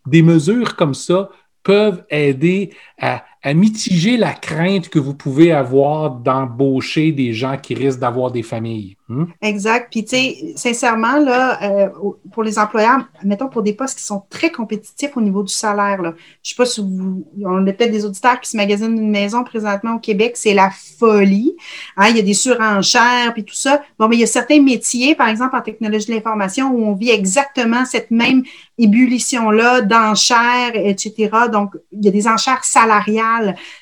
Des 0.05 0.21
mesures 0.21 0.75
comme 0.75 0.93
ça 0.93 1.29
peuvent 1.63 2.03
aider 2.09 2.71
à 2.99 3.23
à 3.41 3.53
mitiger 3.53 4.17
la 4.17 4.33
crainte 4.33 4.89
que 4.89 4.99
vous 4.99 5.13
pouvez 5.13 5.51
avoir 5.51 6.11
d'embaucher 6.11 7.11
des 7.13 7.33
gens 7.33 7.57
qui 7.57 7.73
risquent 7.73 7.99
d'avoir 7.99 8.31
des 8.31 8.43
familles. 8.43 8.97
Hmm? 9.07 9.25
Exact. 9.41 9.87
Puis, 9.89 10.03
tu 10.03 10.09
sais, 10.09 10.53
sincèrement, 10.55 11.15
euh, 11.15 11.87
pour 12.31 12.43
les 12.43 12.59
employeurs, 12.59 12.99
mettons 13.23 13.47
pour 13.47 13.63
des 13.63 13.73
postes 13.73 13.97
qui 13.97 14.03
sont 14.03 14.23
très 14.29 14.51
compétitifs 14.51 15.15
au 15.15 15.21
niveau 15.21 15.41
du 15.41 15.51
salaire, 15.53 15.99
je 16.43 16.49
sais 16.49 16.55
pas 16.55 16.65
si 16.65 16.81
vous, 16.81 17.25
on 17.43 17.65
a 17.65 17.71
peut-être 17.71 17.91
des 17.91 18.05
auditeurs 18.05 18.39
qui 18.39 18.49
se 18.49 18.57
magasinent 18.57 18.97
une 18.97 19.09
maison 19.09 19.43
présentement 19.43 19.95
au 19.95 19.99
Québec, 19.99 20.33
c'est 20.35 20.53
la 20.53 20.69
folie. 20.99 21.55
Hein? 21.97 22.09
Il 22.09 22.17
y 22.17 22.19
a 22.19 22.23
des 22.23 22.33
surenchères, 22.35 23.33
puis 23.33 23.45
tout 23.45 23.55
ça. 23.55 23.81
Bon, 23.97 24.07
mais 24.09 24.17
il 24.17 24.19
y 24.19 24.23
a 24.23 24.27
certains 24.27 24.61
métiers, 24.61 25.15
par 25.15 25.29
exemple 25.29 25.55
en 25.55 25.61
technologie 25.61 26.07
de 26.07 26.13
l'information, 26.13 26.71
où 26.71 26.85
on 26.85 26.93
vit 26.93 27.09
exactement 27.09 27.85
cette 27.85 28.11
même 28.11 28.43
ébullition-là 28.77 29.81
d'enchères, 29.81 30.71
etc. 30.75 31.29
Donc, 31.51 31.73
il 31.91 32.05
y 32.05 32.07
a 32.09 32.11
des 32.11 32.27
enchères 32.27 32.63
salariales, 32.63 33.28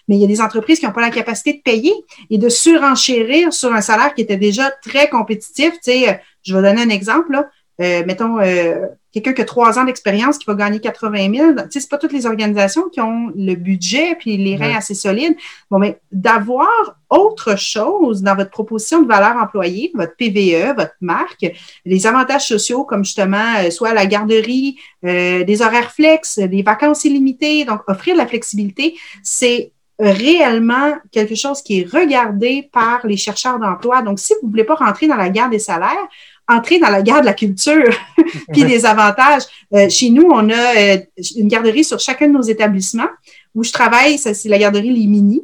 mais 0.08 0.16
il 0.16 0.22
y 0.22 0.24
a 0.24 0.28
des 0.28 0.42
entreprises 0.42 0.80
qui 0.80 0.86
n'ont 0.86 0.92
pas 0.92 1.02
la 1.02 1.10
capacité 1.10 1.54
de 1.54 1.62
payer 1.62 1.94
et 2.30 2.38
de 2.38 2.50
surenchérir 2.50 3.54
sur 3.54 3.74
un 3.74 3.82
salaire 3.82 4.14
qui 4.14 4.22
était 4.22 4.38
déjà 4.38 4.72
très 4.84 5.10
compétitif. 5.10 5.74
Tu 5.74 5.80
sais, 5.82 6.10
euh, 6.10 6.14
je 6.44 6.56
vais 6.56 6.62
donner 6.62 6.82
un 6.82 6.90
exemple. 6.90 7.32
Là. 7.32 7.50
Euh, 7.80 8.04
mettons, 8.06 8.40
euh, 8.40 8.88
quelqu'un 9.12 9.34
qui 9.34 9.42
a 9.42 9.46
trois 9.46 9.78
ans 9.78 9.84
d'expérience 9.84 10.38
qui 10.38 10.46
va 10.46 10.56
gagner 10.56 10.80
80 10.80 11.36
000, 11.36 11.52
tu 11.54 11.58
sais, 11.70 11.80
c'est 11.80 11.90
pas 11.90 11.98
toutes 11.98 12.14
les 12.14 12.26
organisations 12.26 12.90
qui 12.90 13.02
ont 13.02 13.32
le 13.36 13.56
budget 13.56 14.16
puis 14.16 14.38
les 14.38 14.56
reins 14.56 14.76
assez 14.76 14.96
solides. 14.96 15.36
Bon, 15.70 15.78
mais 15.78 16.00
d'avoir 16.12 16.68
autre 17.10 17.58
chose 17.58 18.22
dans 18.24 18.36
votre 18.36 18.50
proposition 18.50 19.02
de 19.02 19.08
valeur 19.08 19.38
employée, 19.38 19.92
votre 19.94 20.16
PVE, 20.16 20.76
votre 20.76 20.96
marque, 21.02 21.46
les 21.86 22.08
avantages 22.08 22.48
sociaux 22.48 22.84
comme 22.84 23.06
justement 23.06 23.70
soit 23.72 23.94
la 23.94 24.06
garderie, 24.06 24.78
des 25.04 25.62
horaires 25.62 25.92
flex, 25.92 26.40
des 26.40 26.64
vacances 26.64 27.06
illimitées, 27.06 27.64
donc 27.64 27.82
offrir 27.88 28.16
de 28.16 28.20
la 28.20 28.28
flexibilité, 28.28 28.96
c'est 29.24 29.72
réellement 30.00 30.96
quelque 31.12 31.36
chose 31.36 31.62
qui 31.62 31.82
est 31.82 31.92
regardé 31.92 32.70
par 32.72 33.06
les 33.06 33.18
chercheurs 33.18 33.60
d'emploi. 33.60 34.02
Donc, 34.02 34.20
si 34.20 34.34
vous 34.42 34.48
ne 34.48 34.52
voulez 34.52 34.64
pas 34.64 34.76
rentrer 34.76 35.08
dans 35.08 35.16
la 35.16 35.30
guerre 35.30 35.50
des 35.50 35.60
salaires, 35.60 36.08
entrez 36.48 36.80
dans 36.80 36.90
la 36.90 37.02
guerre 37.02 37.22
de 37.22 37.26
la 37.26 37.34
culture 37.34 37.90
puis 38.54 38.64
des 38.64 38.86
avantages. 38.86 39.44
Euh, 39.74 39.90
chez 39.90 40.10
nous, 40.10 40.30
on 40.32 40.50
a 40.50 40.78
euh, 40.78 40.98
une 41.36 41.48
garderie 41.48 41.84
sur 41.84 42.00
chacun 42.00 42.28
de 42.28 42.34
nos 42.34 42.42
établissements 42.42 43.10
où 43.56 43.64
je 43.64 43.72
travaille, 43.72 44.18
c'est 44.18 44.46
la 44.46 44.60
garderie 44.60 44.92
Limini. 44.92 45.42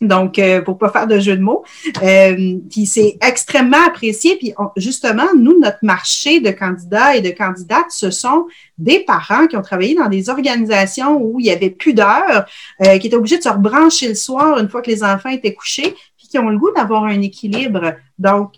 Donc, 0.00 0.38
euh, 0.38 0.60
pour 0.60 0.78
pas 0.78 0.90
faire 0.90 1.06
de 1.06 1.18
jeu 1.18 1.36
de 1.36 1.42
mots. 1.42 1.64
Euh, 2.02 2.58
puis 2.70 2.86
c'est 2.86 3.16
extrêmement 3.26 3.84
apprécié. 3.86 4.36
Puis 4.36 4.52
justement, 4.76 5.26
nous, 5.36 5.58
notre 5.58 5.78
marché 5.82 6.40
de 6.40 6.50
candidats 6.50 7.16
et 7.16 7.20
de 7.20 7.30
candidates, 7.30 7.90
ce 7.90 8.10
sont 8.10 8.46
des 8.78 9.00
parents 9.00 9.46
qui 9.46 9.56
ont 9.56 9.62
travaillé 9.62 9.94
dans 9.94 10.08
des 10.08 10.28
organisations 10.28 11.18
où 11.20 11.40
il 11.40 11.46
y 11.46 11.50
avait 11.50 11.70
plus 11.70 11.94
d'heures, 11.94 12.46
euh, 12.84 12.98
qui 12.98 13.06
étaient 13.06 13.16
obligés 13.16 13.38
de 13.38 13.42
se 13.42 13.48
rebrancher 13.48 14.08
le 14.08 14.14
soir 14.14 14.58
une 14.58 14.68
fois 14.68 14.82
que 14.82 14.90
les 14.90 15.02
enfants 15.02 15.30
étaient 15.30 15.54
couchés, 15.54 15.94
puis 16.16 16.28
qui 16.28 16.38
ont 16.38 16.48
le 16.48 16.58
goût 16.58 16.70
d'avoir 16.74 17.04
un 17.04 17.20
équilibre. 17.22 17.94
Donc. 18.18 18.52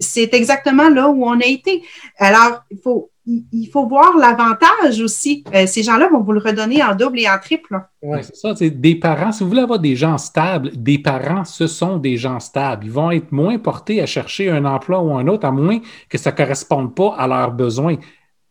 C'est 0.00 0.32
exactement 0.34 0.88
là 0.88 1.08
où 1.08 1.24
on 1.24 1.40
a 1.40 1.46
été. 1.46 1.82
Alors, 2.18 2.62
il 2.70 2.78
faut 2.78 3.12
il 3.26 3.68
faut 3.72 3.86
voir 3.86 4.16
l'avantage 4.16 5.00
aussi. 5.00 5.44
Euh, 5.54 5.66
ces 5.66 5.82
gens-là 5.84 6.08
vont 6.08 6.22
vous 6.22 6.32
le 6.32 6.40
redonner 6.40 6.82
en 6.82 6.94
double 6.96 7.20
et 7.20 7.30
en 7.30 7.38
triple. 7.38 7.80
Oui, 8.02 8.18
c'est 8.22 8.34
ça. 8.34 8.54
C'est 8.56 8.70
des 8.70 8.96
parents, 8.96 9.30
si 9.30 9.44
vous 9.44 9.50
voulez 9.50 9.62
avoir 9.62 9.78
des 9.78 9.94
gens 9.94 10.18
stables, 10.18 10.70
des 10.74 10.98
parents, 10.98 11.44
ce 11.44 11.68
sont 11.68 11.98
des 11.98 12.16
gens 12.16 12.40
stables. 12.40 12.86
Ils 12.86 12.92
vont 12.92 13.12
être 13.12 13.30
moins 13.30 13.58
portés 13.58 14.02
à 14.02 14.06
chercher 14.06 14.50
un 14.50 14.64
emploi 14.64 15.00
ou 15.00 15.14
un 15.14 15.28
autre, 15.28 15.46
à 15.46 15.52
moins 15.52 15.78
que 16.08 16.18
ça 16.18 16.32
ne 16.32 16.36
corresponde 16.36 16.94
pas 16.96 17.14
à 17.16 17.28
leurs 17.28 17.52
besoins. 17.52 17.96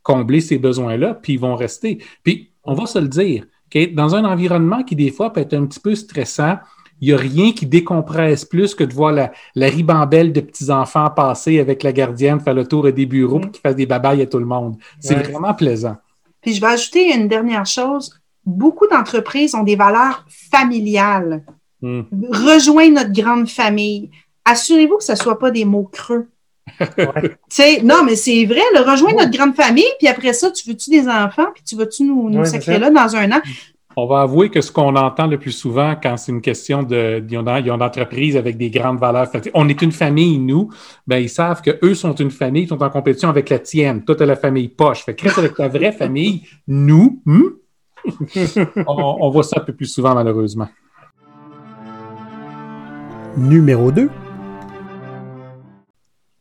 Combler 0.04 0.40
ces 0.40 0.58
besoins-là, 0.58 1.16
puis 1.16 1.34
ils 1.34 1.40
vont 1.40 1.56
rester. 1.56 2.02
Puis, 2.24 2.52
on 2.64 2.74
va 2.74 2.86
se 2.86 2.98
le 2.98 3.08
dire, 3.08 3.46
dans 3.94 4.16
un 4.16 4.24
environnement 4.24 4.84
qui, 4.84 4.96
des 4.96 5.12
fois, 5.12 5.34
peut 5.34 5.42
être 5.42 5.54
un 5.54 5.66
petit 5.66 5.80
peu 5.80 5.96
stressant, 5.96 6.58
il 7.02 7.08
n'y 7.08 7.14
a 7.14 7.18
rien 7.18 7.52
qui 7.52 7.66
décompresse 7.66 8.46
plus 8.46 8.76
que 8.76 8.84
de 8.84 8.94
voir 8.94 9.12
la, 9.12 9.32
ribambelle 9.56 10.32
de 10.32 10.40
petits-enfants 10.40 11.10
passer 11.10 11.60
avec 11.60 11.82
la 11.84 11.92
gardienne, 11.92 12.40
faire 12.40 12.54
le 12.54 12.66
tour 12.66 12.92
des 12.92 13.06
bureaux 13.06 13.40
pour 13.40 13.52
qu'ils 13.52 13.62
fassent 13.62 13.76
des 13.76 13.88
babayes 13.88 14.22
à 14.22 14.28
tout 14.28 14.40
le 14.40 14.46
monde. 14.46 14.78
C'est 15.00 15.16
vraiment 15.16 15.54
plaisant. 15.54 15.98
Puis 16.42 16.54
je 16.54 16.62
vais 16.62 16.68
ajouter 16.68 17.14
une 17.14 17.28
dernière 17.28 17.66
chose. 17.66 18.20
Beaucoup 18.46 18.88
d'entreprises 18.88 19.56
ont 19.56 19.64
des 19.64 19.76
valeurs 19.76 20.26
familiales. 20.52 21.44
Hmm. 21.82 22.02
Rejoignez 22.30 22.92
notre 22.92 23.12
grande 23.12 23.50
famille. 23.50 24.12
Assurez-vous 24.46 24.98
que 24.98 25.04
ce 25.04 25.14
ne 25.14 25.18
soit 25.18 25.40
pas 25.40 25.52
des 25.52 25.66
mots 25.66 25.90
creux. 25.92 26.28
non, 27.84 28.04
mais 28.04 28.16
c'est 28.16 28.46
vrai, 28.46 28.62
le 28.74 28.90
rejoindre 28.90 29.18
notre 29.18 29.32
grande 29.32 29.56
famille, 29.56 29.92
puis 30.00 30.08
après 30.08 30.34
ça, 30.34 30.52
tu 30.52 30.68
veux-tu 30.70 30.90
des 30.90 31.08
enfants, 31.08 31.48
puis 31.54 31.64
tu 31.64 31.76
vas-tu 31.76 32.04
nous, 32.04 32.30
nous 32.30 32.46
sacrer 32.46 32.80
là 32.80 32.90
dans 32.90 33.16
un 33.16 33.32
an? 33.32 33.42
On 33.98 34.08
va 34.08 34.22
avouer 34.22 34.50
que 34.50 34.62
ce 34.62 34.72
qu'on 34.72 34.96
entend 34.96 35.28
le 35.28 35.38
plus 35.38 35.52
souvent 35.52 35.96
quand 36.02 36.16
c'est 36.16 36.32
une 36.32 36.42
question 36.42 36.82
de, 36.84 37.20
d'entreprise 37.20 38.38
avec 38.38 38.58
des 38.58 38.70
grandes 38.70 39.00
valeurs, 39.00 39.28
on 39.54 39.68
est 39.68 39.82
une 39.82 39.92
famille, 39.92 40.38
nous, 40.38 40.70
ben, 41.06 41.18
ils 41.18 41.30
savent 41.30 41.62
qu'eux 41.62 41.94
sont 41.94 42.16
une 42.16 42.32
famille, 42.32 42.64
ils 42.64 42.70
sont 42.70 42.82
en 42.82 42.90
compétition 42.90 43.30
avec 43.30 43.50
la 43.50 43.60
tienne. 43.60 44.04
Toi, 44.06 44.16
tu 44.16 44.26
la 44.26 44.36
famille 44.36 44.70
poche. 44.70 45.04
Fait 45.04 45.14
que 45.14 45.24
reste 45.24 45.40
avec 45.40 45.56
ta 45.56 45.68
vraie 45.68 45.92
famille, 45.92 46.44
nous, 46.68 47.22
hmm? 47.26 47.50
on, 48.88 49.30
voit 49.30 49.44
ça 49.44 49.58
un 49.60 49.64
peu 49.64 49.74
plus 49.74 49.86
souvent, 49.86 50.16
malheureusement. 50.16 50.70
Numéro 53.38 53.92
2. 53.92 54.10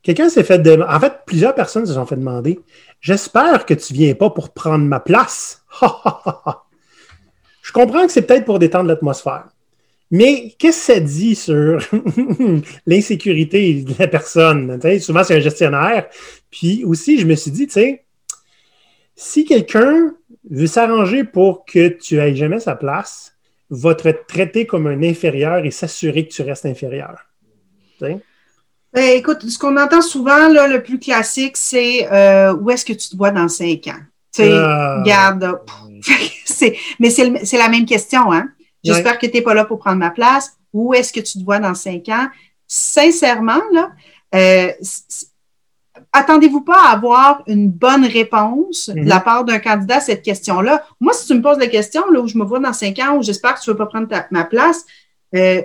Quelqu'un 0.03 0.29
s'est 0.29 0.45
fait 0.45 0.59
demander. 0.59 0.93
En 0.93 1.01
fait, 1.01 1.21
plusieurs 1.27 1.55
personnes 1.55 1.85
se 1.85 1.95
sont 1.95 2.07
fait 2.07 2.17
demander 2.17 2.61
J'espère 3.01 3.67
que 3.67 3.75
tu 3.75 3.93
viens 3.93 4.15
pas 4.15 4.31
pour 4.31 4.51
prendre 4.51 4.85
ma 4.85 5.01
place. 5.01 5.65
Je 7.71 7.73
comprends 7.73 8.05
que 8.05 8.11
c'est 8.11 8.23
peut-être 8.23 8.45
pour 8.45 8.59
détendre 8.59 8.89
l'atmosphère. 8.89 9.45
Mais 10.11 10.57
qu'est-ce 10.59 10.89
que 10.89 10.95
ça 10.95 10.99
dit 10.99 11.37
sur 11.37 11.79
l'insécurité 12.87 13.83
de 13.83 13.95
la 13.97 14.09
personne? 14.09 14.81
souvent, 14.99 15.23
c'est 15.23 15.37
un 15.37 15.41
gestionnaire. 15.41 16.09
Puis 16.51 16.85
aussi, 16.85 17.21
je 17.21 17.27
me 17.29 17.37
suis 17.37 17.53
dit, 17.53 17.69
tu 17.69 17.75
sais, 17.75 18.05
si 19.15 19.45
quelqu'un 19.45 20.13
veut 20.51 20.67
s'arranger 20.67 21.23
pour 21.23 21.65
que 21.65 21.87
tu 21.87 22.17
n'ailles 22.17 22.35
jamais 22.35 22.59
sa 22.59 22.75
place, 22.75 23.37
va 23.71 23.95
te 23.95 24.09
traiter 24.27 24.67
comme 24.67 24.89
un 24.89 25.05
inférieur 25.05 25.65
et 25.65 25.71
s'assurer 25.71 26.27
que 26.27 26.33
tu 26.33 26.43
restes 26.43 26.67
inférieur. 26.67 27.21
Ben, 28.01 29.17
écoute, 29.17 29.49
ce 29.49 29.61
qu'on 29.61 29.77
entend 29.77 30.03
souvent, 30.03 30.49
là, 30.49 30.67
le 30.67 30.83
plus 30.83 30.99
classique, 30.99 31.57
c'est 31.57 32.09
euh, 32.11 32.53
où 32.53 32.69
est-ce 32.73 32.85
que 32.85 32.95
tu 32.95 33.11
te 33.11 33.17
vois 33.17 33.31
dans 33.31 33.47
cinq 33.47 33.87
ans? 33.87 34.03
Tu 34.35 34.43
sais, 34.43 34.53
ah. 34.53 35.05
garde, 35.07 35.61
mais 36.99 37.11
c'est 37.11 37.59
la 37.59 37.69
même 37.69 37.87
question, 37.87 38.33
hein? 38.33 38.49
J'espère 38.83 39.19
que 39.19 39.27
tu 39.27 39.35
n'es 39.35 39.43
pas 39.43 39.55
là 39.55 39.65
pour 39.65 39.79
prendre 39.79 39.99
ma 39.99 40.11
place. 40.11 40.57
Où 40.73 40.95
est-ce 40.95 41.13
que 41.13 41.21
tu 41.21 41.39
te 41.39 41.45
vois 41.45 41.59
dans 41.59 41.75
cinq 41.75 42.09
ans? 42.09 42.29
Sincèrement, 42.67 43.61
là, 43.73 43.91
euh, 44.35 44.73
attendez-vous 46.13 46.63
pas 46.63 46.81
à 46.87 46.93
avoir 46.93 47.43
une 47.47 47.69
bonne 47.69 48.07
réponse 48.07 48.89
de 48.89 49.01
la 49.01 49.19
mm-hmm. 49.19 49.23
part 49.25 49.45
d'un 49.45 49.59
candidat 49.59 49.97
à 49.97 50.01
cette 50.01 50.23
question-là. 50.23 50.85
Moi, 51.01 51.13
si 51.13 51.27
tu 51.27 51.35
me 51.35 51.43
poses 51.43 51.59
la 51.59 51.67
question, 51.67 52.09
là, 52.11 52.21
où 52.21 52.29
je 52.29 52.39
me 52.39 52.45
vois 52.45 52.61
dans 52.61 52.73
cinq 52.73 52.99
ans, 53.01 53.17
où 53.17 53.23
j'espère 53.23 53.57
que 53.57 53.61
tu 53.63 53.71
ne 53.71 53.75
veux 53.75 53.79
pas 53.79 53.87
prendre 53.87 54.09
ma 54.31 54.45
place, 54.45 54.85
euh, 55.35 55.63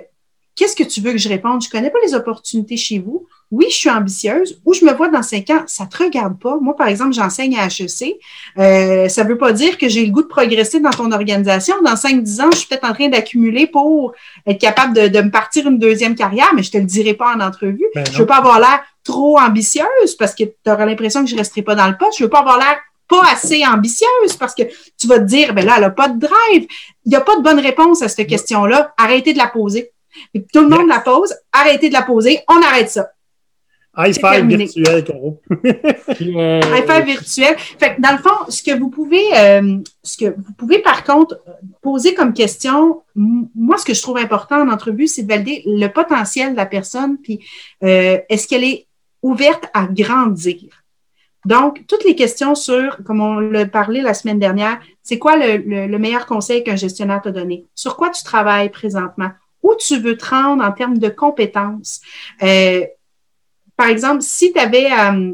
qu'est-ce 0.54 0.76
que 0.76 0.84
tu 0.84 1.00
veux 1.00 1.12
que 1.12 1.18
je 1.18 1.28
réponde? 1.28 1.62
Je 1.62 1.68
ne 1.68 1.72
connais 1.72 1.90
pas 1.90 1.98
les 2.04 2.14
opportunités 2.14 2.76
chez 2.76 2.98
vous 2.98 3.26
oui, 3.52 3.66
je 3.70 3.76
suis 3.76 3.90
ambitieuse, 3.90 4.60
ou 4.64 4.74
je 4.74 4.84
me 4.84 4.92
vois 4.92 5.08
dans 5.08 5.22
cinq 5.22 5.50
ans, 5.50 5.62
ça 5.66 5.84
ne 5.84 5.88
te 5.88 6.02
regarde 6.02 6.38
pas. 6.38 6.58
Moi, 6.60 6.74
par 6.74 6.88
exemple, 6.88 7.12
j'enseigne 7.12 7.56
à 7.56 7.66
HEC. 7.66 8.16
Euh, 8.58 9.08
ça 9.08 9.22
ne 9.22 9.28
veut 9.28 9.38
pas 9.38 9.52
dire 9.52 9.78
que 9.78 9.88
j'ai 9.88 10.04
le 10.04 10.10
goût 10.10 10.22
de 10.22 10.26
progresser 10.26 10.80
dans 10.80 10.90
ton 10.90 11.12
organisation. 11.12 11.76
Dans 11.84 11.94
cinq, 11.94 12.22
dix 12.24 12.40
ans, 12.40 12.50
je 12.52 12.58
suis 12.58 12.66
peut-être 12.66 12.84
en 12.84 12.92
train 12.92 13.08
d'accumuler 13.08 13.68
pour 13.68 14.14
être 14.46 14.60
capable 14.60 14.94
de, 14.94 15.20
me 15.20 15.30
partir 15.30 15.68
une 15.68 15.78
deuxième 15.78 16.16
carrière, 16.16 16.52
mais 16.56 16.64
je 16.64 16.70
ne 16.70 16.72
te 16.72 16.78
le 16.78 16.84
dirai 16.84 17.14
pas 17.14 17.34
en 17.36 17.40
entrevue. 17.40 17.86
Ben 17.94 18.04
je 18.06 18.12
ne 18.12 18.18
veux 18.18 18.26
pas 18.26 18.38
avoir 18.38 18.58
l'air 18.58 18.82
trop 19.04 19.38
ambitieuse 19.38 20.16
parce 20.18 20.34
que 20.34 20.42
tu 20.42 20.70
auras 20.70 20.84
l'impression 20.84 21.22
que 21.22 21.30
je 21.30 21.34
ne 21.34 21.38
resterai 21.38 21.62
pas 21.62 21.76
dans 21.76 21.86
le 21.86 21.96
poste. 21.96 22.18
Je 22.18 22.24
ne 22.24 22.26
veux 22.26 22.30
pas 22.30 22.40
avoir 22.40 22.58
l'air 22.58 22.78
pas 23.08 23.22
assez 23.30 23.64
ambitieuse 23.64 24.34
parce 24.38 24.56
que 24.56 24.64
tu 24.98 25.06
vas 25.06 25.20
te 25.20 25.24
dire, 25.24 25.54
ben 25.54 25.64
là, 25.64 25.74
elle 25.76 25.82
n'a 25.82 25.90
pas 25.90 26.08
de 26.08 26.18
drive. 26.18 26.66
Il 27.04 27.10
n'y 27.10 27.16
a 27.16 27.20
pas 27.20 27.36
de 27.36 27.42
bonne 27.42 27.60
réponse 27.60 28.02
à 28.02 28.08
cette 28.08 28.26
question-là. 28.26 28.92
Arrêtez 28.96 29.32
de 29.32 29.38
la 29.38 29.46
poser. 29.46 29.92
tout 30.52 30.62
le 30.62 30.68
monde 30.68 30.88
la 30.88 30.98
pose. 30.98 31.32
Arrêtez 31.52 31.88
de 31.88 31.94
la 31.94 32.02
poser. 32.02 32.40
On 32.48 32.60
arrête 32.60 32.90
ça. 32.90 33.06
High 33.96 34.14
five 34.14 34.46
virtuel, 34.46 35.04
Caro. 35.04 35.40
High 35.64 36.86
five 36.86 37.04
virtuel. 37.04 37.56
Fait 37.56 37.96
dans 37.98 38.12
le 38.12 38.18
fond, 38.18 38.50
ce 38.50 38.62
que 38.62 38.78
vous 38.78 38.90
pouvez, 38.90 39.24
euh, 39.36 39.78
ce 40.02 40.16
que 40.18 40.34
vous 40.36 40.52
pouvez 40.58 40.80
par 40.80 41.04
contre 41.04 41.40
poser 41.80 42.14
comme 42.14 42.34
question, 42.34 43.02
moi, 43.14 43.78
ce 43.78 43.84
que 43.84 43.94
je 43.94 44.02
trouve 44.02 44.18
important 44.18 44.60
en 44.60 44.68
entrevue, 44.68 45.06
c'est 45.06 45.22
de 45.22 45.28
valider 45.28 45.62
le 45.66 45.88
potentiel 45.88 46.52
de 46.52 46.56
la 46.56 46.66
personne, 46.66 47.16
puis 47.22 47.40
euh, 47.84 48.18
est-ce 48.28 48.46
qu'elle 48.46 48.64
est 48.64 48.86
ouverte 49.22 49.64
à 49.72 49.86
grandir? 49.86 50.84
Donc, 51.46 51.84
toutes 51.86 52.04
les 52.04 52.16
questions 52.16 52.56
sur, 52.56 52.98
comme 53.04 53.20
on 53.20 53.38
l'a 53.38 53.66
parlé 53.66 54.00
la 54.00 54.14
semaine 54.14 54.40
dernière, 54.40 54.80
c'est 55.02 55.18
quoi 55.18 55.36
le, 55.36 55.98
meilleur 55.98 56.26
conseil 56.26 56.64
qu'un 56.64 56.74
gestionnaire 56.74 57.22
t'a 57.22 57.30
donné? 57.30 57.64
Sur 57.74 57.96
quoi 57.96 58.10
tu 58.10 58.24
travailles 58.24 58.68
présentement? 58.68 59.30
Où 59.62 59.72
tu 59.78 59.98
veux 59.98 60.16
te 60.16 60.26
rendre 60.26 60.64
en 60.64 60.72
termes 60.72 60.98
de 60.98 61.08
compétences? 61.08 62.00
Euh, 62.42 62.84
par 63.76 63.88
exemple, 63.88 64.22
si 64.22 64.52
tu 64.52 64.58
avais, 64.58 64.90
euh, 64.90 65.32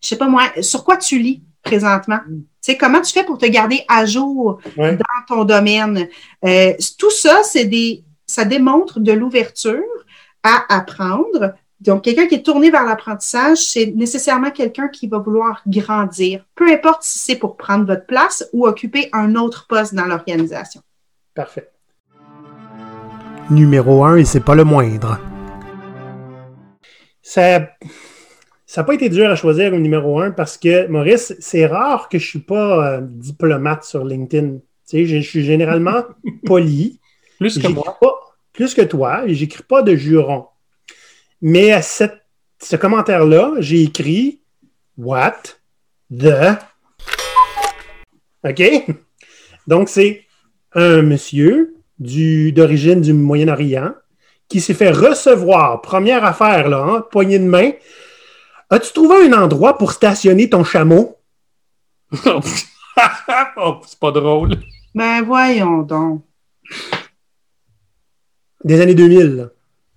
je 0.00 0.08
sais 0.08 0.16
pas 0.16 0.28
moi, 0.28 0.44
sur 0.60 0.84
quoi 0.84 0.96
tu 0.96 1.18
lis 1.18 1.42
présentement? 1.62 2.20
Mm. 2.28 2.40
Tu 2.40 2.46
sais, 2.60 2.76
comment 2.76 3.00
tu 3.00 3.12
fais 3.12 3.24
pour 3.24 3.38
te 3.38 3.46
garder 3.46 3.84
à 3.88 4.06
jour 4.06 4.58
dans 4.76 4.98
ton 5.28 5.44
domaine? 5.44 6.08
Euh, 6.44 6.72
tout 6.98 7.10
ça, 7.10 7.42
c'est 7.42 7.64
des, 7.64 8.04
ça 8.26 8.44
démontre 8.44 9.00
de 9.00 9.12
l'ouverture 9.12 9.82
à 10.42 10.64
apprendre. 10.68 11.54
Donc, 11.80 12.04
quelqu'un 12.04 12.26
qui 12.26 12.36
est 12.36 12.42
tourné 12.42 12.70
vers 12.70 12.84
l'apprentissage, 12.84 13.58
c'est 13.58 13.92
nécessairement 13.94 14.50
quelqu'un 14.50 14.88
qui 14.88 15.08
va 15.08 15.18
vouloir 15.18 15.60
grandir, 15.66 16.46
peu 16.54 16.70
importe 16.72 17.02
si 17.02 17.18
c'est 17.18 17.36
pour 17.36 17.56
prendre 17.56 17.84
votre 17.84 18.06
place 18.06 18.48
ou 18.54 18.66
occuper 18.66 19.10
un 19.12 19.34
autre 19.34 19.66
poste 19.66 19.94
dans 19.94 20.06
l'organisation. 20.06 20.80
Parfait. 21.34 21.70
Numéro 23.50 24.04
un, 24.04 24.16
et 24.16 24.24
c'est 24.24 24.40
pas 24.40 24.54
le 24.54 24.64
moindre 24.64 25.18
ça 27.24 27.70
n'a 28.76 28.84
pas 28.84 28.94
été 28.94 29.08
dur 29.08 29.30
à 29.30 29.34
choisir 29.34 29.70
le 29.70 29.78
numéro 29.78 30.20
un 30.20 30.30
parce 30.30 30.58
que, 30.58 30.86
Maurice, 30.88 31.34
c'est 31.40 31.64
rare 31.64 32.10
que 32.10 32.18
je 32.18 32.24
ne 32.24 32.28
suis 32.28 32.38
pas 32.40 32.96
euh, 32.96 33.00
diplomate 33.02 33.84
sur 33.84 34.04
LinkedIn. 34.04 34.58
Tu 34.58 34.60
sais, 34.84 35.06
je, 35.06 35.18
suis 35.20 35.42
généralement 35.42 36.04
poli. 36.44 37.00
plus 37.38 37.58
que 37.58 37.68
moi. 37.68 37.98
plus 38.52 38.74
que 38.74 38.82
toi, 38.82 39.24
et 39.26 39.34
j'écris 39.34 39.62
pas 39.62 39.82
de 39.82 39.96
juron. 39.96 40.46
Mais 41.40 41.72
à 41.72 41.80
ce 41.80 42.76
commentaire-là, 42.76 43.54
j'ai 43.58 43.82
écrit 43.82 44.40
What 44.98 45.40
the. 46.10 46.58
OK? 48.44 48.62
Donc, 49.66 49.88
c'est 49.88 50.24
un 50.74 51.00
monsieur 51.00 51.74
d'origine 51.98 53.00
du 53.00 53.14
Moyen-Orient 53.14 53.94
qui 54.48 54.60
s'est 54.60 54.74
fait 54.74 54.90
recevoir, 54.90 55.80
première 55.80 56.24
affaire, 56.24 56.68
là, 56.68 56.84
hein, 56.86 57.04
poignée 57.10 57.38
de 57.38 57.44
main. 57.44 57.72
As-tu 58.70 58.92
trouvé 58.92 59.26
un 59.26 59.32
endroit 59.32 59.78
pour 59.78 59.92
stationner 59.92 60.48
ton 60.48 60.64
chameau? 60.64 61.16
oh, 62.26 63.80
c'est 63.86 63.98
pas 63.98 64.10
drôle. 64.10 64.56
Ben 64.94 65.22
voyons 65.22 65.82
donc. 65.82 66.22
Des 68.62 68.80
années 68.80 68.94
2000. 68.94 69.50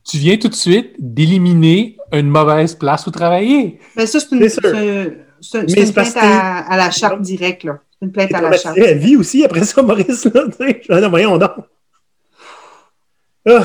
Tu 0.03 0.17
viens 0.17 0.37
tout 0.37 0.47
de 0.47 0.55
suite 0.55 0.95
d'éliminer 0.97 1.97
une 2.11 2.29
mauvaise 2.29 2.75
place 2.75 3.05
où 3.07 3.11
travailler. 3.11 3.79
Ben 3.95 4.07
ça, 4.07 4.19
c'est 4.19 4.31
une, 4.31 4.41
une 4.41 5.93
plainte 5.93 6.17
à, 6.17 6.77
la 6.77 6.91
charte 6.91 7.21
directe. 7.21 7.63
Là. 7.63 7.79
une 8.01 8.11
plainte 8.11 8.33
à 8.33 8.41
la 8.41 8.57
charte. 8.57 8.77
vie 8.77 9.15
aussi 9.15 9.43
après 9.43 9.65
ça, 9.65 9.81
Maurice. 9.81 10.27
Là, 10.89 11.07
voyons 11.09 11.37
donc. 11.37 11.51
Ah. 13.47 13.63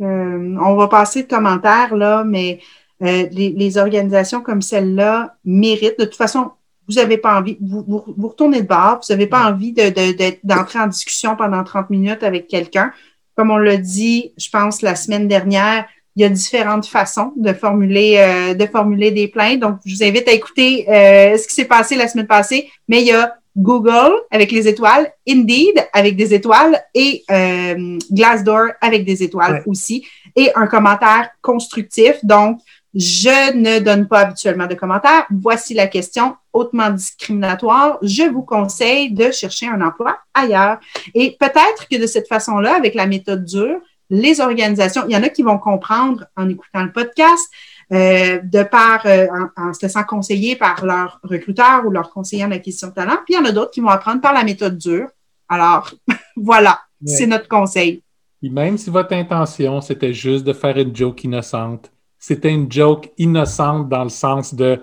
Euh, 0.00 0.56
on 0.60 0.74
va 0.76 0.88
passer 0.88 1.22
de 1.22 1.28
commentaires, 1.28 1.94
là, 1.96 2.22
mais 2.24 2.60
euh, 3.02 3.26
les, 3.32 3.50
les 3.50 3.78
organisations 3.78 4.40
comme 4.42 4.62
celle-là 4.62 5.36
méritent. 5.44 5.98
De 5.98 6.04
toute 6.04 6.16
façon, 6.16 6.50
vous 6.88 6.96
n'avez 6.96 7.16
pas 7.16 7.38
envie, 7.38 7.56
vous, 7.60 7.84
vous, 7.86 8.04
vous 8.16 8.28
retournez 8.28 8.60
de 8.62 8.66
bord, 8.66 9.00
vous 9.06 9.12
n'avez 9.14 9.26
pas 9.26 9.50
envie 9.50 9.72
de, 9.72 9.84
de- 9.88 10.12
de- 10.16 10.36
d'entrer 10.44 10.78
en 10.80 10.86
discussion 10.88 11.36
pendant 11.36 11.64
30 11.64 11.90
minutes 11.90 12.22
avec 12.22 12.46
quelqu'un. 12.48 12.92
Comme 13.36 13.50
on 13.50 13.56
l'a 13.56 13.76
dit, 13.78 14.32
je 14.36 14.50
pense, 14.50 14.82
la 14.82 14.94
semaine 14.94 15.26
dernière, 15.28 15.86
il 16.14 16.22
y 16.22 16.24
a 16.26 16.28
différentes 16.28 16.84
façons 16.86 17.32
de 17.36 17.54
formuler, 17.54 18.16
euh, 18.18 18.54
de 18.54 18.66
formuler 18.66 19.10
des 19.12 19.28
plaintes. 19.28 19.60
Donc, 19.60 19.78
je 19.86 19.94
vous 19.94 20.04
invite 20.04 20.28
à 20.28 20.32
écouter 20.32 20.84
euh, 20.90 21.38
ce 21.38 21.48
qui 21.48 21.54
s'est 21.54 21.64
passé 21.64 21.96
la 21.96 22.06
semaine 22.08 22.26
passée. 22.26 22.68
Mais 22.88 23.00
il 23.00 23.06
y 23.06 23.12
a 23.12 23.34
Google 23.56 24.12
avec 24.30 24.50
les 24.50 24.66
étoiles, 24.68 25.12
Indeed 25.28 25.86
avec 25.92 26.16
des 26.16 26.32
étoiles 26.34 26.82
et 26.94 27.22
euh, 27.30 27.98
Glassdoor 28.10 28.68
avec 28.80 29.04
des 29.04 29.22
étoiles 29.22 29.52
Ouais. 29.54 29.62
aussi. 29.66 30.06
Et 30.36 30.50
un 30.54 30.66
commentaire 30.66 31.30
constructif. 31.42 32.24
Donc, 32.24 32.60
je 32.94 33.54
ne 33.56 33.78
donne 33.78 34.06
pas 34.06 34.20
habituellement 34.20 34.66
de 34.66 34.74
commentaires. 34.74 35.26
Voici 35.30 35.72
la 35.74 35.86
question 35.86 36.36
hautement 36.52 36.90
discriminatoire. 36.90 37.98
Je 38.02 38.24
vous 38.24 38.42
conseille 38.42 39.10
de 39.12 39.30
chercher 39.30 39.66
un 39.66 39.80
emploi 39.80 40.18
ailleurs. 40.34 40.78
Et 41.14 41.36
peut-être 41.40 41.88
que 41.90 41.98
de 42.00 42.06
cette 42.06 42.28
façon-là, 42.28 42.76
avec 42.76 42.94
la 42.94 43.06
méthode 43.06 43.44
dure, 43.44 43.78
les 44.10 44.40
organisations, 44.42 45.04
il 45.08 45.14
y 45.14 45.16
en 45.16 45.22
a 45.22 45.30
qui 45.30 45.42
vont 45.42 45.56
comprendre 45.58 46.26
en 46.36 46.48
écoutant 46.50 46.82
le 46.82 46.92
podcast, 46.92 47.48
euh, 47.92 48.38
de 48.42 48.62
par, 48.62 49.04
euh, 49.06 49.26
en, 49.56 49.68
en 49.68 49.74
se 49.74 49.82
laissant 49.82 50.04
conseiller 50.04 50.56
par 50.56 50.84
leur 50.84 51.20
recruteur 51.22 51.84
ou 51.86 51.90
leur 51.90 52.10
conseiller 52.10 52.44
en 52.44 52.50
acquisition 52.50 52.88
de 52.88 52.94
talent. 52.94 53.16
Puis 53.24 53.34
il 53.34 53.36
y 53.36 53.38
en 53.38 53.44
a 53.44 53.52
d'autres 53.52 53.70
qui 53.70 53.80
vont 53.80 53.88
apprendre 53.88 54.20
par 54.20 54.32
la 54.32 54.44
méthode 54.44 54.78
dure. 54.78 55.08
Alors, 55.48 55.90
voilà, 56.36 56.80
Ouais. 57.04 57.12
c'est 57.12 57.26
notre 57.26 57.48
conseil. 57.48 58.00
Même 58.42 58.78
si 58.78 58.88
votre 58.90 59.12
intention, 59.12 59.80
c'était 59.80 60.14
juste 60.14 60.44
de 60.44 60.52
faire 60.52 60.76
une 60.78 60.94
joke 60.94 61.24
innocente, 61.24 61.90
c'était 62.18 62.52
une 62.52 62.70
joke 62.70 63.10
innocente 63.18 63.88
dans 63.88 64.04
le 64.04 64.08
sens 64.08 64.54
de 64.54 64.80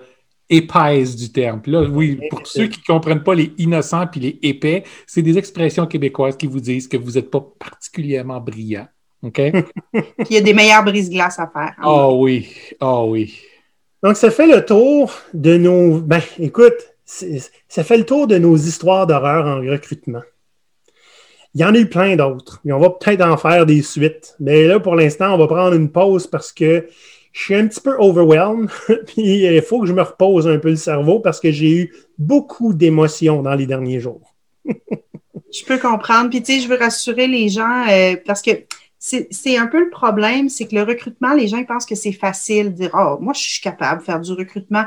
épaisse 0.50 1.16
du 1.16 1.30
terme. 1.32 1.60
Puis 1.62 1.72
là, 1.72 1.82
oui, 1.82 2.20
pour 2.28 2.46
ceux 2.46 2.66
qui 2.66 2.80
ne 2.80 2.84
comprennent 2.92 3.22
pas 3.22 3.34
les 3.34 3.52
innocents 3.58 4.06
puis 4.06 4.20
les 4.20 4.38
épais, 4.42 4.84
c'est 5.06 5.22
des 5.22 5.38
expressions 5.38 5.86
québécoises 5.86 6.36
qui 6.36 6.46
vous 6.46 6.60
disent 6.60 6.88
que 6.88 6.96
vous 6.96 7.12
n'êtes 7.12 7.30
pas 7.30 7.40
particulièrement 7.58 8.40
brillant. 8.40 8.86
OK? 9.22 9.34
Puis 9.92 10.26
il 10.30 10.34
y 10.34 10.38
a 10.38 10.40
des 10.40 10.54
meilleurs 10.54 10.84
brise-glaces 10.84 11.38
à 11.38 11.46
faire. 11.46 11.74
Oh 11.84 12.16
oui, 12.20 12.48
oh 12.80 13.06
oui. 13.08 13.38
Donc, 14.02 14.16
ça 14.16 14.30
fait 14.30 14.46
le 14.46 14.64
tour 14.64 15.12
de 15.34 15.56
nos. 15.56 15.98
Ben, 15.98 16.22
écoute, 16.38 16.94
ça 17.04 17.84
fait 17.84 17.98
le 17.98 18.06
tour 18.06 18.26
de 18.26 18.38
nos 18.38 18.56
histoires 18.56 19.06
d'horreur 19.06 19.46
en 19.46 19.60
recrutement. 19.60 20.22
Il 21.54 21.60
y 21.60 21.64
en 21.64 21.74
a 21.74 21.78
eu 21.78 21.86
plein 21.86 22.16
d'autres. 22.16 22.60
Et 22.64 22.72
on 22.72 22.78
va 22.78 22.90
peut-être 22.90 23.22
en 23.22 23.36
faire 23.36 23.66
des 23.66 23.82
suites. 23.82 24.36
Mais 24.38 24.64
là, 24.66 24.78
pour 24.78 24.94
l'instant, 24.94 25.34
on 25.34 25.38
va 25.38 25.48
prendre 25.48 25.74
une 25.74 25.90
pause 25.90 26.26
parce 26.26 26.52
que 26.52 26.86
je 27.32 27.40
suis 27.40 27.54
un 27.54 27.66
petit 27.66 27.80
peu 27.80 27.96
overwhelmed. 27.98 28.70
Puis 29.06 29.44
il 29.44 29.62
faut 29.62 29.80
que 29.80 29.86
je 29.86 29.92
me 29.92 30.02
repose 30.02 30.46
un 30.48 30.58
peu 30.58 30.70
le 30.70 30.76
cerveau 30.76 31.20
parce 31.20 31.40
que 31.40 31.50
j'ai 31.50 31.72
eu 31.72 31.94
beaucoup 32.16 32.72
d'émotions 32.72 33.42
dans 33.42 33.54
les 33.54 33.66
derniers 33.66 34.00
jours. 34.00 34.34
Je 35.52 35.64
peux 35.64 35.78
comprendre. 35.78 36.30
Puis, 36.30 36.42
tu 36.42 36.52
sais, 36.52 36.60
je 36.60 36.68
veux 36.68 36.76
rassurer 36.76 37.26
les 37.26 37.48
gens 37.48 37.84
euh, 37.88 38.14
parce 38.24 38.40
que 38.40 38.52
c'est 39.00 39.56
un 39.56 39.66
peu 39.66 39.82
le 39.82 39.90
problème, 39.90 40.48
c'est 40.50 40.68
que 40.68 40.74
le 40.76 40.82
recrutement, 40.82 41.32
les 41.34 41.48
gens 41.48 41.64
pensent 41.64 41.86
que 41.86 41.94
c'est 41.94 42.12
facile 42.12 42.74
dire 42.74 42.90
Oh, 42.94 43.16
moi, 43.20 43.32
je 43.32 43.40
suis 43.40 43.60
capable 43.62 44.00
de 44.00 44.04
faire 44.04 44.20
du 44.20 44.32
recrutement. 44.32 44.84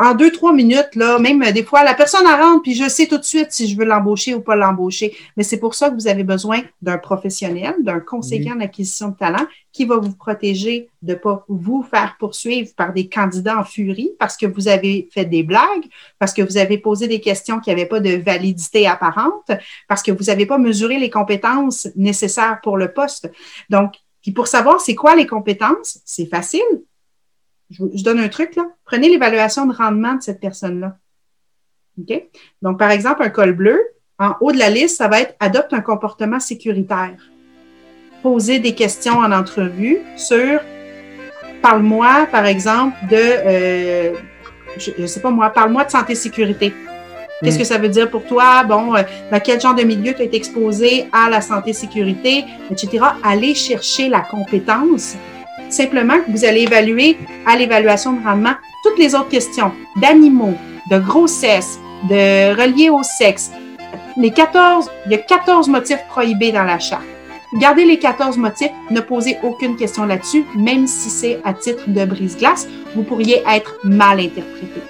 En 0.00 0.14
deux, 0.14 0.30
trois 0.30 0.52
minutes, 0.52 0.94
là, 0.94 1.18
même 1.18 1.42
euh, 1.42 1.50
des 1.50 1.64
fois, 1.64 1.82
la 1.82 1.94
personne 1.94 2.24
elle 2.24 2.40
rentre, 2.40 2.62
puis 2.62 2.74
je 2.74 2.88
sais 2.88 3.06
tout 3.06 3.18
de 3.18 3.24
suite 3.24 3.48
si 3.50 3.66
je 3.66 3.76
veux 3.76 3.84
l'embaucher 3.84 4.32
ou 4.34 4.40
pas 4.40 4.54
l'embaucher. 4.54 5.16
Mais 5.36 5.42
c'est 5.42 5.58
pour 5.58 5.74
ça 5.74 5.90
que 5.90 5.94
vous 5.94 6.06
avez 6.06 6.22
besoin 6.22 6.60
d'un 6.82 6.98
professionnel, 6.98 7.74
d'un 7.80 7.98
conseiller 7.98 8.52
en 8.52 8.60
acquisition 8.60 9.08
de 9.08 9.16
talent 9.16 9.44
qui 9.72 9.84
va 9.86 9.96
vous 9.96 10.12
protéger 10.12 10.88
de 11.02 11.14
pas 11.14 11.44
vous 11.48 11.82
faire 11.82 12.16
poursuivre 12.18 12.70
par 12.76 12.92
des 12.92 13.08
candidats 13.08 13.58
en 13.58 13.64
furie 13.64 14.10
parce 14.20 14.36
que 14.36 14.46
vous 14.46 14.68
avez 14.68 15.08
fait 15.12 15.24
des 15.24 15.42
blagues, 15.42 15.86
parce 16.20 16.32
que 16.32 16.42
vous 16.42 16.58
avez 16.58 16.78
posé 16.78 17.08
des 17.08 17.20
questions 17.20 17.58
qui 17.58 17.70
n'avaient 17.70 17.86
pas 17.86 18.00
de 18.00 18.16
validité 18.16 18.86
apparente, 18.86 19.50
parce 19.88 20.02
que 20.04 20.12
vous 20.12 20.24
n'avez 20.24 20.46
pas 20.46 20.58
mesuré 20.58 20.98
les 20.98 21.10
compétences 21.10 21.88
nécessaires 21.96 22.60
pour 22.62 22.76
le 22.76 22.92
poste. 22.92 23.30
Donc, 23.68 23.94
puis 24.22 24.30
pour 24.30 24.46
savoir 24.46 24.80
c'est 24.80 24.94
quoi 24.94 25.16
les 25.16 25.26
compétences, 25.26 26.00
c'est 26.04 26.26
facile. 26.26 26.60
Je, 27.70 27.84
je 27.94 28.02
donne 28.02 28.18
un 28.20 28.28
truc 28.28 28.56
là. 28.56 28.66
Prenez 28.84 29.08
l'évaluation 29.08 29.66
de 29.66 29.74
rendement 29.74 30.14
de 30.14 30.22
cette 30.22 30.40
personne-là. 30.40 30.96
OK? 32.00 32.22
Donc, 32.62 32.78
par 32.78 32.90
exemple, 32.90 33.22
un 33.22 33.28
col 33.30 33.52
bleu, 33.52 33.80
en 34.18 34.34
haut 34.40 34.52
de 34.52 34.58
la 34.58 34.70
liste, 34.70 34.96
ça 34.98 35.08
va 35.08 35.20
être 35.20 35.34
adopte 35.40 35.72
un 35.72 35.80
comportement 35.80 36.40
sécuritaire. 36.40 37.16
Poser 38.22 38.58
des 38.58 38.74
questions 38.74 39.18
en 39.18 39.30
entrevue 39.32 39.98
sur 40.16 40.60
parle-moi, 41.62 42.26
par 42.30 42.46
exemple, 42.46 42.96
de 43.10 43.16
euh, 43.16 44.14
je 44.76 44.90
ne 45.00 45.06
sais 45.06 45.20
pas 45.20 45.30
moi, 45.30 45.50
parle-moi 45.50 45.84
de 45.84 45.90
santé-sécurité. 45.90 46.72
Qu'est-ce 47.42 47.56
Mm. 47.56 47.58
que 47.60 47.64
ça 47.64 47.78
veut 47.78 47.88
dire 47.88 48.10
pour 48.10 48.24
toi? 48.24 48.64
Bon, 48.64 48.96
euh, 48.96 49.02
dans 49.30 49.38
quel 49.40 49.60
genre 49.60 49.74
de 49.74 49.82
milieu 49.84 50.12
tu 50.14 50.22
as 50.22 50.24
été 50.24 50.36
exposé 50.36 51.06
à 51.12 51.30
la 51.30 51.40
santé-sécurité, 51.40 52.44
etc. 52.70 53.04
Allez 53.22 53.54
chercher 53.54 54.08
la 54.08 54.20
compétence. 54.20 55.16
Simplement 55.70 56.18
vous 56.28 56.44
allez 56.44 56.62
évaluer 56.62 57.16
à 57.46 57.56
l'évaluation 57.56 58.12
de 58.12 58.24
rendement 58.24 58.54
toutes 58.82 58.98
les 58.98 59.14
autres 59.14 59.28
questions 59.28 59.72
d'animaux, 59.96 60.54
de 60.90 60.98
grossesse, 60.98 61.78
de 62.08 62.54
reliés 62.54 62.90
au 62.90 63.02
sexe. 63.02 63.50
Les 64.16 64.30
14, 64.30 64.90
il 65.06 65.12
y 65.12 65.14
a 65.14 65.18
14 65.18 65.68
motifs 65.68 66.04
prohibés 66.08 66.52
dans 66.52 66.64
la 66.64 66.78
charte. 66.78 67.04
Gardez 67.54 67.86
les 67.86 67.98
14 67.98 68.36
motifs, 68.36 68.72
ne 68.90 69.00
posez 69.00 69.38
aucune 69.42 69.76
question 69.76 70.04
là-dessus, 70.04 70.44
même 70.54 70.86
si 70.86 71.08
c'est 71.08 71.40
à 71.44 71.54
titre 71.54 71.84
de 71.86 72.04
brise-glace, 72.04 72.68
vous 72.94 73.02
pourriez 73.02 73.42
être 73.48 73.78
mal 73.84 74.20
interprété. 74.20 74.82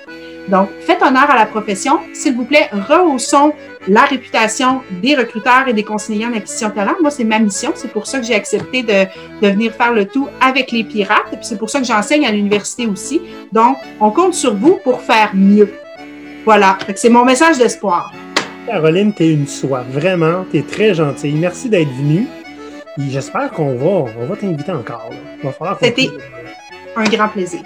Donc, 0.48 0.68
faites 0.80 1.02
honneur 1.02 1.30
à 1.30 1.36
la 1.36 1.46
profession. 1.46 2.00
S'il 2.14 2.34
vous 2.34 2.44
plaît, 2.44 2.68
rehaussons 2.72 3.52
la 3.89 4.03
réputation 4.03 4.82
des 5.03 5.14
recruteurs 5.16 5.66
et 5.66 5.72
des 5.72 5.82
conseillers 5.82 6.26
en 6.26 6.32
acquisition 6.34 6.68
de 6.68 6.74
talent. 6.74 6.95
Moi, 7.01 7.11
c'est 7.11 7.24
ma 7.24 7.39
mission. 7.39 7.72
C'est 7.74 7.91
pour 7.91 8.07
ça 8.07 8.20
que 8.20 8.26
j'ai 8.26 8.34
accepté 8.34 8.82
de, 8.82 9.05
de 9.43 9.49
venir 9.53 9.72
faire 9.72 9.93
le 9.93 10.05
tout 10.05 10.28
avec 10.41 10.70
les 10.72 10.84
pirates. 10.84 11.26
Puis 11.30 11.39
c'est 11.43 11.59
pour 11.59 11.70
ça 11.70 11.80
que 11.80 11.86
j'enseigne 11.86 12.26
à 12.26 12.30
l'université 12.32 12.86
aussi. 12.86 13.20
Donc, 13.53 13.76
on 14.01 14.11
compte 14.11 14.34
sur 14.34 14.55
vous 14.55 14.78
pour 14.84 15.01
faire 15.01 15.30
mieux. 15.34 15.72
Voilà. 16.45 16.78
C'est 16.95 17.09
mon 17.09 17.24
message 17.24 17.59
d'espoir. 17.59 18.12
Caroline, 18.66 19.12
t'es 19.14 19.32
une 19.32 19.47
soie. 19.47 19.84
Vraiment, 19.91 20.45
t'es 20.53 20.62
très 20.62 20.95
gentille. 20.95 21.34
Merci 21.34 21.68
d'être 21.68 21.89
venue. 21.91 22.26
J'espère 22.99 23.51
qu'on 23.53 23.74
va, 23.76 24.11
on 24.20 24.26
va 24.26 24.36
t'inviter 24.36 24.72
encore. 24.72 25.09
là. 25.11 25.16
Il 25.41 25.47
va 25.47 25.53
falloir 25.53 25.78
C'était- 25.80 26.11
Un 26.97 27.05
grand 27.05 27.28
plaisir. 27.28 27.61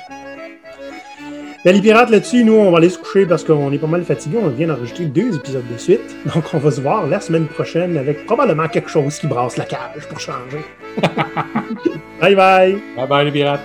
Mais 1.64 1.72
les 1.72 1.80
pirates, 1.80 2.10
là-dessus, 2.10 2.42
nous, 2.42 2.54
on 2.54 2.72
va 2.72 2.78
aller 2.78 2.88
se 2.88 2.98
coucher 2.98 3.24
parce 3.24 3.44
qu'on 3.44 3.70
est 3.70 3.78
pas 3.78 3.86
mal 3.86 4.04
fatigué. 4.04 4.38
On 4.42 4.48
vient 4.48 4.66
d'enregistrer 4.66 5.04
deux 5.04 5.36
épisodes 5.36 5.64
de 5.72 5.78
suite. 5.78 6.16
Donc, 6.34 6.44
on 6.52 6.58
va 6.58 6.70
se 6.70 6.80
voir 6.80 7.06
la 7.06 7.20
semaine 7.20 7.46
prochaine 7.46 7.96
avec 7.96 8.26
probablement 8.26 8.66
quelque 8.68 8.90
chose 8.90 9.18
qui 9.18 9.28
brasse 9.28 9.56
la 9.56 9.64
cage 9.64 10.08
pour 10.08 10.18
changer. 10.18 10.64
bye 12.20 12.34
bye! 12.34 12.78
Bye 12.96 13.06
bye, 13.08 13.24
les 13.24 13.30
pirates! 13.30 13.60